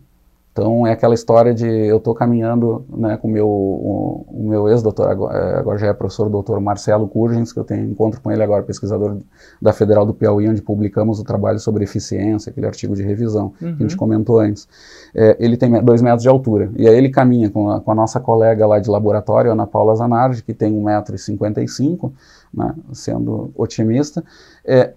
Então 0.51 0.85
é 0.85 0.91
aquela 0.91 1.13
história 1.13 1.53
de 1.53 1.65
eu 1.65 1.97
estou 1.97 2.13
caminhando 2.13 2.83
né, 2.89 3.15
com 3.15 3.29
meu, 3.29 3.47
o, 3.47 4.25
o 4.27 4.49
meu 4.49 4.67
ex-doutor, 4.67 5.09
agora, 5.09 5.59
agora, 5.59 5.77
já 5.77 5.87
é 5.87 5.93
professor 5.93 6.29
doutor 6.29 6.59
Marcelo 6.59 7.07
Curgens, 7.07 7.53
que 7.53 7.59
eu 7.59 7.63
tenho 7.63 7.89
encontro 7.89 8.19
com 8.19 8.29
ele 8.29 8.43
agora, 8.43 8.61
pesquisador 8.61 9.17
da 9.61 9.71
Federal 9.71 10.05
do 10.05 10.13
Piauí, 10.13 10.49
onde 10.49 10.61
publicamos 10.61 11.19
o 11.19 11.23
trabalho 11.23 11.57
sobre 11.57 11.85
eficiência, 11.85 12.49
aquele 12.49 12.65
artigo 12.65 12.93
de 12.95 13.01
revisão 13.01 13.53
uhum. 13.61 13.75
que 13.77 13.83
a 13.83 13.87
gente 13.87 13.95
comentou 13.95 14.39
antes. 14.39 14.67
É, 15.15 15.37
ele 15.39 15.55
tem 15.55 15.71
dois 15.83 16.01
metros 16.01 16.23
de 16.23 16.29
altura, 16.29 16.69
e 16.75 16.85
aí 16.85 16.97
ele 16.97 17.09
caminha 17.09 17.49
com 17.49 17.69
a, 17.69 17.79
com 17.79 17.91
a 17.91 17.95
nossa 17.95 18.19
colega 18.19 18.67
lá 18.67 18.77
de 18.77 18.89
laboratório, 18.89 19.51
Ana 19.53 19.65
Paula 19.65 19.95
Zanardi, 19.95 20.43
que 20.43 20.53
tem 20.53 20.73
1,55m, 20.73 22.11
né, 22.53 22.75
sendo 22.91 23.51
otimista, 23.55 24.21
é, 24.65 24.91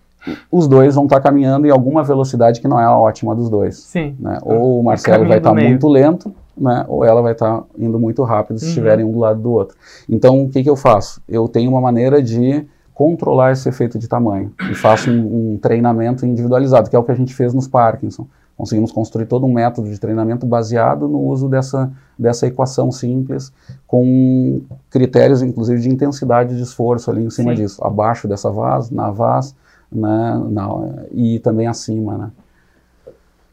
os 0.51 0.67
dois 0.67 0.95
vão 0.95 1.05
estar 1.05 1.17
tá 1.17 1.23
caminhando 1.23 1.67
em 1.67 1.71
alguma 1.71 2.03
velocidade 2.03 2.61
que 2.61 2.69
não 2.69 2.81
é 2.81 2.85
a 2.85 2.97
ótima 2.97 3.35
dos 3.35 3.51
dois. 3.51 3.77
Sim. 3.77 4.17
Né? 4.19 4.39
Ou 4.43 4.81
o 4.81 4.85
Marcelo 4.85 5.27
vai 5.27 5.39
estar 5.39 5.55
tá 5.55 5.61
muito 5.61 5.89
lento, 5.89 6.35
né? 6.57 6.85
ou 6.89 7.05
ela 7.05 7.23
vai 7.23 7.33
estar 7.33 7.59
tá 7.59 7.65
indo 7.79 7.99
muito 7.99 8.23
rápido 8.23 8.59
se 8.59 8.65
uhum. 8.65 8.69
estiverem 8.71 9.05
um 9.05 9.13
do 9.13 9.19
lado 9.19 9.41
do 9.41 9.51
outro. 9.51 9.77
Então, 10.09 10.45
o 10.45 10.49
que, 10.49 10.63
que 10.63 10.71
eu 10.71 10.77
faço? 10.77 11.21
Eu 11.29 11.49
tenho 11.49 11.71
uma 11.71 11.81
maneira 11.81 12.23
de 12.23 12.67
controlar 12.95 13.53
esse 13.53 13.69
efeito 13.69 13.99
de 13.99 14.09
tamanho 14.09 14.53
e 14.71 14.75
faço 14.75 15.11
um, 15.11 15.55
um 15.55 15.59
treinamento 15.59 16.25
individualizado, 16.25 16.89
que 16.89 16.95
é 16.95 16.99
o 16.99 17.03
que 17.03 17.11
a 17.11 17.17
gente 17.17 17.35
fez 17.35 17.53
nos 17.53 17.67
Parkinson. 17.67 18.27
Conseguimos 18.57 18.93
construir 18.93 19.27
todo 19.27 19.45
um 19.47 19.53
método 19.53 19.91
de 19.91 19.99
treinamento 19.99 20.47
baseado 20.47 21.09
no 21.09 21.19
uso 21.19 21.49
dessa, 21.49 21.91
dessa 22.17 22.47
equação 22.47 22.93
simples, 22.93 23.53
com 23.85 24.61
critérios, 24.89 25.43
inclusive, 25.43 25.81
de 25.81 25.89
intensidade 25.89 26.55
de 26.55 26.63
esforço 26.63 27.11
ali 27.11 27.25
em 27.25 27.31
cima 27.31 27.51
Sim. 27.51 27.63
disso. 27.63 27.85
Abaixo 27.85 28.29
dessa 28.29 28.51
VAS, 28.51 28.91
na 28.93 29.11
VAS, 29.11 29.57
né, 29.95 30.43
na, 30.51 30.69
e 31.13 31.39
também 31.39 31.67
acima, 31.67 32.19
né. 32.19 32.31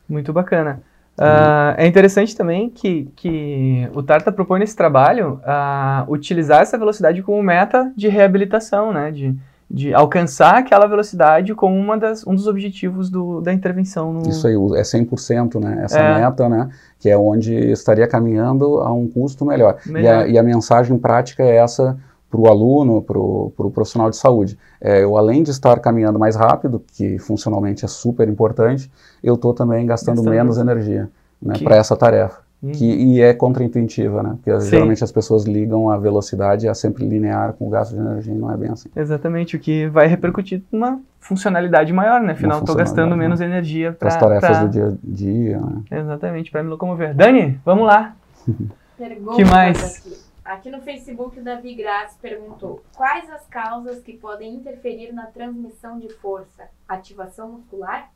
Muito 0.10 0.34
bacana. 0.34 0.82
Uh, 1.18 1.76
é 1.78 1.86
interessante 1.86 2.36
também 2.36 2.70
que, 2.70 3.08
que 3.16 3.88
o 3.94 4.02
Tarta 4.02 4.32
propõe 4.32 4.60
nesse 4.60 4.76
trabalho 4.76 5.40
uh, 5.44 6.12
utilizar 6.12 6.62
essa 6.62 6.78
velocidade 6.78 7.22
como 7.22 7.42
meta 7.44 7.92
de 7.96 8.08
reabilitação, 8.08 8.92
né, 8.92 9.12
de, 9.12 9.36
de 9.70 9.94
alcançar 9.94 10.58
aquela 10.58 10.88
velocidade 10.88 11.54
como 11.54 11.78
uma 11.78 11.98
das, 11.98 12.26
um 12.26 12.34
dos 12.34 12.48
objetivos 12.48 13.10
do, 13.10 13.40
da 13.40 13.54
intervenção. 13.54 14.14
No... 14.14 14.28
Isso 14.28 14.48
aí, 14.48 14.54
é 14.54 14.82
100%, 14.82 15.62
né, 15.62 15.82
essa 15.84 16.00
é. 16.00 16.22
meta, 16.22 16.50
né, 16.50 16.70
que 17.00 17.10
é 17.10 17.18
onde 17.18 17.54
estaria 17.72 18.08
caminhando 18.08 18.80
a 18.80 18.92
um 18.92 19.08
custo 19.08 19.46
melhor. 19.46 19.78
melhor. 19.86 20.04
E, 20.04 20.08
a, 20.08 20.28
e 20.28 20.38
a 20.40 20.44
mensagem 20.44 20.98
prática 20.98 21.44
é 21.44 21.58
essa 21.58 21.98
para 22.32 22.40
o 22.40 22.48
aluno, 22.48 23.02
para 23.02 23.20
o 23.20 23.52
pro 23.56 23.70
profissional 23.70 24.10
de 24.10 24.16
saúde. 24.16 24.58
É, 24.80 25.04
eu, 25.04 25.18
além 25.18 25.44
de 25.44 25.52
estar 25.52 25.78
caminhando 25.80 26.18
mais 26.18 26.36
rápido, 26.36 26.82
que 26.94 27.20
funcionalmente 27.20 27.84
é 27.84 27.88
super 27.88 28.28
importante, 28.30 28.90
eu 29.22 29.36
estou 29.36 29.54
também 29.54 29.86
gastando, 29.86 30.16
gastando, 30.16 30.34
menos 30.34 30.58
energia 30.58 31.10
né, 31.42 31.56
para 31.62 31.76
essa 31.76 31.96
tarefa. 31.96 32.40
Hum. 32.64 32.72
Que, 32.72 32.86
e 32.86 33.22
é 33.22 33.34
contraintuitiva, 33.34 34.22
né? 34.22 34.36
Porque 34.36 34.62
Sim. 34.62 34.70
geralmente 34.70 35.04
as 35.04 35.12
pessoas 35.12 35.46
ligam 35.46 35.90
a 35.90 35.98
velocidade 35.98 36.68
a 36.68 36.76
sempre 36.76 37.06
linear 37.06 37.54
com 37.54 37.68
o 37.68 37.70
gasto 37.70 37.96
de 37.96 38.00
energia, 38.00 38.34
e 38.34 38.38
não 38.38 38.52
é 38.52 38.56
bem 38.56 38.70
assim. 38.70 38.88
Exatamente, 38.96 39.56
o 39.56 39.60
que 39.60 39.88
vai 39.88 40.08
repercutir 40.08 40.62
numa 40.72 41.00
funcionalidade 41.20 41.92
maior, 41.92 42.22
né? 42.22 42.34
Afinal, 42.34 42.60
estou 42.60 42.76
gastando 42.76 43.10
funcionalidade, 43.10 43.20
menos 43.20 43.42
energia 43.42 43.92
Para 43.92 43.98
para 43.98 44.08
as 44.10 44.42
tarefas 44.42 44.60
do 44.60 44.70
dia 44.70 44.88
a 44.88 44.94
dia, 45.04 45.60
né? 45.60 46.00
Exatamente, 46.00 46.52
para 46.52 46.64
me 46.64 46.70
locomover. 46.70 47.16
Dani, 47.16 47.60
vamos 47.66 47.86
lá. 47.86 48.16
Perguntas 48.96 49.36
Que 49.36 49.44
mais? 49.44 49.98
Aqui. 49.98 50.31
Aqui 50.44 50.72
no 50.72 50.82
Facebook, 50.82 51.40
o 51.40 51.44
Davi 51.44 51.76
Graça 51.76 52.18
perguntou: 52.20 52.84
Quais 52.96 53.30
as 53.30 53.46
causas 53.48 54.02
que 54.02 54.18
podem 54.18 54.56
interferir 54.56 55.14
na 55.14 55.28
transmissão 55.28 56.00
de 56.00 56.10
força? 56.10 56.68
Ativação 56.88 57.52
muscular? 57.52 58.10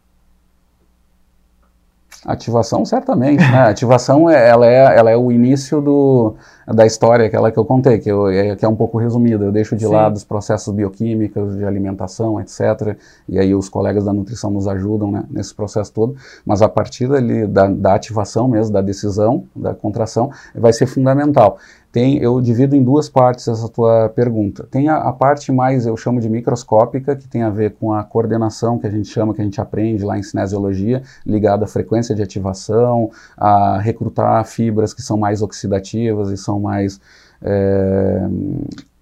Ativação, 2.26 2.84
certamente, 2.84 3.42
né? 3.42 3.70
Ativação, 3.70 4.28
é- 4.30 4.50
ela 4.50 4.66
é, 4.66 4.98
ela 4.98 5.12
é 5.12 5.18
o 5.18 5.32
início 5.32 5.80
do, 5.80 6.36
da 6.74 6.86
história, 6.86 7.26
aquela 7.26 7.52
que 7.52 7.58
eu 7.58 7.66
contei, 7.66 8.00
que, 8.00 8.10
eu, 8.10 8.28
é, 8.28 8.56
que 8.56 8.66
é 8.66 8.68
um 8.68 8.76
pouco 8.76 8.98
resumida. 8.98 9.46
Eu 9.46 9.52
deixo 9.52 9.76
de 9.76 9.86
Sim. 9.86 9.92
lado 9.92 10.16
os 10.16 10.24
processos 10.24 10.74
bioquímicos, 10.74 11.56
de 11.56 11.66
alimentação, 11.66 12.40
etc. 12.40 12.98
E 13.30 13.38
aí 13.38 13.54
os 13.54 13.70
colegas 13.70 14.06
da 14.06 14.14
nutrição 14.14 14.50
nos 14.50 14.68
ajudam 14.68 15.12
né, 15.12 15.24
nesse 15.30 15.54
processo 15.54 15.92
todo. 15.94 16.16
Mas 16.46 16.62
a 16.62 16.70
partir 16.70 17.08
dali, 17.08 17.46
da, 17.46 17.68
da 17.68 17.96
ativação 17.96 18.48
mesmo, 18.48 18.74
da 18.74 18.82
decisão, 18.82 19.46
da 19.56 19.74
contração, 19.74 20.32
vai 20.56 20.74
ser 20.74 20.88
fundamental. 20.88 21.58
Tem, 21.96 22.18
eu 22.18 22.42
divido 22.42 22.76
em 22.76 22.84
duas 22.84 23.08
partes 23.08 23.48
essa 23.48 23.70
tua 23.70 24.10
pergunta. 24.10 24.68
Tem 24.70 24.90
a, 24.90 24.98
a 24.98 25.14
parte 25.14 25.50
mais, 25.50 25.86
eu 25.86 25.96
chamo 25.96 26.20
de 26.20 26.28
microscópica, 26.28 27.16
que 27.16 27.26
tem 27.26 27.42
a 27.42 27.50
ver 27.50 27.76
com 27.76 27.94
a 27.94 28.04
coordenação, 28.04 28.78
que 28.78 28.86
a 28.86 28.90
gente 28.90 29.08
chama, 29.08 29.34
que 29.34 29.40
a 29.40 29.46
gente 29.46 29.62
aprende 29.62 30.04
lá 30.04 30.20
em 30.20 30.22
cinesiologia, 30.22 31.04
ligada 31.26 31.64
à 31.64 31.68
frequência 31.70 32.14
de 32.14 32.22
ativação, 32.22 33.12
a 33.38 33.78
recrutar 33.80 34.44
fibras 34.44 34.94
que 34.94 35.02
são 35.02 35.16
mais 35.16 35.42
oxidativas 35.42 36.32
e 36.32 36.36
são 36.36 36.55
mais 36.60 37.00
é, 37.42 38.28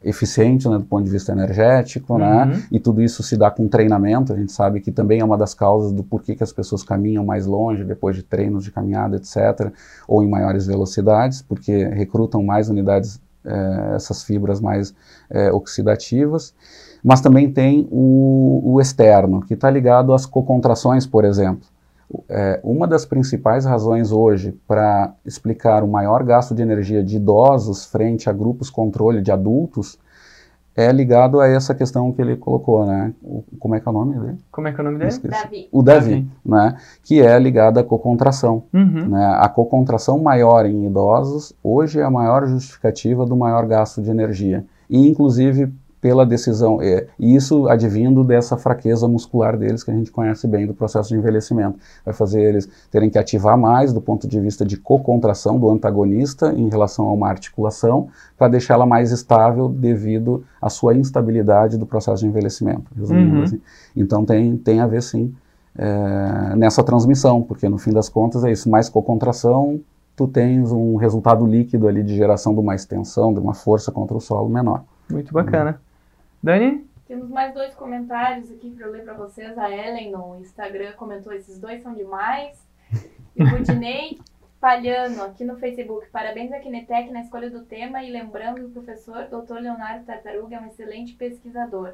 eficientes 0.04 0.66
né, 0.66 0.78
do 0.78 0.84
ponto 0.84 1.06
de 1.06 1.10
vista 1.10 1.32
energético, 1.32 2.18
né? 2.18 2.46
Uhum. 2.46 2.62
E 2.72 2.80
tudo 2.80 3.02
isso 3.02 3.24
se 3.24 3.38
dá 3.38 3.50
com 3.50 3.68
treinamento. 3.68 4.34
A 4.34 4.36
gente 4.36 4.52
sabe 4.52 4.82
que 4.82 4.92
também 4.92 5.22
é 5.22 5.26
uma 5.26 5.38
das 5.38 5.54
causas 5.54 5.92
do 5.92 6.04
porquê 6.04 6.36
que 6.36 6.44
as 6.44 6.52
pessoas 6.52 6.84
caminham 6.84 7.26
mais 7.26 7.46
longe 7.46 7.84
depois 7.84 8.16
de 8.16 8.24
treinos 8.24 8.64
de 8.64 8.72
caminhada, 8.72 9.16
etc., 9.16 9.72
ou 10.08 10.22
em 10.22 10.30
maiores 10.30 10.68
velocidades, 10.68 11.42
porque 11.42 11.86
recrutam 11.86 12.44
mais 12.44 12.70
unidades, 12.70 13.22
eh, 13.46 13.94
essas 13.96 14.24
fibras 14.24 14.60
mais 14.60 14.94
eh, 15.30 15.52
oxidativas. 15.52 16.54
Mas 17.04 17.22
também 17.22 17.52
tem 17.52 17.88
o, 17.92 18.62
o 18.74 18.82
externo, 18.82 19.42
que 19.42 19.54
está 19.54 19.70
ligado 19.70 20.14
às 20.14 20.26
cocontrações, 20.26 21.06
por 21.06 21.26
exemplo. 21.26 21.68
É, 22.30 22.60
uma 22.64 22.88
das 22.88 23.06
principais 23.06 23.66
razões 23.66 24.12
hoje 24.12 24.52
para 24.68 25.14
explicar 25.26 25.84
o 25.84 25.88
maior 25.88 26.24
gasto 26.24 26.54
de 26.54 26.62
energia 26.62 27.04
de 27.04 27.18
idosos 27.18 27.86
frente 27.86 28.30
a 28.30 28.34
grupos 28.34 28.70
controle 28.70 29.22
de 29.22 29.32
adultos 29.32 29.98
é 30.76 30.92
ligado 30.92 31.40
a 31.40 31.48
essa 31.48 31.76
questão 31.76 32.12
que 32.12 32.20
ele 32.20 32.36
colocou, 32.36 32.84
né? 32.86 33.14
O- 33.22 33.44
como 33.60 33.76
é 33.76 33.80
que 33.80 33.88
é 33.88 33.92
o 33.92 33.94
nome 33.94 34.18
dele? 34.20 34.38
Como 34.52 34.68
é 34.68 34.72
que 34.74 34.80
é 34.80 34.82
o 34.82 34.86
nome 34.86 34.98
dele? 34.98 35.12
Davi. 35.30 35.70
O 35.72 35.84
Davi, 35.84 36.10
Davi. 36.10 36.28
né? 36.44 36.78
Que 37.04 37.22
é 37.22 37.38
ligada 37.38 37.82
à 37.82 37.84
cocontração. 37.84 38.64
Uhum. 38.74 39.10
Né? 39.10 39.24
A 39.40 39.48
cocontração 39.50 40.18
maior 40.18 40.66
em 40.66 40.86
idosos 40.88 41.54
hoje 41.64 42.00
é 42.00 42.04
a 42.04 42.10
maior 42.10 42.48
justificativa 42.48 43.24
do 43.24 43.36
maior 43.36 43.68
gasto 43.68 44.02
de 44.02 44.10
energia. 44.10 44.66
E, 44.90 45.08
inclusive, 45.08 45.72
pela 46.04 46.26
decisão, 46.26 46.82
é, 46.82 47.08
e 47.18 47.34
isso 47.34 47.66
advindo 47.70 48.26
dessa 48.26 48.58
fraqueza 48.58 49.08
muscular 49.08 49.56
deles 49.56 49.86
que 49.86 49.90
a 49.90 49.94
gente 49.94 50.12
conhece 50.12 50.46
bem 50.46 50.68
do 50.68 50.74
processo 50.74 51.08
de 51.08 51.16
envelhecimento. 51.16 51.80
Vai 52.04 52.14
fazer 52.14 52.42
eles 52.42 52.68
terem 52.92 53.10
que 53.10 53.18
ativar 53.18 53.58
mais 53.58 53.94
do 53.94 54.02
ponto 54.02 54.28
de 54.28 54.38
vista 54.38 54.66
de 54.66 54.76
cocontração 54.76 55.58
do 55.58 55.70
antagonista 55.70 56.52
em 56.52 56.68
relação 56.68 57.06
a 57.06 57.14
uma 57.14 57.30
articulação, 57.30 58.10
para 58.38 58.50
deixá-la 58.50 58.86
mais 58.86 59.14
estável 59.14 59.70
devido 59.70 60.44
à 60.62 60.70
sua 60.70 60.94
instabilidade 60.94 61.78
do 61.78 61.86
processo 61.86 62.22
de 62.22 62.28
envelhecimento. 62.28 62.84
Uhum. 63.00 63.44
assim. 63.44 63.62
Então 63.96 64.26
tem, 64.26 64.58
tem 64.58 64.82
a 64.82 64.88
ver 64.88 65.02
sim 65.02 65.34
é, 65.74 66.54
nessa 66.58 66.84
transmissão, 66.84 67.42
porque 67.42 67.70
no 67.70 67.78
fim 67.78 67.94
das 67.94 68.10
contas 68.10 68.44
é 68.44 68.52
isso, 68.52 68.70
mais 68.70 68.90
cocontração, 68.90 69.80
tu 70.18 70.28
tens 70.28 70.70
um 70.70 70.98
resultado 70.98 71.46
líquido 71.46 71.88
ali 71.88 72.04
de 72.04 72.14
geração 72.14 72.54
de 72.54 72.60
uma 72.60 72.76
extensão, 72.76 73.34
de 73.34 73.40
uma 73.40 73.54
força 73.54 73.90
contra 73.90 74.18
o 74.18 74.20
solo 74.20 74.50
menor. 74.50 74.84
Muito 75.10 75.34
bacana. 75.34 75.80
Dani? 76.44 76.86
Temos 77.08 77.30
mais 77.30 77.54
dois 77.54 77.74
comentários 77.74 78.52
aqui 78.52 78.70
para 78.72 78.86
eu 78.86 78.92
ler 78.92 79.06
para 79.06 79.14
vocês. 79.14 79.58
A 79.58 79.72
Ellen 79.72 80.12
no 80.12 80.38
Instagram 80.42 80.92
comentou: 80.94 81.32
esses 81.32 81.58
dois 81.58 81.82
são 81.82 81.94
demais. 81.94 82.62
E 83.36 83.42
o 83.42 83.50
Rudinei 83.50 84.20
Palhano 84.60 85.24
aqui 85.24 85.46
no 85.46 85.58
Facebook. 85.58 86.08
Parabéns 86.10 86.52
à 86.52 86.60
Kinetec 86.60 87.10
na 87.12 87.22
escolha 87.22 87.50
do 87.50 87.64
tema 87.64 88.04
e 88.04 88.12
lembrando 88.12 88.58
que 88.58 88.66
o 88.66 88.70
professor 88.70 89.26
Dr. 89.26 89.56
Leonardo 89.56 90.06
Tartaruga 90.06 90.58
é 90.58 90.60
um 90.60 90.68
excelente 90.68 91.14
pesquisador. 91.14 91.94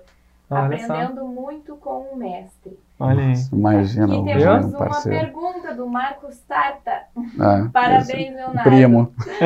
Olha 0.49 0.77
só. 0.79 0.93
aprendendo 0.93 1.27
muito 1.27 1.77
com 1.77 2.01
o 2.11 2.17
mestre. 2.17 2.77
Olha 2.99 3.23
aí. 3.23 3.33
Imagina 3.53 4.13
e 4.15 4.23
temos 4.25 4.65
uma 4.73 4.77
parceiro. 4.77 5.19
pergunta 5.19 5.73
do 5.73 5.87
Marcos 5.87 6.39
Tarta. 6.41 6.91
É, 7.39 7.69
Parabéns, 7.71 8.09
esse- 8.09 8.29
Leonardo. 8.31 8.63
Primo, 8.63 9.13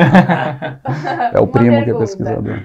é 1.32 1.38
o 1.38 1.42
Uma 1.44 1.52
primo 1.52 1.70
que 1.70 1.76
é 1.76 1.84
pergunta. 1.84 1.98
pesquisador. 2.00 2.58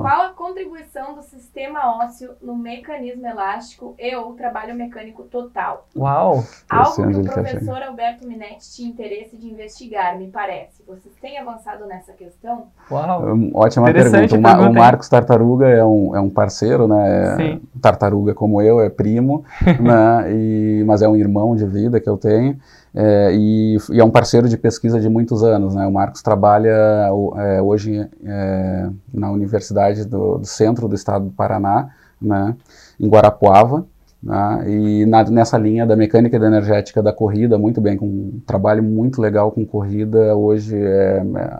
Qual 0.00 0.22
a 0.22 0.28
contribuição 0.30 1.14
do 1.14 1.22
sistema 1.22 1.98
ósseo 2.02 2.30
no 2.42 2.56
mecanismo 2.56 3.26
elástico 3.26 3.94
e 3.98 4.14
ou 4.16 4.32
trabalho 4.34 4.74
mecânico 4.74 5.24
total? 5.24 5.86
Uau! 5.96 6.42
Algo 6.70 6.94
que 6.94 7.02
o 7.18 7.22
quer 7.24 7.32
professor 7.32 7.82
Alberto 7.82 8.26
Minetti 8.26 8.70
tinha 8.74 8.88
interesse 8.88 9.36
de 9.36 9.46
investigar, 9.50 10.16
me 10.18 10.28
parece. 10.28 10.82
Vocês 10.86 11.14
têm 11.20 11.38
avançado 11.38 11.84
nessa 11.86 12.12
questão? 12.12 12.66
Uau! 12.90 13.34
Hum, 13.34 13.50
Ótima 13.54 13.92
pergunta. 13.92 14.18
O, 14.24 14.28
pergunta, 14.28 14.68
o? 14.70 14.72
Marcos 14.74 15.08
Tartaruga 15.08 15.68
é 15.68 15.84
um, 15.84 16.16
é 16.16 16.20
um 16.20 16.30
parceiro, 16.30 16.88
né? 16.88 17.36
Sim. 17.36 17.62
Tartaruga 17.82 18.34
como 18.34 18.62
eu, 18.62 18.80
é 18.80 18.88
primo, 18.88 19.44
né? 19.80 20.13
E, 20.30 20.82
mas 20.86 21.02
é 21.02 21.08
um 21.08 21.16
irmão 21.16 21.54
de 21.56 21.66
vida 21.66 22.00
que 22.00 22.08
eu 22.08 22.16
tenho. 22.16 22.56
é, 22.94 23.30
e, 23.34 23.76
e 23.92 24.00
é 24.00 24.04
um 24.04 24.10
parceiro 24.10 24.48
de 24.48 24.56
pesquisa 24.56 25.00
de 25.00 25.08
muitos 25.08 25.42
anos. 25.42 25.74
Né? 25.74 25.86
O 25.86 25.92
Marcos 25.92 26.22
trabalha 26.22 27.08
é, 27.36 27.60
hoje 27.62 28.08
é, 28.24 28.88
na 29.12 29.30
Universidade 29.30 30.04
do, 30.04 30.38
do 30.38 30.46
Centro 30.46 30.86
do 30.88 30.94
Estado 30.94 31.26
do 31.26 31.30
Paraná, 31.32 31.90
né? 32.20 32.54
em 33.00 33.08
Guarapuava. 33.08 33.86
Né? 34.22 34.64
E 34.70 35.06
na- 35.06 35.24
nessa 35.24 35.58
linha 35.58 35.84
da 35.86 35.96
mecânica 35.96 36.36
e 36.36 36.40
da 36.40 36.46
energética 36.46 37.02
da 37.02 37.12
corrida, 37.12 37.58
muito 37.58 37.80
bem, 37.80 37.96
com 37.96 38.06
um 38.06 38.40
trabalho 38.46 38.82
muito 38.82 39.20
legal 39.20 39.50
com 39.52 39.64
corrida. 39.66 40.34
Hoje 40.36 40.76
é, 40.76 41.22
é 41.36 41.58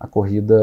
a 0.00 0.06
corrida 0.06 0.56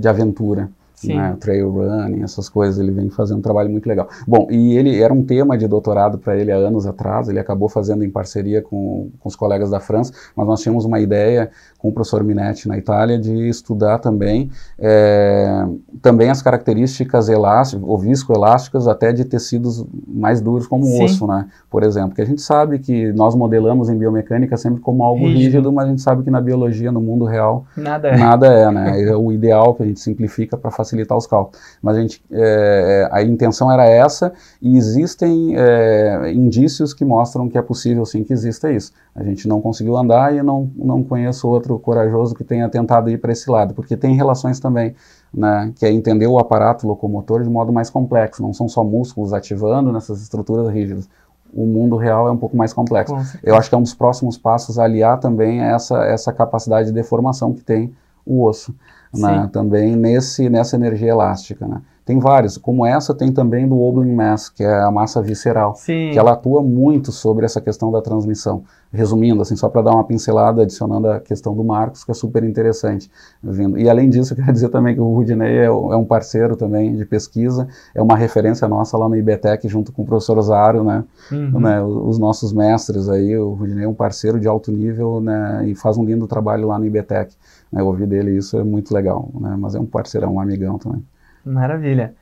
de 0.00 0.08
aventura 0.08 0.68
Sim. 1.06 1.16
né, 1.16 1.36
trail 1.40 1.70
running, 1.70 2.22
essas 2.22 2.48
coisas, 2.48 2.78
ele 2.78 2.90
vem 2.90 3.10
fazendo 3.10 3.38
um 3.38 3.42
trabalho 3.42 3.70
muito 3.70 3.86
legal. 3.88 4.08
Bom, 4.26 4.46
e 4.50 4.76
ele 4.76 5.00
era 5.00 5.12
um 5.12 5.22
tema 5.24 5.56
de 5.58 5.66
doutorado 5.66 6.18
para 6.18 6.36
ele 6.36 6.52
há 6.52 6.56
anos 6.56 6.86
atrás, 6.86 7.28
ele 7.28 7.38
acabou 7.38 7.68
fazendo 7.68 8.04
em 8.04 8.10
parceria 8.10 8.62
com, 8.62 9.10
com 9.18 9.28
os 9.28 9.36
colegas 9.36 9.70
da 9.70 9.80
França, 9.80 10.12
mas 10.36 10.46
nós 10.46 10.60
tínhamos 10.60 10.84
uma 10.84 11.00
ideia 11.00 11.50
com 11.78 11.88
o 11.88 11.92
professor 11.92 12.22
Minetti 12.22 12.68
na 12.68 12.78
Itália 12.78 13.18
de 13.18 13.48
estudar 13.48 13.98
também, 13.98 14.50
é, 14.78 15.66
também 16.00 16.30
as 16.30 16.40
características 16.40 17.28
elásticas, 17.28 17.84
ou 17.84 17.98
viscoelásticas 17.98 18.86
até 18.86 19.12
de 19.12 19.24
tecidos 19.24 19.84
mais 20.06 20.40
duros 20.40 20.66
como 20.66 20.84
Sim. 20.84 21.00
o 21.00 21.04
osso, 21.04 21.26
né, 21.26 21.46
por 21.68 21.82
exemplo, 21.82 22.14
que 22.14 22.22
a 22.22 22.26
gente 22.26 22.40
sabe 22.40 22.78
que 22.78 23.12
nós 23.12 23.34
modelamos 23.34 23.88
em 23.88 23.96
biomecânica 23.96 24.56
sempre 24.56 24.80
como 24.80 25.02
algo 25.02 25.26
Rígido. 25.26 25.40
rígido, 25.40 25.72
mas 25.72 25.86
a 25.86 25.88
gente 25.90 26.02
sabe 26.02 26.22
que 26.22 26.30
na 26.30 26.40
biologia, 26.40 26.92
no 26.92 27.00
mundo 27.00 27.24
real, 27.24 27.66
Nada 27.76 28.08
é. 28.08 28.16
Nada 28.16 28.46
é, 28.46 28.70
né? 28.70 29.02
É 29.02 29.16
o 29.16 29.32
ideal 29.32 29.74
que 29.74 29.82
a 29.82 29.86
gente 29.86 30.00
simplifica 30.00 30.56
para 30.56 30.70
facilitar 30.70 30.91
os 31.16 31.26
cálculos. 31.26 31.60
Mas 31.82 31.96
a 31.96 32.00
gente, 32.00 32.22
é, 32.30 33.08
a 33.10 33.22
intenção 33.22 33.70
era 33.70 33.84
essa 33.86 34.32
e 34.60 34.76
existem 34.76 35.54
é, 35.56 36.32
indícios 36.32 36.94
que 36.94 37.04
mostram 37.04 37.48
que 37.48 37.58
é 37.58 37.62
possível 37.62 38.04
sim 38.04 38.24
que 38.24 38.32
exista 38.32 38.70
isso. 38.70 38.92
A 39.14 39.22
gente 39.22 39.46
não 39.46 39.60
conseguiu 39.60 39.96
andar 39.96 40.34
e 40.34 40.42
não, 40.42 40.70
não 40.74 41.02
conheço 41.02 41.48
outro 41.48 41.78
corajoso 41.78 42.34
que 42.34 42.44
tenha 42.44 42.68
tentado 42.68 43.10
ir 43.10 43.18
para 43.18 43.32
esse 43.32 43.50
lado, 43.50 43.74
porque 43.74 43.96
tem 43.96 44.14
relações 44.14 44.58
também, 44.58 44.94
né? 45.32 45.72
Que 45.76 45.86
é 45.86 45.92
entender 45.92 46.26
o 46.26 46.38
aparato 46.38 46.86
locomotor 46.86 47.42
de 47.42 47.50
modo 47.50 47.72
mais 47.72 47.90
complexo. 47.90 48.42
Não 48.42 48.52
são 48.52 48.68
só 48.68 48.82
músculos 48.82 49.32
ativando 49.32 49.92
nessas 49.92 50.22
estruturas 50.22 50.68
rígidas. 50.72 51.08
O 51.52 51.66
mundo 51.66 51.96
real 51.96 52.26
é 52.28 52.30
um 52.30 52.38
pouco 52.38 52.56
mais 52.56 52.72
complexo. 52.72 53.14
Eu 53.42 53.54
acho 53.56 53.68
que 53.68 53.74
é 53.74 53.78
um 53.78 53.82
dos 53.82 53.92
próximos 53.92 54.38
passos 54.38 54.78
aliar 54.78 55.20
também 55.20 55.60
essa, 55.60 56.02
essa 56.04 56.32
capacidade 56.32 56.88
de 56.88 56.94
deformação 56.94 57.52
que 57.52 57.62
tem 57.62 57.94
o 58.24 58.44
osso, 58.44 58.74
né? 59.14 59.50
Também 59.52 59.96
nesse, 59.96 60.48
nessa 60.48 60.76
energia 60.76 61.10
elástica. 61.10 61.66
Né? 61.66 61.80
Tem 62.04 62.18
vários, 62.18 62.58
como 62.58 62.84
essa 62.84 63.14
tem 63.14 63.30
também 63.30 63.68
do 63.68 63.80
Oberlin 63.80 64.12
Mass, 64.12 64.48
que 64.48 64.64
é 64.64 64.82
a 64.82 64.90
massa 64.90 65.22
visceral, 65.22 65.76
Sim. 65.76 66.10
que 66.12 66.18
ela 66.18 66.32
atua 66.32 66.60
muito 66.60 67.12
sobre 67.12 67.44
essa 67.44 67.60
questão 67.60 67.92
da 67.92 68.02
transmissão. 68.02 68.64
Resumindo, 68.92 69.40
assim, 69.40 69.54
só 69.54 69.68
para 69.68 69.82
dar 69.82 69.92
uma 69.92 70.02
pincelada, 70.02 70.62
adicionando 70.62 71.08
a 71.08 71.20
questão 71.20 71.54
do 71.54 71.62
Marcos, 71.62 72.02
que 72.04 72.10
é 72.10 72.14
super 72.14 72.42
interessante. 72.42 73.08
Vindo. 73.42 73.78
E 73.78 73.88
além 73.88 74.10
disso, 74.10 74.32
eu 74.32 74.36
quero 74.36 74.50
dizer 74.52 74.68
também 74.70 74.96
que 74.96 75.00
o 75.00 75.14
Rudinei 75.14 75.58
é, 75.58 75.66
é 75.66 75.70
um 75.70 76.04
parceiro 76.04 76.56
também 76.56 76.96
de 76.96 77.04
pesquisa, 77.04 77.68
é 77.94 78.02
uma 78.02 78.16
referência 78.16 78.66
nossa 78.66 78.98
lá 78.98 79.08
no 79.08 79.16
IBTEC, 79.16 79.68
junto 79.68 79.92
com 79.92 80.02
o 80.02 80.04
professor 80.04 80.40
Zaro, 80.42 80.82
né? 80.82 81.04
Uhum. 81.30 81.60
né, 81.60 81.82
os 81.82 82.18
nossos 82.18 82.52
mestres 82.52 83.08
aí, 83.08 83.38
o 83.38 83.52
Rudinei 83.52 83.84
é 83.84 83.88
um 83.88 83.94
parceiro 83.94 84.40
de 84.40 84.48
alto 84.48 84.72
nível 84.72 85.20
né, 85.20 85.62
e 85.66 85.74
faz 85.76 85.96
um 85.96 86.04
lindo 86.04 86.26
trabalho 86.26 86.66
lá 86.66 86.78
no 86.78 86.84
IBTEC. 86.84 87.32
Né, 87.72 87.80
eu 87.80 87.86
ouvi 87.86 88.06
dele 88.06 88.36
isso 88.36 88.58
é 88.58 88.64
muito 88.64 88.92
legal, 88.92 89.30
né, 89.34 89.56
mas 89.58 89.74
é 89.74 89.80
um 89.80 89.86
parceirão, 89.86 90.34
um 90.34 90.40
amigão 90.40 90.78
também. 90.78 91.02
Maravilha. 91.44 92.14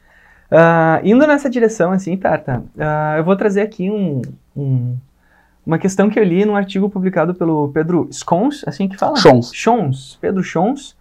Uh, 0.51 1.05
indo 1.05 1.27
nessa 1.27 1.49
direção, 1.49 1.93
assim, 1.93 2.17
Tata, 2.17 2.63
uh, 2.77 3.19
eu 3.19 3.25
vou 3.25 3.37
trazer 3.37 3.61
aqui 3.61 3.91
um, 3.91 4.23
um, 4.57 4.97
uma 5.65 5.79
questão 5.79 6.11
que 6.11 6.19
eu 6.19 6.25
li 6.25 6.45
num 6.45 6.57
artigo 6.57 6.91
publicado 6.91 7.35
pelo 7.35 7.69
Pedro 7.69 8.09
Scons, 8.11 8.65
assim 8.67 8.89
que 8.89 8.97
fala? 8.97 9.17
Schons. 9.17 9.53
Schons, 9.53 10.19
Pedro 10.21 10.43
Schons, 10.43 10.97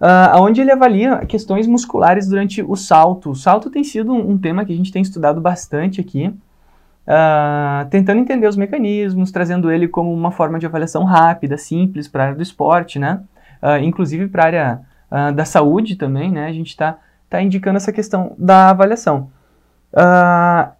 uh, 0.00 0.40
onde 0.40 0.60
ele 0.60 0.70
avalia 0.70 1.24
questões 1.26 1.66
musculares 1.66 2.28
durante 2.28 2.62
o 2.62 2.76
salto. 2.76 3.30
O 3.30 3.34
salto 3.34 3.68
tem 3.68 3.82
sido 3.82 4.12
um, 4.12 4.30
um 4.30 4.38
tema 4.38 4.64
que 4.64 4.72
a 4.72 4.76
gente 4.76 4.92
tem 4.92 5.02
estudado 5.02 5.40
bastante 5.40 6.00
aqui, 6.00 6.28
uh, 6.28 7.88
tentando 7.90 8.20
entender 8.20 8.46
os 8.46 8.56
mecanismos, 8.56 9.32
trazendo 9.32 9.72
ele 9.72 9.88
como 9.88 10.12
uma 10.12 10.30
forma 10.30 10.58
de 10.58 10.66
avaliação 10.66 11.02
rápida, 11.02 11.58
simples 11.58 12.06
para 12.06 12.22
a 12.22 12.26
área 12.26 12.36
do 12.36 12.42
esporte, 12.42 12.98
né? 12.98 13.20
Uh, 13.64 13.82
inclusive 13.82 14.28
para 14.28 14.42
a 14.42 14.46
área 14.46 14.80
uh, 15.10 15.32
da 15.32 15.46
saúde 15.46 15.96
também, 15.96 16.30
né? 16.30 16.46
A 16.46 16.52
gente 16.52 16.68
está 16.68 16.98
tá 17.30 17.40
indicando 17.40 17.78
essa 17.78 17.92
questão 17.92 18.34
da 18.36 18.68
avaliação. 18.70 19.30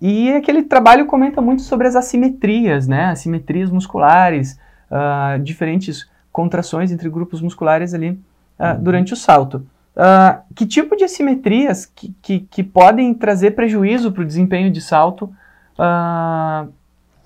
e 0.00 0.32
aquele 0.32 0.64
trabalho 0.64 1.06
comenta 1.06 1.40
muito 1.40 1.62
sobre 1.62 1.86
as 1.88 1.96
assimetrias, 1.96 2.86
né? 2.86 3.06
Assimetrias 3.06 3.70
musculares, 3.70 4.58
diferentes 5.42 6.08
contrações 6.30 6.92
entre 6.92 7.08
grupos 7.08 7.40
musculares 7.40 7.94
ali 7.94 8.10
uhum. 8.58 8.82
durante 8.82 9.12
o 9.12 9.16
salto. 9.16 9.66
Uh, 9.94 10.42
que 10.56 10.66
tipo 10.66 10.96
de 10.96 11.04
assimetrias 11.04 11.86
que, 11.86 12.12
que, 12.20 12.40
que 12.40 12.64
podem 12.64 13.14
trazer 13.14 13.52
prejuízo 13.52 14.10
para 14.10 14.22
o 14.22 14.26
desempenho 14.26 14.68
de 14.68 14.80
salto 14.80 15.32
uh, 15.78 16.68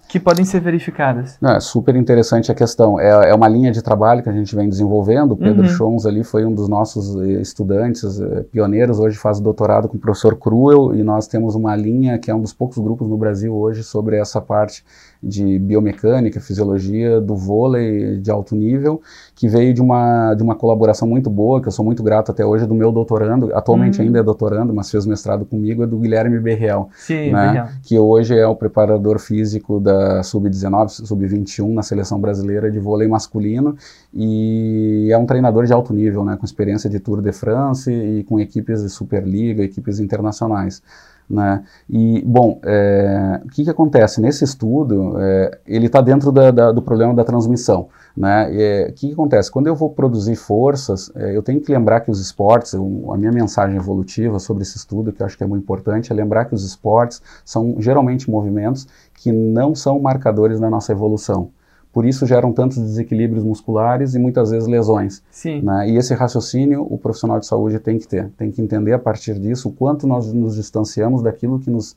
que 0.08 0.18
podem 0.18 0.44
ser 0.44 0.60
verificadas? 0.60 1.36
Não, 1.40 1.50
é 1.50 1.60
super 1.60 1.94
interessante 1.94 2.50
a 2.50 2.54
questão. 2.54 2.98
É, 2.98 3.30
é, 3.30 3.34
uma 3.34 3.46
linha 3.46 3.70
de 3.70 3.82
trabalho 3.82 4.22
que 4.22 4.28
a 4.28 4.32
gente 4.32 4.56
vem 4.56 4.66
desenvolvendo. 4.66 5.32
O 5.32 5.36
Pedro 5.36 5.62
uhum. 5.62 5.68
Schons 5.68 6.06
ali 6.06 6.24
foi 6.24 6.46
um 6.46 6.54
dos 6.54 6.66
nossos 6.66 7.14
eh, 7.20 7.42
estudantes 7.42 8.18
eh, 8.18 8.44
pioneiros. 8.50 8.98
Hoje 8.98 9.18
faz 9.18 9.38
doutorado 9.38 9.86
com 9.86 9.98
o 9.98 10.00
professor 10.00 10.36
Cruel 10.36 10.94
e 10.94 11.02
nós 11.02 11.26
temos 11.26 11.54
uma 11.54 11.76
linha 11.76 12.18
que 12.18 12.30
é 12.30 12.34
um 12.34 12.40
dos 12.40 12.54
poucos 12.54 12.78
grupos 12.78 13.06
no 13.06 13.18
Brasil 13.18 13.54
hoje 13.54 13.84
sobre 13.84 14.16
essa 14.16 14.40
parte 14.40 14.82
de 15.22 15.58
biomecânica, 15.58 16.40
fisiologia 16.40 17.20
do 17.20 17.34
vôlei 17.34 18.18
de 18.18 18.30
alto 18.30 18.54
nível, 18.54 19.02
que 19.34 19.48
veio 19.48 19.74
de 19.74 19.82
uma, 19.82 20.34
de 20.34 20.42
uma 20.42 20.54
colaboração 20.54 21.08
muito 21.08 21.28
boa, 21.28 21.60
que 21.60 21.68
eu 21.68 21.72
sou 21.72 21.84
muito 21.84 22.02
grato 22.02 22.30
até 22.30 22.44
hoje, 22.44 22.66
do 22.66 22.74
meu 22.74 22.92
doutorando, 22.92 23.54
atualmente 23.54 23.98
uhum. 23.98 24.06
ainda 24.06 24.20
é 24.20 24.22
doutorando, 24.22 24.72
mas 24.72 24.90
fez 24.90 25.06
mestrado 25.06 25.44
comigo, 25.44 25.82
é 25.82 25.86
do 25.86 25.98
Guilherme 25.98 26.38
Berreal, 26.38 26.88
Sim, 26.94 27.32
né, 27.32 27.68
que 27.82 27.98
hoje 27.98 28.38
é 28.38 28.46
o 28.46 28.54
preparador 28.54 29.18
físico 29.18 29.80
da 29.80 30.22
Sub-19, 30.22 30.88
Sub-21 31.06 31.72
na 31.72 31.82
seleção 31.82 32.20
brasileira 32.20 32.70
de 32.70 32.78
vôlei 32.78 33.08
masculino. 33.08 33.76
E 34.14 35.08
é 35.10 35.18
um 35.18 35.26
treinador 35.26 35.64
de 35.66 35.72
alto 35.72 35.92
nível, 35.92 36.24
né, 36.24 36.36
com 36.36 36.44
experiência 36.44 36.88
de 36.88 37.00
Tour 37.00 37.20
de 37.20 37.32
France 37.32 37.92
e 37.92 38.24
com 38.24 38.38
equipes 38.38 38.82
de 38.82 38.88
Superliga, 38.88 39.62
equipes 39.62 39.98
internacionais. 39.98 40.82
Né? 41.28 41.62
E, 41.90 42.22
bom, 42.24 42.58
é, 42.64 43.40
o 43.44 43.48
que, 43.48 43.64
que 43.64 43.70
acontece? 43.70 44.20
Nesse 44.20 44.44
estudo, 44.44 45.14
é, 45.20 45.58
ele 45.66 45.86
está 45.86 46.00
dentro 46.00 46.32
da, 46.32 46.50
da, 46.50 46.72
do 46.72 46.80
problema 46.80 47.14
da 47.14 47.22
transmissão. 47.22 47.88
Né? 48.16 48.52
E, 48.52 48.88
o 48.88 48.92
que, 48.94 49.08
que, 49.08 49.12
acontece? 49.12 49.50
Quando 49.50 49.66
eu 49.66 49.74
vou 49.74 49.90
produzir 49.90 50.36
forças, 50.36 51.12
é, 51.14 51.36
eu 51.36 51.42
tenho 51.42 51.60
que 51.60 51.70
lembrar 51.70 52.00
que 52.00 52.10
os 52.10 52.20
esportes, 52.20 52.74
a 52.74 53.16
minha 53.16 53.32
mensagem 53.32 53.76
evolutiva 53.76 54.38
sobre 54.38 54.62
esse 54.62 54.76
estudo, 54.76 55.12
que 55.12 55.22
eu 55.22 55.26
acho 55.26 55.36
que 55.36 55.44
é 55.44 55.46
muito 55.46 55.62
importante, 55.62 56.10
é 56.10 56.14
lembrar 56.14 56.46
que 56.46 56.54
os 56.54 56.64
esportes 56.64 57.20
são 57.44 57.76
geralmente 57.78 58.30
movimentos 58.30 58.86
que 59.14 59.30
não 59.30 59.74
são 59.74 60.00
marcadores 60.00 60.58
da 60.58 60.70
nossa 60.70 60.92
evolução 60.92 61.50
por 61.92 62.04
isso 62.04 62.26
geram 62.26 62.52
tantos 62.52 62.78
desequilíbrios 62.78 63.44
musculares 63.44 64.14
e 64.14 64.18
muitas 64.18 64.50
vezes 64.50 64.68
lesões. 64.68 65.22
Sim. 65.30 65.62
Né? 65.62 65.90
E 65.90 65.96
esse 65.96 66.14
raciocínio 66.14 66.86
o 66.88 66.98
profissional 66.98 67.38
de 67.40 67.46
saúde 67.46 67.78
tem 67.78 67.98
que 67.98 68.06
ter, 68.06 68.30
tem 68.36 68.50
que 68.50 68.60
entender 68.60 68.92
a 68.92 68.98
partir 68.98 69.38
disso 69.38 69.68
o 69.68 69.72
quanto 69.72 70.06
nós 70.06 70.32
nos 70.32 70.56
distanciamos 70.56 71.22
daquilo 71.22 71.58
que 71.58 71.70
nos 71.70 71.96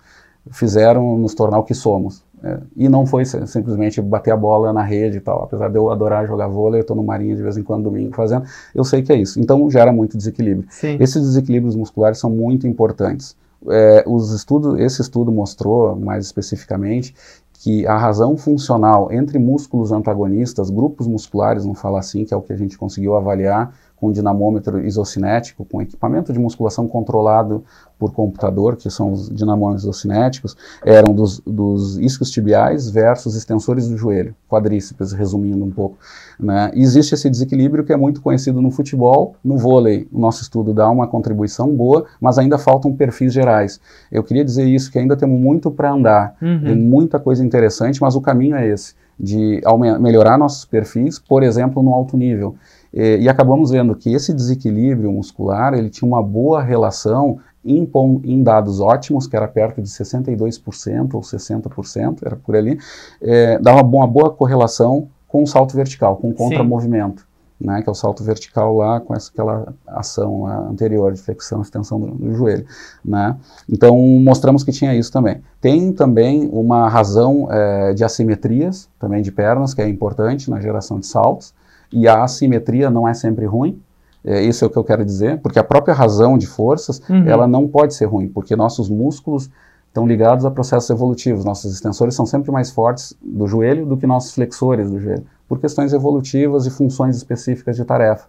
fizeram 0.51 1.17
nos 1.17 1.33
tornar 1.33 1.59
o 1.59 1.63
que 1.63 1.73
somos. 1.73 2.23
É, 2.43 2.59
e 2.75 2.89
não 2.89 3.05
foi 3.05 3.23
simplesmente 3.23 4.01
bater 4.01 4.31
a 4.31 4.37
bola 4.37 4.73
na 4.73 4.81
rede 4.81 5.17
e 5.17 5.21
tal. 5.21 5.43
Apesar 5.43 5.69
de 5.69 5.77
eu 5.77 5.91
adorar 5.91 6.25
jogar 6.25 6.47
vôlei, 6.47 6.79
eu 6.79 6.81
estou 6.81 6.95
no 6.95 7.03
Marinho 7.03 7.35
de 7.35 7.43
vez 7.43 7.55
em 7.55 7.61
quando, 7.63 7.83
domingo, 7.83 8.15
fazendo, 8.15 8.45
eu 8.73 8.83
sei 8.83 9.03
que 9.03 9.11
é 9.11 9.15
isso. 9.15 9.39
Então 9.39 9.69
gera 9.69 9.93
muito 9.93 10.17
desequilíbrio. 10.17 10.67
Sim. 10.71 10.97
Esses 10.99 11.21
desequilíbrios 11.21 11.75
musculares 11.75 12.17
são 12.17 12.31
muito 12.31 12.65
importantes. 12.65 13.35
É, 13.69 14.03
os 14.07 14.31
estudos, 14.31 14.79
esse 14.79 15.03
estudo 15.03 15.31
mostrou, 15.31 15.95
mais 15.95 16.25
especificamente, 16.25 17.13
que 17.61 17.85
a 17.85 17.95
razão 17.95 18.35
funcional 18.35 19.11
entre 19.11 19.37
músculos 19.37 19.91
antagonistas, 19.91 20.71
grupos 20.71 21.05
musculares, 21.05 21.63
vamos 21.63 21.79
falar 21.79 21.99
assim, 21.99 22.25
que 22.25 22.33
é 22.33 22.37
o 22.37 22.41
que 22.41 22.51
a 22.51 22.57
gente 22.57 22.75
conseguiu 22.75 23.15
avaliar 23.15 23.71
com 24.01 24.11
dinamômetro 24.11 24.83
isocinético, 24.83 25.63
com 25.63 25.79
equipamento 25.79 26.33
de 26.33 26.39
musculação 26.39 26.87
controlado 26.87 27.63
por 27.99 28.11
computador, 28.11 28.75
que 28.75 28.89
são 28.89 29.13
os 29.13 29.29
dinamômetros 29.29 29.83
isocinéticos, 29.83 30.57
eram 30.83 31.13
dos, 31.13 31.39
dos 31.45 31.99
isquios 31.99 32.31
tibiais 32.31 32.89
versus 32.89 33.35
extensores 33.35 33.87
do 33.87 33.95
joelho, 33.95 34.33
quadríceps, 34.49 35.11
resumindo 35.11 35.63
um 35.63 35.69
pouco. 35.69 35.97
Né? 36.39 36.71
E 36.73 36.81
existe 36.81 37.13
esse 37.13 37.29
desequilíbrio 37.29 37.83
que 37.83 37.93
é 37.93 37.95
muito 37.95 38.21
conhecido 38.21 38.59
no 38.59 38.71
futebol, 38.71 39.35
no 39.45 39.55
vôlei. 39.55 40.07
O 40.11 40.19
nosso 40.19 40.41
estudo 40.41 40.73
dá 40.73 40.89
uma 40.89 41.05
contribuição 41.05 41.69
boa, 41.69 42.05
mas 42.19 42.39
ainda 42.39 42.57
faltam 42.57 42.91
perfis 42.95 43.31
gerais. 43.31 43.79
Eu 44.11 44.23
queria 44.23 44.43
dizer 44.43 44.65
isso, 44.65 44.91
que 44.91 44.97
ainda 44.97 45.15
temos 45.15 45.39
muito 45.39 45.69
para 45.69 45.93
andar, 45.93 46.35
uhum. 46.41 46.63
tem 46.63 46.75
muita 46.75 47.19
coisa 47.19 47.45
interessante, 47.45 48.01
mas 48.01 48.15
o 48.15 48.21
caminho 48.21 48.55
é 48.55 48.67
esse, 48.67 48.95
de 49.19 49.61
melhorar 49.99 50.39
nossos 50.39 50.65
perfis, 50.65 51.19
por 51.19 51.43
exemplo, 51.43 51.83
no 51.83 51.93
alto 51.93 52.17
nível. 52.17 52.55
E, 52.93 53.17
e, 53.21 53.29
acabamos 53.29 53.71
vendo 53.71 53.95
que 53.95 54.13
esse 54.13 54.33
desequilíbrio 54.33 55.11
muscular 55.11 55.73
ele 55.73 55.89
tinha 55.89 56.07
uma 56.07 56.21
boa 56.21 56.61
relação 56.61 57.39
em, 57.63 57.89
em 58.23 58.43
dados 58.43 58.79
ótimos, 58.79 59.27
que 59.27 59.35
era 59.35 59.47
perto 59.47 59.81
de 59.81 59.87
62% 59.87 61.13
ou 61.13 61.21
60%, 61.21 62.19
era 62.25 62.35
por 62.35 62.55
ali, 62.55 62.77
é, 63.21 63.57
dava 63.59 63.81
uma 63.83 64.07
boa 64.07 64.31
correlação 64.31 65.07
com 65.27 65.43
o 65.43 65.47
salto 65.47 65.75
vertical, 65.75 66.17
com 66.17 66.29
o 66.29 66.33
contramovimento. 66.33 67.29
Né, 67.63 67.79
que 67.83 67.87
é 67.87 67.91
o 67.91 67.93
salto 67.93 68.23
vertical 68.23 68.75
lá 68.75 68.99
com 68.99 69.13
essa, 69.13 69.29
aquela 69.29 69.71
ação 69.85 70.47
anterior 70.47 71.13
de 71.13 71.21
flexão, 71.21 71.61
extensão 71.61 71.99
do, 71.99 72.07
do, 72.07 72.33
joelho. 72.33 72.65
Né? 73.05 73.37
Então 73.69 73.95
mostramos 73.95 74.63
que 74.63 74.71
tinha 74.71 74.95
isso 74.95 75.11
também. 75.11 75.43
Tem 75.61 75.93
também 75.93 76.49
uma 76.51 76.89
razão 76.89 77.47
é, 77.51 77.93
de 77.93 78.03
assimetrias, 78.03 78.89
também 78.97 79.21
de 79.21 79.31
pernas, 79.31 79.75
que 79.75 79.81
é 79.83 79.87
importante 79.87 80.49
na 80.49 80.59
geração 80.59 80.99
de 80.99 81.05
saltos 81.05 81.53
e 81.91 82.07
a 82.07 82.23
assimetria 82.23 82.89
não 82.89 83.07
é 83.07 83.13
sempre 83.13 83.45
ruim. 83.45 83.81
É, 84.23 84.41
isso 84.41 84.63
é 84.63 84.67
o 84.67 84.69
que 84.69 84.77
eu 84.77 84.83
quero 84.83 85.03
dizer, 85.03 85.39
porque 85.39 85.57
a 85.57 85.63
própria 85.63 85.93
razão 85.93 86.37
de 86.37 86.45
forças, 86.45 87.01
uhum. 87.09 87.27
ela 87.27 87.47
não 87.47 87.67
pode 87.67 87.95
ser 87.95 88.05
ruim, 88.05 88.27
porque 88.27 88.55
nossos 88.55 88.87
músculos 88.87 89.49
estão 89.87 90.07
ligados 90.07 90.45
a 90.45 90.51
processos 90.51 90.89
evolutivos. 90.89 91.43
Nossos 91.43 91.73
extensores 91.73 92.15
são 92.15 92.25
sempre 92.25 92.51
mais 92.51 92.71
fortes 92.71 93.15
do 93.21 93.47
joelho 93.47 93.85
do 93.85 93.97
que 93.97 94.07
nossos 94.07 94.33
flexores 94.33 94.89
do 94.89 94.99
joelho, 94.99 95.25
por 95.47 95.59
questões 95.59 95.91
evolutivas 95.91 96.65
e 96.65 96.69
funções 96.69 97.17
específicas 97.17 97.75
de 97.75 97.83
tarefa. 97.83 98.27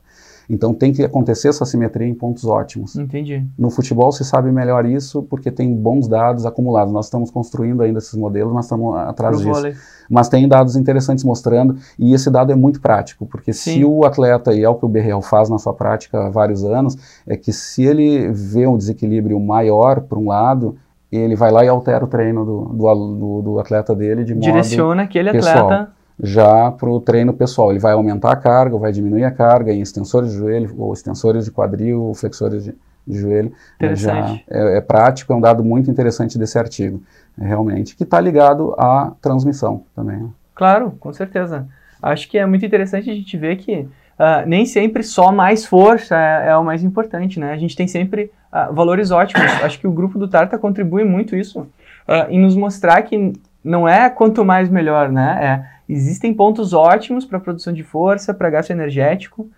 Então 0.48 0.74
tem 0.74 0.92
que 0.92 1.02
acontecer 1.02 1.48
essa 1.48 1.64
simetria 1.64 2.06
em 2.06 2.14
pontos 2.14 2.44
ótimos. 2.44 2.96
Entendi. 2.96 3.44
No 3.58 3.70
futebol 3.70 4.10
se 4.12 4.24
sabe 4.24 4.50
melhor 4.50 4.84
isso 4.86 5.22
porque 5.22 5.50
tem 5.50 5.74
bons 5.74 6.08
dados 6.08 6.44
acumulados. 6.46 6.92
Nós 6.92 7.06
estamos 7.06 7.30
construindo 7.30 7.82
ainda 7.82 7.98
esses 7.98 8.14
modelos, 8.14 8.52
mas 8.52 8.66
estamos 8.66 8.96
atrás 8.96 9.36
Pro 9.36 9.44
disso. 9.44 9.54
Vôlei. 9.54 9.74
Mas 10.10 10.28
tem 10.28 10.46
dados 10.46 10.76
interessantes 10.76 11.24
mostrando, 11.24 11.76
e 11.98 12.12
esse 12.12 12.30
dado 12.30 12.52
é 12.52 12.54
muito 12.54 12.80
prático, 12.80 13.24
porque 13.24 13.52
Sim. 13.52 13.74
se 13.74 13.84
o 13.84 14.04
atleta, 14.04 14.52
e 14.52 14.62
é 14.62 14.68
o 14.68 14.74
que 14.74 14.84
o 14.84 14.88
Berreal 14.88 15.22
faz 15.22 15.48
na 15.48 15.58
sua 15.58 15.72
prática 15.72 16.26
há 16.26 16.28
vários 16.28 16.64
anos, 16.64 16.96
é 17.26 17.36
que 17.36 17.52
se 17.52 17.84
ele 17.84 18.30
vê 18.30 18.66
um 18.66 18.76
desequilíbrio 18.76 19.40
maior 19.40 20.00
para 20.02 20.18
um 20.18 20.28
lado, 20.28 20.76
ele 21.10 21.36
vai 21.36 21.50
lá 21.50 21.64
e 21.64 21.68
altera 21.68 22.04
o 22.04 22.08
treino 22.08 22.44
do, 22.44 22.64
do, 22.74 22.94
do, 22.94 23.42
do 23.42 23.58
atleta 23.58 23.94
dele 23.94 24.24
de 24.24 24.34
modo 24.34 24.44
Direciona 24.44 25.02
aquele 25.02 25.30
pessoal. 25.30 25.70
atleta 25.70 26.01
já 26.20 26.70
para 26.70 26.88
o 26.88 27.00
treino 27.00 27.32
pessoal. 27.32 27.70
Ele 27.70 27.78
vai 27.78 27.92
aumentar 27.92 28.32
a 28.32 28.36
carga, 28.36 28.74
ou 28.74 28.80
vai 28.80 28.92
diminuir 28.92 29.24
a 29.24 29.30
carga 29.30 29.72
em 29.72 29.80
extensores 29.80 30.30
de 30.30 30.38
joelho, 30.38 30.74
ou 30.78 30.92
extensores 30.92 31.44
de 31.44 31.50
quadril, 31.50 32.02
ou 32.02 32.14
flexores 32.14 32.64
de, 32.64 32.74
de 33.06 33.18
joelho. 33.18 33.52
Já 33.80 33.86
Interessante. 33.86 34.44
é, 34.50 34.78
é 34.78 34.80
prático, 34.80 35.32
é 35.32 35.36
um 35.36 35.40
dado 35.40 35.64
muito 35.64 35.90
interessante 35.90 36.38
desse 36.38 36.58
artigo, 36.58 37.02
é, 37.40 37.46
realmente, 37.46 37.96
que 37.96 38.02
está 38.02 38.20
ligado 38.20 38.74
à 38.78 39.12
transmissão 39.20 39.84
também. 39.94 40.18
né? 40.18 40.28
Claro, 40.54 40.92
com 41.00 41.12
certeza. 41.12 41.66
Acho 42.02 42.28
que 42.28 42.36
é 42.36 42.44
muito 42.44 42.66
interessante 42.66 43.10
a 43.10 43.14
gente 43.14 43.36
ver 43.36 43.56
que 43.56 43.80
uh, 44.18 44.46
nem 44.46 44.66
sempre 44.66 45.02
só 45.02 45.32
mais 45.32 45.64
força 45.64 46.16
é, 46.16 46.48
é, 46.48 46.56
o 46.56 46.64
mais 46.64 46.82
importante, 46.82 47.38
né? 47.38 47.52
A 47.52 47.56
gente 47.56 47.76
tem 47.76 47.86
sempre 47.86 48.30
uh, 48.52 48.72
valores 48.74 49.10
ótimos. 49.10 49.46
Acho 49.62 49.78
que 49.78 49.86
o 49.86 49.92
grupo 49.92 50.18
do 50.18 50.28
Tarta 50.28 50.58
contribui 50.58 51.04
muito 51.04 51.36
isso 51.36 51.60
uh, 51.60 52.28
em 52.28 52.40
nos 52.40 52.56
mostrar 52.56 53.02
que 53.02 53.32
não 53.64 53.88
é 53.88 54.10
quanto 54.10 54.44
mais 54.44 54.68
melhor, 54.68 55.10
né? 55.10 55.38
É, 55.40 55.81
existem 55.92 56.32
pontos 56.32 56.72
ótimos 56.72 57.24
para 57.24 57.38
produção 57.38 57.72
de 57.72 57.82
força, 57.82 58.32
para 58.32 58.50
gasto 58.50 58.70
energético 58.70 59.48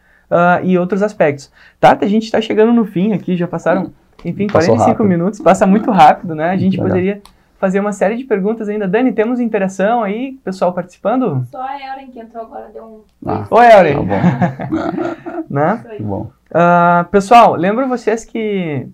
e 0.62 0.76
outros 0.76 1.02
aspectos. 1.02 1.52
Tarta, 1.78 2.04
a 2.04 2.08
gente 2.08 2.24
está 2.24 2.40
chegando 2.40 2.72
no 2.72 2.84
fim 2.84 3.12
aqui, 3.12 3.36
já 3.36 3.46
passaram, 3.46 3.92
enfim, 4.24 4.46
Passou 4.46 4.74
45 4.74 4.88
rápido. 4.88 5.06
minutos, 5.06 5.40
passa 5.40 5.66
muito 5.66 5.90
rápido, 5.90 6.34
né? 6.34 6.50
A 6.50 6.56
gente 6.56 6.76
poderia 6.76 7.22
fazer 7.58 7.80
uma 7.80 7.92
série 7.92 8.16
de 8.16 8.24
perguntas 8.24 8.68
ainda. 8.68 8.86
Dani, 8.88 9.12
temos 9.12 9.40
interação 9.40 10.02
aí? 10.02 10.38
Pessoal 10.44 10.72
participando? 10.72 11.46
Só 11.50 11.62
a 11.62 11.78
Euren 11.80 12.10
que 12.10 12.18
entrou 12.18 12.44
agora, 12.44 12.68
deu 12.72 12.84
um... 12.84 13.00
Ah, 13.26 13.46
Oi, 13.50 13.66
Euren. 13.72 14.06
Tá 14.06 14.68
bom. 14.68 15.44
né? 15.48 15.84
bom. 16.00 16.30
Uh, 16.50 17.04
pessoal, 17.10 17.54
lembro 17.54 17.88
vocês 17.88 18.24
que 18.24 18.86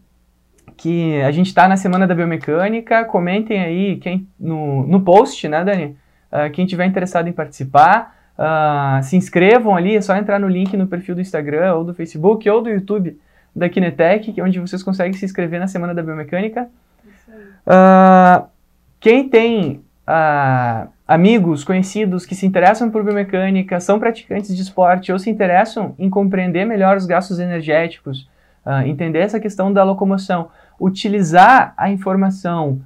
que 0.76 1.20
a 1.20 1.30
gente 1.30 1.48
está 1.48 1.68
na 1.68 1.76
Semana 1.76 2.06
da 2.06 2.14
Biomecânica. 2.14 3.04
Comentem 3.04 3.60
aí 3.60 3.96
quem, 3.96 4.26
no, 4.38 4.86
no 4.86 5.02
post, 5.02 5.46
né, 5.46 5.62
Dani? 5.62 5.94
Uh, 6.32 6.50
quem 6.52 6.66
tiver 6.66 6.86
interessado 6.86 7.28
em 7.28 7.32
participar. 7.32 8.16
Uh, 8.38 9.02
se 9.02 9.16
inscrevam 9.16 9.76
ali, 9.76 9.96
é 9.96 10.00
só 10.00 10.16
entrar 10.16 10.40
no 10.40 10.48
link 10.48 10.74
no 10.74 10.86
perfil 10.86 11.14
do 11.14 11.20
Instagram 11.20 11.74
ou 11.74 11.84
do 11.84 11.92
Facebook 11.92 12.48
ou 12.48 12.62
do 12.62 12.70
YouTube 12.70 13.18
da 13.54 13.68
Kinetec, 13.68 14.38
é 14.38 14.42
onde 14.42 14.58
vocês 14.60 14.82
conseguem 14.82 15.12
se 15.12 15.24
inscrever 15.24 15.60
na 15.60 15.66
Semana 15.66 15.94
da 15.94 16.02
Biomecânica. 16.02 16.68
Uh, 17.66 18.46
quem 18.98 19.28
tem 19.28 19.82
uh, 20.08 20.88
amigos, 21.06 21.64
conhecidos 21.64 22.24
que 22.24 22.34
se 22.34 22.46
interessam 22.46 22.90
por 22.90 23.04
biomecânica, 23.04 23.80
são 23.80 23.98
praticantes 23.98 24.54
de 24.54 24.62
esporte 24.62 25.12
ou 25.12 25.18
se 25.18 25.30
interessam 25.30 25.94
em 25.98 26.08
compreender 26.08 26.64
melhor 26.64 26.96
os 26.96 27.06
gastos 27.06 27.38
energéticos, 27.38 28.28
uh, 28.64 28.86
entender 28.86 29.18
essa 29.18 29.40
questão 29.40 29.72
da 29.72 29.82
locomoção, 29.82 30.48
utilizar 30.78 31.74
a 31.76 31.90
informação 31.90 32.80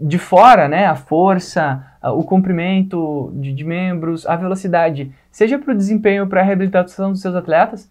de 0.00 0.18
fora, 0.18 0.68
né, 0.68 0.86
a 0.86 0.94
força, 0.94 1.84
o 2.02 2.22
comprimento 2.22 3.32
de, 3.34 3.52
de, 3.52 3.64
membros, 3.64 4.26
a 4.26 4.36
velocidade, 4.36 5.10
seja 5.30 5.58
para 5.58 5.72
o 5.72 5.76
desempenho, 5.76 6.26
para 6.26 6.40
a 6.40 6.44
reabilitação 6.44 7.10
dos 7.12 7.20
seus 7.20 7.34
atletas 7.34 7.90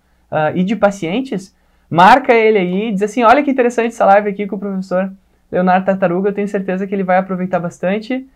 e 0.54 0.64
de 0.64 0.76
pacientes, 0.76 1.56
marca 1.90 2.34
ele 2.34 2.58
aí 2.58 2.90
e 2.90 2.92
diz 2.92 3.02
assim: 3.02 3.24
olha 3.24 3.42
que 3.42 3.50
interessante 3.50 3.88
essa 3.88 4.06
live 4.06 4.30
aqui 4.30 4.46
com 4.46 4.56
o 4.56 4.60
professor 4.60 5.12
Leonardo 5.52 5.86
Tartaruga, 5.86 6.30
eu 6.30 6.34
tenho 6.34 6.48
certeza 6.48 6.86
que 6.86 6.94
ele 6.94 7.04
vai 7.04 7.18
aproveitar 7.18 7.60
bastante. 7.60 8.28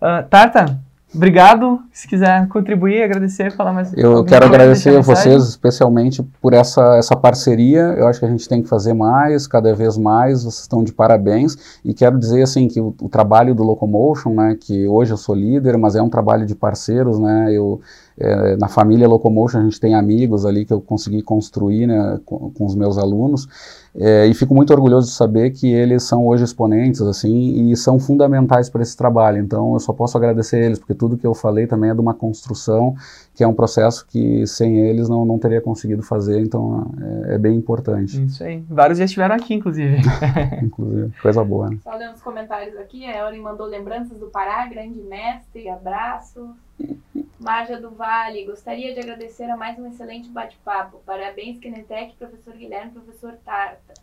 Uh, 0.00 0.26
Tarta, 0.28 0.78
obrigado. 1.14 1.80
Se 1.92 2.08
quiser 2.08 2.46
contribuir, 2.48 3.02
agradecer, 3.02 3.50
falar 3.52 3.72
mais. 3.72 3.92
Eu 3.96 4.24
quero 4.24 4.46
agradecer 4.46 4.96
a 4.96 5.00
vocês, 5.00 5.44
especialmente 5.48 6.22
por 6.40 6.52
essa, 6.52 6.96
essa 6.96 7.16
parceria. 7.16 7.94
Eu 7.96 8.06
acho 8.06 8.20
que 8.20 8.26
a 8.26 8.30
gente 8.30 8.48
tem 8.48 8.62
que 8.62 8.68
fazer 8.68 8.92
mais, 8.94 9.46
cada 9.46 9.74
vez 9.74 9.96
mais. 9.96 10.44
Vocês 10.44 10.62
estão 10.62 10.82
de 10.82 10.92
parabéns. 10.92 11.78
E 11.84 11.94
quero 11.94 12.18
dizer 12.18 12.42
assim 12.42 12.68
que 12.68 12.80
o, 12.80 12.94
o 13.00 13.08
trabalho 13.08 13.54
do 13.54 13.62
Locomotion, 13.62 14.34
né, 14.34 14.56
que 14.60 14.86
hoje 14.86 15.12
eu 15.12 15.16
sou 15.16 15.34
líder, 15.34 15.78
mas 15.78 15.94
é 15.94 16.02
um 16.02 16.08
trabalho 16.08 16.46
de 16.46 16.54
parceiros, 16.54 17.18
né. 17.18 17.52
Eu 17.52 17.80
é, 18.16 18.56
na 18.56 18.68
família 18.68 19.08
Locomotion 19.08 19.58
a 19.58 19.64
gente 19.64 19.80
tem 19.80 19.94
amigos 19.94 20.46
ali 20.46 20.64
que 20.64 20.72
eu 20.72 20.80
consegui 20.80 21.20
construir 21.20 21.86
né, 21.86 22.20
com, 22.24 22.50
com, 22.50 22.64
os 22.64 22.76
meus 22.76 22.96
alunos 22.96 23.48
é, 23.96 24.26
e 24.26 24.34
fico 24.34 24.52
muito 24.54 24.72
orgulhoso 24.72 25.06
de 25.06 25.14
saber 25.14 25.50
que 25.50 25.72
eles 25.72 26.02
são 26.02 26.26
hoje 26.26 26.42
exponentes 26.42 27.00
assim 27.00 27.70
e 27.70 27.76
são 27.76 28.00
fundamentais 28.00 28.68
para 28.68 28.82
esse 28.82 28.96
trabalho. 28.96 29.38
Então 29.38 29.74
eu 29.74 29.80
só 29.80 29.92
posso 29.92 30.16
agradecer 30.18 30.64
eles 30.64 30.78
porque 30.78 30.94
tudo 30.94 31.16
que 31.16 31.26
eu 31.26 31.34
falei 31.34 31.66
também 31.66 31.90
é 31.90 31.94
de 31.94 32.00
uma 32.00 32.12
construção 32.12 32.96
que 33.34 33.44
é 33.44 33.46
um 33.46 33.54
processo 33.54 34.04
que 34.06 34.46
sem 34.46 34.78
eles 34.78 35.08
não, 35.08 35.24
não 35.24 35.38
teria 35.38 35.60
conseguido 35.60 36.02
fazer. 36.02 36.40
Então 36.40 36.90
é, 37.28 37.34
é 37.34 37.38
bem 37.38 37.56
importante. 37.56 38.24
Isso 38.24 38.42
aí. 38.42 38.64
Vários 38.68 38.98
já 38.98 39.04
estiveram 39.04 39.36
aqui, 39.36 39.54
inclusive. 39.54 39.98
inclusive, 40.60 41.12
coisa 41.22 41.44
boa. 41.44 41.70
Né? 41.70 41.78
Só 41.84 41.94
lendo 41.94 42.14
os 42.14 42.22
comentários 42.22 42.76
aqui, 42.76 43.04
a 43.04 43.18
Euren 43.18 43.40
mandou 43.40 43.66
lembranças 43.66 44.18
do 44.18 44.26
Pará, 44.26 44.66
grande 44.66 45.00
mestre, 45.02 45.68
abraço. 45.68 46.50
Marja 47.38 47.80
do 47.80 47.90
Vale, 47.90 48.44
gostaria 48.44 48.94
de 48.94 49.00
agradecer 49.00 49.44
a 49.44 49.56
mais 49.56 49.78
um 49.78 49.86
excelente 49.86 50.28
bate-papo. 50.28 51.02
Parabéns, 51.04 51.58
Kinetec, 51.58 52.14
professor 52.16 52.54
Guilherme, 52.54 52.92
professor 52.92 53.36
Tarta. 53.44 53.94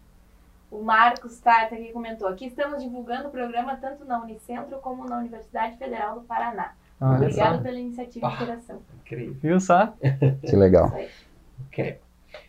O 0.70 0.82
Marcos 0.82 1.40
Tarta 1.40 1.76
aqui 1.76 1.92
comentou: 1.92 2.28
aqui 2.28 2.46
estamos 2.46 2.82
divulgando 2.82 3.28
o 3.28 3.32
programa 3.32 3.76
tanto 3.78 4.06
na 4.06 4.22
Unicentro 4.22 4.78
como 4.80 5.06
na 5.06 5.18
Universidade 5.18 5.78
Federal 5.78 6.16
do 6.20 6.22
Paraná. 6.22 6.74
Ah, 7.00 7.16
Obrigado 7.16 7.64
pela 7.64 7.80
iniciativa 7.80 8.28
de 8.30 8.36
interação. 8.36 8.82
Incrível. 9.02 9.34
Viu 9.42 9.60
só? 9.60 9.94
Que 10.46 10.56
legal. 10.56 10.92
ok. 11.68 12.00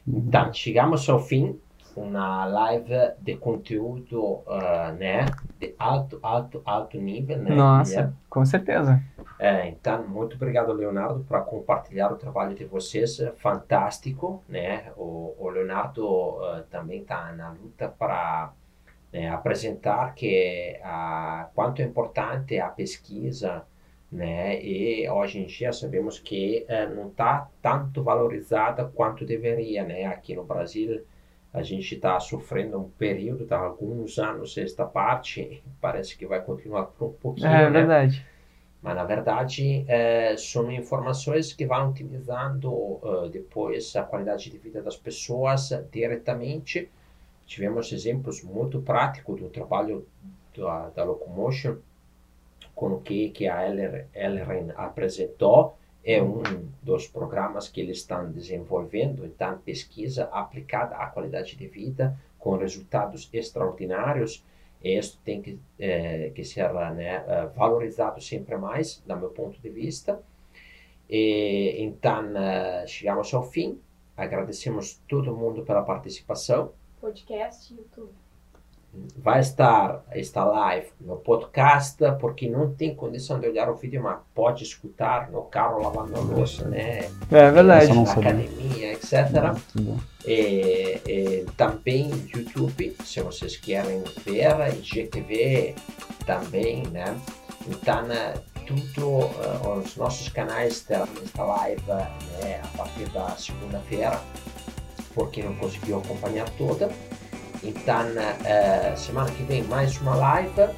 Então, 0.07 0.53
chegamos 0.53 1.09
ao 1.09 1.18
fim 1.20 1.59
uma 1.97 2.45
live 2.45 3.12
de 3.20 3.36
conteúdo 3.36 4.20
uh, 4.22 4.93
né, 4.99 5.26
de 5.59 5.74
alto, 5.78 6.18
alto, 6.22 6.62
alto 6.64 6.99
nível. 6.99 7.38
Né, 7.38 7.55
Nossa, 7.55 8.14
com 8.28 8.45
certeza. 8.45 9.03
É, 9.38 9.68
então, 9.68 10.07
muito 10.07 10.36
obrigado, 10.36 10.72
Leonardo, 10.72 11.24
por 11.24 11.45
compartilhar 11.45 12.12
o 12.12 12.16
trabalho 12.16 12.55
de 12.55 12.64
vocês. 12.64 13.20
Fantástico, 13.38 14.43
né? 14.49 14.93
O, 14.97 15.34
o 15.38 15.49
Leonardo 15.49 16.07
uh, 16.07 16.62
também 16.70 17.01
está 17.03 17.32
na 17.32 17.51
luta 17.51 17.88
para 17.88 18.53
né, 19.12 19.28
apresentar 19.28 20.14
que 20.14 20.78
uh, 20.80 21.53
quanto 21.55 21.82
é 21.82 21.84
importante 21.84 22.59
a 22.59 22.68
pesquisa, 22.68 23.64
né? 24.11 24.62
E 24.62 25.09
hoje 25.11 25.40
em 25.40 25.47
dia 25.47 25.72
sabemos 25.72 26.18
que 26.18 26.64
uh, 26.68 26.95
não 26.95 27.09
está 27.09 27.49
tanto 27.61 28.03
valorizada 28.03 28.84
quanto 28.84 29.26
deveria, 29.26 29.82
né? 29.82 30.05
Aqui 30.07 30.36
no 30.36 30.45
Brasil 30.45 31.05
a 31.53 31.62
gente 31.62 31.94
está 31.94 32.18
sofrendo 32.18 32.78
um 32.78 32.88
período, 32.88 33.44
tá 33.44 33.59
alguns 33.59 34.18
anos 34.18 34.57
esta 34.57 34.86
parte, 34.86 35.62
parece 35.80 36.16
que 36.16 36.26
vai 36.26 36.40
continuar 36.40 36.84
por 36.86 37.09
um 37.09 37.12
pouquinho. 37.12 37.48
É, 37.48 37.64
né? 37.64 37.70
verdade. 37.70 38.26
Mas 38.80 38.96
na 38.96 39.05
verdade 39.05 39.84
é, 39.86 40.36
são 40.36 40.70
informações 40.72 41.53
que 41.53 41.64
vão 41.64 41.90
utilizando 41.90 42.68
uh, 42.72 43.28
depois 43.30 43.94
a 43.94 44.03
qualidade 44.03 44.50
de 44.50 44.59
vida 44.59 44.82
das 44.82 44.96
pessoas 44.96 45.70
diretamente. 45.92 46.90
Tivemos 47.46 47.92
exemplos 47.92 48.42
muito 48.42 48.80
práticos 48.80 49.40
do 49.40 49.48
trabalho 49.48 50.05
da, 50.57 50.88
da 50.88 51.05
Locomotion, 51.05 51.76
com 52.74 52.94
o 52.94 53.00
que, 53.00 53.28
que 53.30 53.46
a 53.46 53.68
Elren 53.68 54.72
apresentou 54.74 55.76
é 56.05 56.22
um 56.22 56.42
dos 56.82 57.07
programas 57.07 57.68
que 57.68 57.80
eles 57.80 57.98
estão 57.98 58.30
desenvolvendo, 58.30 59.24
então 59.24 59.59
pesquisa 59.59 60.24
aplicada 60.24 60.96
à 60.96 61.07
qualidade 61.07 61.57
de 61.57 61.66
vida 61.68 62.18
com 62.38 62.57
resultados 62.57 63.28
extraordinários. 63.32 64.44
E 64.82 64.98
isso 64.98 65.20
tem 65.24 65.40
que, 65.40 65.61
é, 65.78 66.30
que 66.30 66.42
ser 66.42 66.72
né, 66.72 67.24
eh, 67.24 67.46
valorizado 67.55 68.20
sempre 68.20 68.57
mais, 68.57 69.00
do 69.07 69.16
meu 69.16 69.30
ponto 69.30 69.61
de 69.61 69.70
vista. 69.70 70.20
E, 71.09 71.76
então, 71.78 72.32
uh, 72.32 72.88
chegamos 72.88 73.32
ao 73.32 73.44
fim. 73.44 73.78
Agradecemos 74.16 75.00
todo 75.07 75.36
mundo 75.36 75.62
pela 75.62 75.82
participação. 75.82 76.72
Podcast, 77.00 77.72
YouTube 77.72 78.21
vai 79.16 79.40
estar 79.40 80.05
esta 80.11 80.45
live 80.45 80.88
no 81.01 81.16
podcast, 81.16 81.97
porque 82.20 82.49
não 82.49 82.74
tem 82.74 82.95
condição 82.95 83.40
de 83.40 83.49
olhar 83.49 83.70
o 83.70 83.74
vídeo, 83.74 84.03
mas 84.03 84.18
pode 84.34 84.64
escutar 84.64 85.30
no 85.30 85.43
carro 85.43 85.82
lavando 85.82 86.16
a 86.16 86.20
louça, 86.20 86.68
né? 86.68 87.11
É 87.30 87.51
verdade. 87.51 87.93
Na 87.93 88.12
academia, 88.12 88.93
etc. 88.93 89.12
E, 90.26 91.01
e, 91.07 91.47
também 91.57 92.11
YouTube, 92.34 92.97
se 93.05 93.20
vocês 93.22 93.57
querem 93.57 94.03
ver, 94.24 94.74
IGTV 94.74 95.74
também, 96.26 96.82
né? 96.88 97.18
Então, 97.66 98.09
tudo, 98.66 99.09
uh, 99.09 99.78
os 99.78 99.97
nossos 99.97 100.28
canais 100.28 100.80
terão 100.80 101.09
esta 101.22 101.45
live 101.45 101.82
né, 101.86 102.61
a 102.62 102.76
partir 102.76 103.09
da 103.11 103.30
segunda-feira, 103.36 104.20
porque 105.14 105.43
não 105.43 105.55
conseguiu 105.57 105.99
acompanhar 105.99 106.49
toda. 106.51 106.90
Então, 107.62 108.06
uh, 108.06 108.96
semana 108.96 109.30
que 109.30 109.42
vem 109.44 109.62
mais 109.64 109.96
uma 110.00 110.14
live 110.16 110.68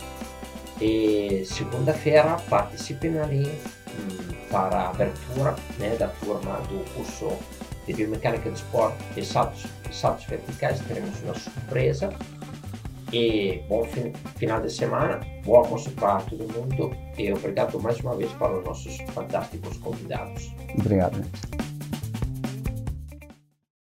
e 0.81 1.45
segunda-feira 1.47 2.37
participem 2.49 3.19
ali 3.19 3.59
um, 3.99 4.49
para 4.51 4.77
a 4.77 4.91
abertura 4.91 5.55
né, 5.79 5.97
da 5.97 6.09
turma 6.09 6.59
do 6.69 6.85
curso 6.95 7.39
de 7.87 7.95
Biomecânica 7.95 8.51
de 8.51 8.57
Esporte 8.57 8.99
e 9.17 9.25
Saltos, 9.25 9.65
saltos 9.91 10.25
Verticais. 10.27 10.81
Teremos 10.81 11.23
uma 11.23 11.35
surpresa. 11.35 12.11
E 13.13 13.63
bom 13.69 13.87
final 14.37 14.61
de 14.61 14.73
semana, 14.73 15.21
bom 15.45 15.57
almoço 15.57 15.89
para 15.93 16.17
todo 16.23 16.53
mundo 16.53 16.97
e 17.17 17.33
obrigado 17.33 17.81
mais 17.81 18.01
uma 18.01 18.17
vez 18.17 18.33
para 18.33 18.59
os 18.59 18.65
nossos 18.65 18.97
fantásticos 19.15 19.77
convidados. 19.77 20.53
Obrigado. 20.77 21.23